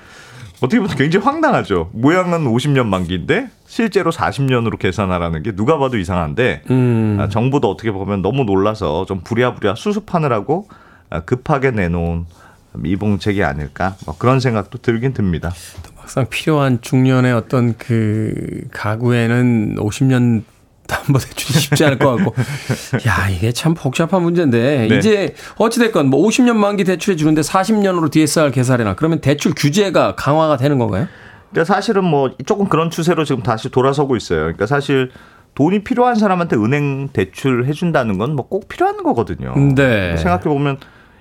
어떻게 0.61 0.79
보면 0.81 0.97
굉장히 0.97 1.25
황당하죠. 1.25 1.91
모양은 1.93 2.45
50년 2.45 2.87
만기인데 2.87 3.49
실제로 3.75 4.13
40년으로 4.13 4.79
계산하라는 4.79 5.43
게 5.43 5.51
누가 5.51 5.79
봐도 5.79 5.99
이상한데 5.99 6.63
음. 6.71 7.19
아, 7.21 7.29
정부도 7.29 7.69
어떻게 7.69 7.91
보면 7.91 8.23
너무 8.23 8.45
놀라서 8.45 9.05
좀 9.05 9.23
부랴부랴 9.25 9.75
수습하느라고 9.75 10.69
아, 11.11 11.23
급하게 11.23 11.73
내놓은 11.73 12.27
미봉책이 12.75 13.43
아닐까 13.43 13.97
뭐 14.07 14.15
그런 14.17 14.39
생각도 14.39 14.79
들긴 14.79 15.13
듭니다. 15.13 15.53
막상 15.97 16.25
필요한 16.31 16.83
중년의 16.83 17.33
어떤 17.33 17.77
그 17.77 18.61
가구에는 18.71 19.75
50년 19.75 20.45
담보 20.87 21.19
대출이 21.19 21.59
쉽지 21.59 21.85
않을 21.87 21.99
것 21.99 22.15
같고. 22.15 22.35
야, 23.09 23.29
이게 23.29 23.51
참 23.51 23.75
복잡한 23.75 24.23
문제인데. 24.23 24.87
네. 24.89 24.99
이제 24.99 25.35
어찌됐건 25.57 26.11
뭐 26.11 26.25
50년 26.29 26.55
만기 26.57 26.85
대출해 26.85 27.17
주는데 27.17 27.41
40년으로 27.41 28.11
DSR 28.11 28.51
계산해라. 28.51 28.95
그러면 28.95 29.21
대출 29.21 29.53
규제가 29.57 30.15
강화가 30.15 30.59
되는 30.59 30.79
건가요? 30.79 31.09
근데 31.55 31.65
사실은 31.65 32.03
뭐 32.05 32.33
조금 32.47 32.69
그런 32.69 32.91
추세로 32.91 33.25
지금 33.25 33.43
다시 33.45 33.69
돌아서고 33.71 34.17
있어요. 34.17 34.41
그러니까 34.41 34.67
사실 34.67 35.11
돈이 35.55 35.85
필요한 35.85 36.17
사람한테 36.17 36.57
은행 36.57 37.09
대출 37.13 37.67
해준다는 37.67 38.19
건 38.19 38.33
뭐 38.35 38.49
꼭 38.49 38.69
필요한 38.69 38.97
거거든요. 39.03 39.55
네. 39.77 40.17
생각해 40.17 40.43
보면 40.45 40.79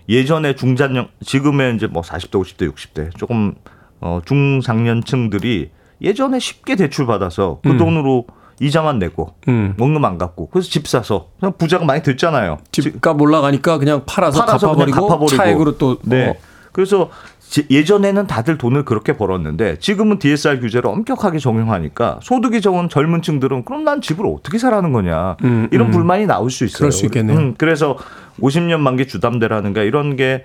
예전에 0.10 0.56
중장년 0.56 1.08
지금의 1.24 1.76
이제 1.76 1.86
뭐 1.88 2.02
40대, 2.02 2.32
50대, 2.32 2.74
60대 2.74 3.16
조금 3.16 3.54
어 4.02 4.22
중장년층들이 4.26 5.70
예전에 6.02 6.40
쉽게 6.40 6.76
대출 6.76 7.06
받아서 7.06 7.60
그 7.64 7.78
돈으로 7.78 8.26
이자만 8.60 8.98
내고 9.00 9.36
음. 9.48 9.76
원금 9.80 10.04
안 10.04 10.18
갚고 10.18 10.50
그래서 10.50 10.70
집 10.70 10.88
사서 10.88 11.28
그냥 11.40 11.54
부자가 11.58 11.86
많이 11.86 12.02
됐잖아요. 12.02 12.58
집값 12.72 13.22
올라가니까 13.22 13.78
그냥 13.78 14.02
팔아서, 14.06 14.44
팔아서 14.46 14.72
그냥 14.74 14.90
갚아버리고, 14.92 15.08
갚아버리고. 15.08 15.38
차액으로 15.38 15.78
또 15.78 16.00
네. 16.04 16.30
어, 16.30 16.36
그래서 16.72 17.10
지- 17.33 17.33
예전에는 17.70 18.28
다들 18.28 18.58
돈을 18.58 18.84
그렇게 18.86 19.14
벌었는데 19.14 19.78
지금은 19.80 20.20
DSR 20.20 20.60
규제를 20.60 20.90
엄격하게 20.90 21.40
적용하니까 21.40 22.20
소득이 22.24 22.62
적은 22.62 22.90
젊은 22.90 23.22
층들은 23.22 23.66
그럼 23.66 23.84
난 23.84 24.02
집을 24.02 24.26
어떻게 24.26 24.58
사라는 24.58 24.92
거냐 24.92 25.38
음, 25.44 25.68
이런 25.72 25.88
음. 25.88 25.92
불만이 25.92 26.26
나올 26.26 26.50
수 26.50 26.66
있어요. 26.66 26.78
그럴 26.78 26.92
수 26.92 27.06
있겠네요. 27.06 27.38
음, 27.38 27.56
그래서 27.58 27.98
50년 28.42 28.80
만기 28.80 29.08
주담대라는가 29.08 29.84
이런 29.84 30.16
게 30.16 30.44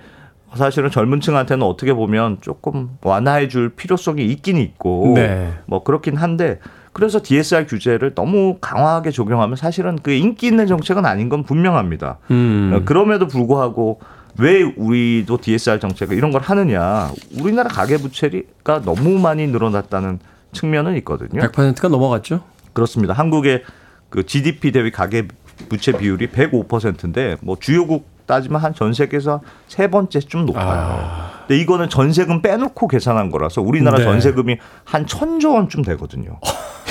사실은 0.55 0.89
젊은 0.89 1.19
층한테는 1.19 1.65
어떻게 1.65 1.93
보면 1.93 2.37
조금 2.41 2.89
완화해 3.01 3.47
줄 3.47 3.69
필요성이 3.69 4.25
있긴 4.25 4.57
있고 4.57 5.13
네. 5.15 5.53
뭐 5.65 5.83
그렇긴 5.83 6.15
한데 6.15 6.59
그래서 6.91 7.21
DSR 7.21 7.67
규제를 7.67 8.15
너무 8.15 8.57
강화하게 8.59 9.11
적용하면 9.11 9.55
사실은 9.55 9.97
그 10.01 10.11
인기 10.11 10.47
있는 10.47 10.67
정책은 10.67 11.05
아닌 11.05 11.29
건 11.29 11.43
분명합니다. 11.43 12.17
음. 12.31 12.71
어, 12.73 12.81
그럼에도 12.83 13.27
불구하고 13.27 13.99
왜 14.39 14.61
우리도 14.63 15.37
DSR 15.41 15.79
정책을 15.79 16.15
이런 16.15 16.31
걸 16.31 16.41
하느냐? 16.41 17.11
우리나라 17.39 17.69
가계 17.69 17.97
부채가 17.97 18.81
너무 18.83 19.19
많이 19.19 19.47
늘어났다는 19.47 20.19
측면은 20.53 20.95
있거든요. 20.97 21.41
100%가 21.41 21.87
넘어갔죠? 21.89 22.41
그렇습니다. 22.73 23.13
한국의 23.13 23.63
그 24.09 24.25
GDP 24.25 24.71
대비 24.71 24.91
가계 24.91 25.27
부채 25.67 25.91
비율이 25.91 26.27
105%인데 26.29 27.35
뭐 27.41 27.57
주요국 27.59 28.07
따지면 28.25 28.61
한 28.61 28.73
전 28.73 28.93
세계에서 28.93 29.41
세 29.67 29.87
번째쯤 29.89 30.45
높아요. 30.45 31.29
근데 31.47 31.59
이거는 31.61 31.89
전세금 31.89 32.41
빼놓고 32.43 32.87
계산한 32.87 33.31
거라서 33.31 33.61
우리나라 33.61 33.97
네. 33.97 34.03
전세금이 34.03 34.57
한 34.85 35.05
천조 35.07 35.53
원쯤 35.53 35.81
되거든요. 35.83 36.39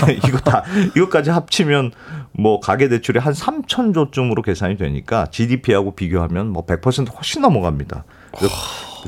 이거 0.29 0.39
다 0.39 0.63
이것까지 0.97 1.31
합치면 1.31 1.93
뭐 2.33 2.61
가계 2.61 2.89
대출이 2.89 3.19
한 3.19 3.33
3천 3.33 3.95
조쯤으로 3.95 4.43
계산이 4.43 4.77
되니까 4.77 5.27
GDP하고 5.31 5.95
비교하면 5.95 6.49
뭐 6.49 6.65
100% 6.67 7.15
훨씬 7.17 7.43
넘어갑니다. 7.43 8.05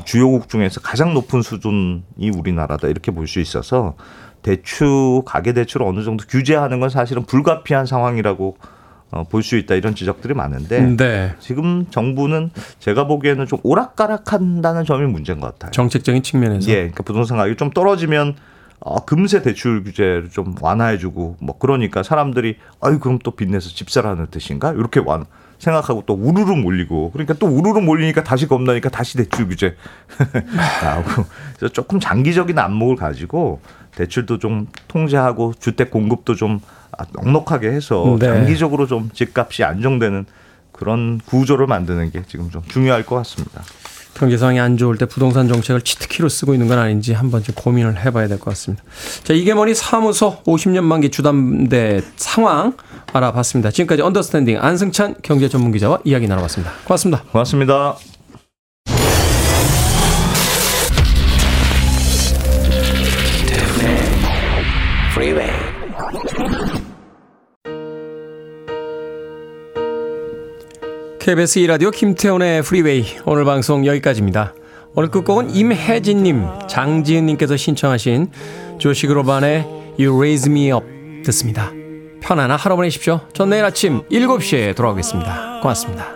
주요국 0.05 0.49
중에서 0.49 0.79
가장 0.81 1.13
높은 1.13 1.41
수준이 1.41 2.29
우리나라다 2.35 2.87
이렇게 2.87 3.11
볼 3.11 3.27
수 3.27 3.39
있어서 3.39 3.95
대출 4.41 5.21
가계 5.25 5.53
대출을 5.53 5.85
어느 5.85 6.03
정도 6.03 6.25
규제하는 6.27 6.79
건 6.79 6.89
사실은 6.89 7.23
불가피한 7.25 7.85
상황이라고 7.85 8.57
어, 9.11 9.23
볼 9.25 9.43
수 9.43 9.57
있다 9.57 9.75
이런 9.75 9.93
지적들이 9.93 10.33
많은데 10.33 10.79
네. 10.95 11.33
지금 11.39 11.85
정부는 11.91 12.49
제가 12.79 13.07
보기에는 13.07 13.45
좀 13.45 13.59
오락가락한다는 13.63 14.85
점이 14.85 15.05
문제인 15.05 15.39
것 15.41 15.47
같아요. 15.53 15.71
정책적인 15.71 16.23
측면에서. 16.23 16.69
예, 16.71 16.75
그러니까 16.75 17.03
부동산 17.03 17.37
가격이 17.37 17.57
좀 17.57 17.69
떨어지면 17.71 18.35
어, 18.83 19.05
금세 19.05 19.43
대출 19.43 19.83
규제를 19.83 20.29
좀 20.31 20.55
완화해주고 20.59 21.37
뭐 21.39 21.57
그러니까 21.57 22.01
사람들이 22.01 22.57
아유 22.81 22.99
그럼 22.99 23.19
또 23.23 23.31
빚내서 23.31 23.69
집 23.69 23.91
사라는 23.91 24.27
뜻인가 24.31 24.71
이렇게 24.73 24.99
완 24.99 25.25
생각하고 25.59 26.03
또 26.07 26.15
우르르 26.15 26.55
몰리고 26.55 27.11
그러니까 27.11 27.35
또 27.35 27.45
우르르 27.45 27.79
몰리니까 27.79 28.23
다시 28.23 28.47
겁나니까 28.47 28.89
다시 28.89 29.17
대출 29.17 29.47
규제 29.47 29.75
나오고 30.81 31.25
그래서 31.57 31.71
조금 31.71 31.99
장기적인 31.99 32.57
안목을 32.57 32.95
가지고 32.95 33.61
대출도 33.95 34.39
좀 34.39 34.67
통제하고 34.87 35.53
주택 35.59 35.91
공급도 35.91 36.33
좀 36.33 36.59
아, 36.97 37.05
넉넉하게 37.13 37.69
해서 37.69 38.17
네. 38.19 38.25
장기적으로 38.25 38.87
좀 38.87 39.11
집값이 39.13 39.63
안정되는 39.63 40.25
그런 40.71 41.19
구조를 41.19 41.67
만드는 41.67 42.09
게 42.09 42.23
지금 42.27 42.49
좀 42.49 42.63
중요할 42.63 43.05
것 43.05 43.15
같습니다. 43.17 43.61
경제 44.13 44.37
상황이 44.37 44.59
안 44.59 44.77
좋을 44.77 44.97
때 44.97 45.05
부동산 45.05 45.47
정책을 45.47 45.81
치트키로 45.81 46.29
쓰고 46.29 46.53
있는 46.53 46.67
건 46.67 46.77
아닌지 46.79 47.13
한번 47.13 47.43
좀 47.43 47.55
고민을 47.55 48.03
해봐야 48.05 48.27
될 48.27 48.37
것 48.37 48.45
같습니다. 48.51 48.83
자, 49.23 49.33
이게 49.33 49.53
뭐니 49.53 49.73
사무소 49.73 50.43
50년 50.43 50.81
만기 50.83 51.09
주담대 51.09 52.01
상황 52.17 52.73
알아봤습니다. 53.13 53.71
지금까지 53.71 54.01
Understanding 54.01 54.57
안승찬 54.59 55.15
경제 55.21 55.49
전문 55.49 55.71
기자와 55.71 55.99
이야기 56.03 56.27
나눠봤습니다. 56.27 56.71
고맙습니다. 56.85 57.23
고맙습니다. 57.31 58.10
KBS 71.21 71.59
2라디오 71.59 71.91
김태훈의 71.91 72.63
Freeway 72.63 73.05
오늘 73.27 73.45
방송 73.45 73.85
여기까지입니다. 73.85 74.55
오늘 74.95 75.11
끝곡은 75.11 75.51
임혜진님, 75.51 76.47
장지은님께서 76.67 77.57
신청하신 77.57 78.31
조시 78.79 79.05
그로반의 79.05 79.61
You 79.99 80.17
Raise 80.17 80.51
Me 80.51 80.71
Up 80.71 80.83
듣습니다. 81.23 81.71
편안한 82.21 82.57
하루 82.57 82.75
보내십시오. 82.75 83.21
전 83.33 83.51
내일 83.51 83.63
아침 83.63 84.01
7시에 84.09 84.75
돌아오겠습니다. 84.75 85.59
고맙습니다. 85.61 86.07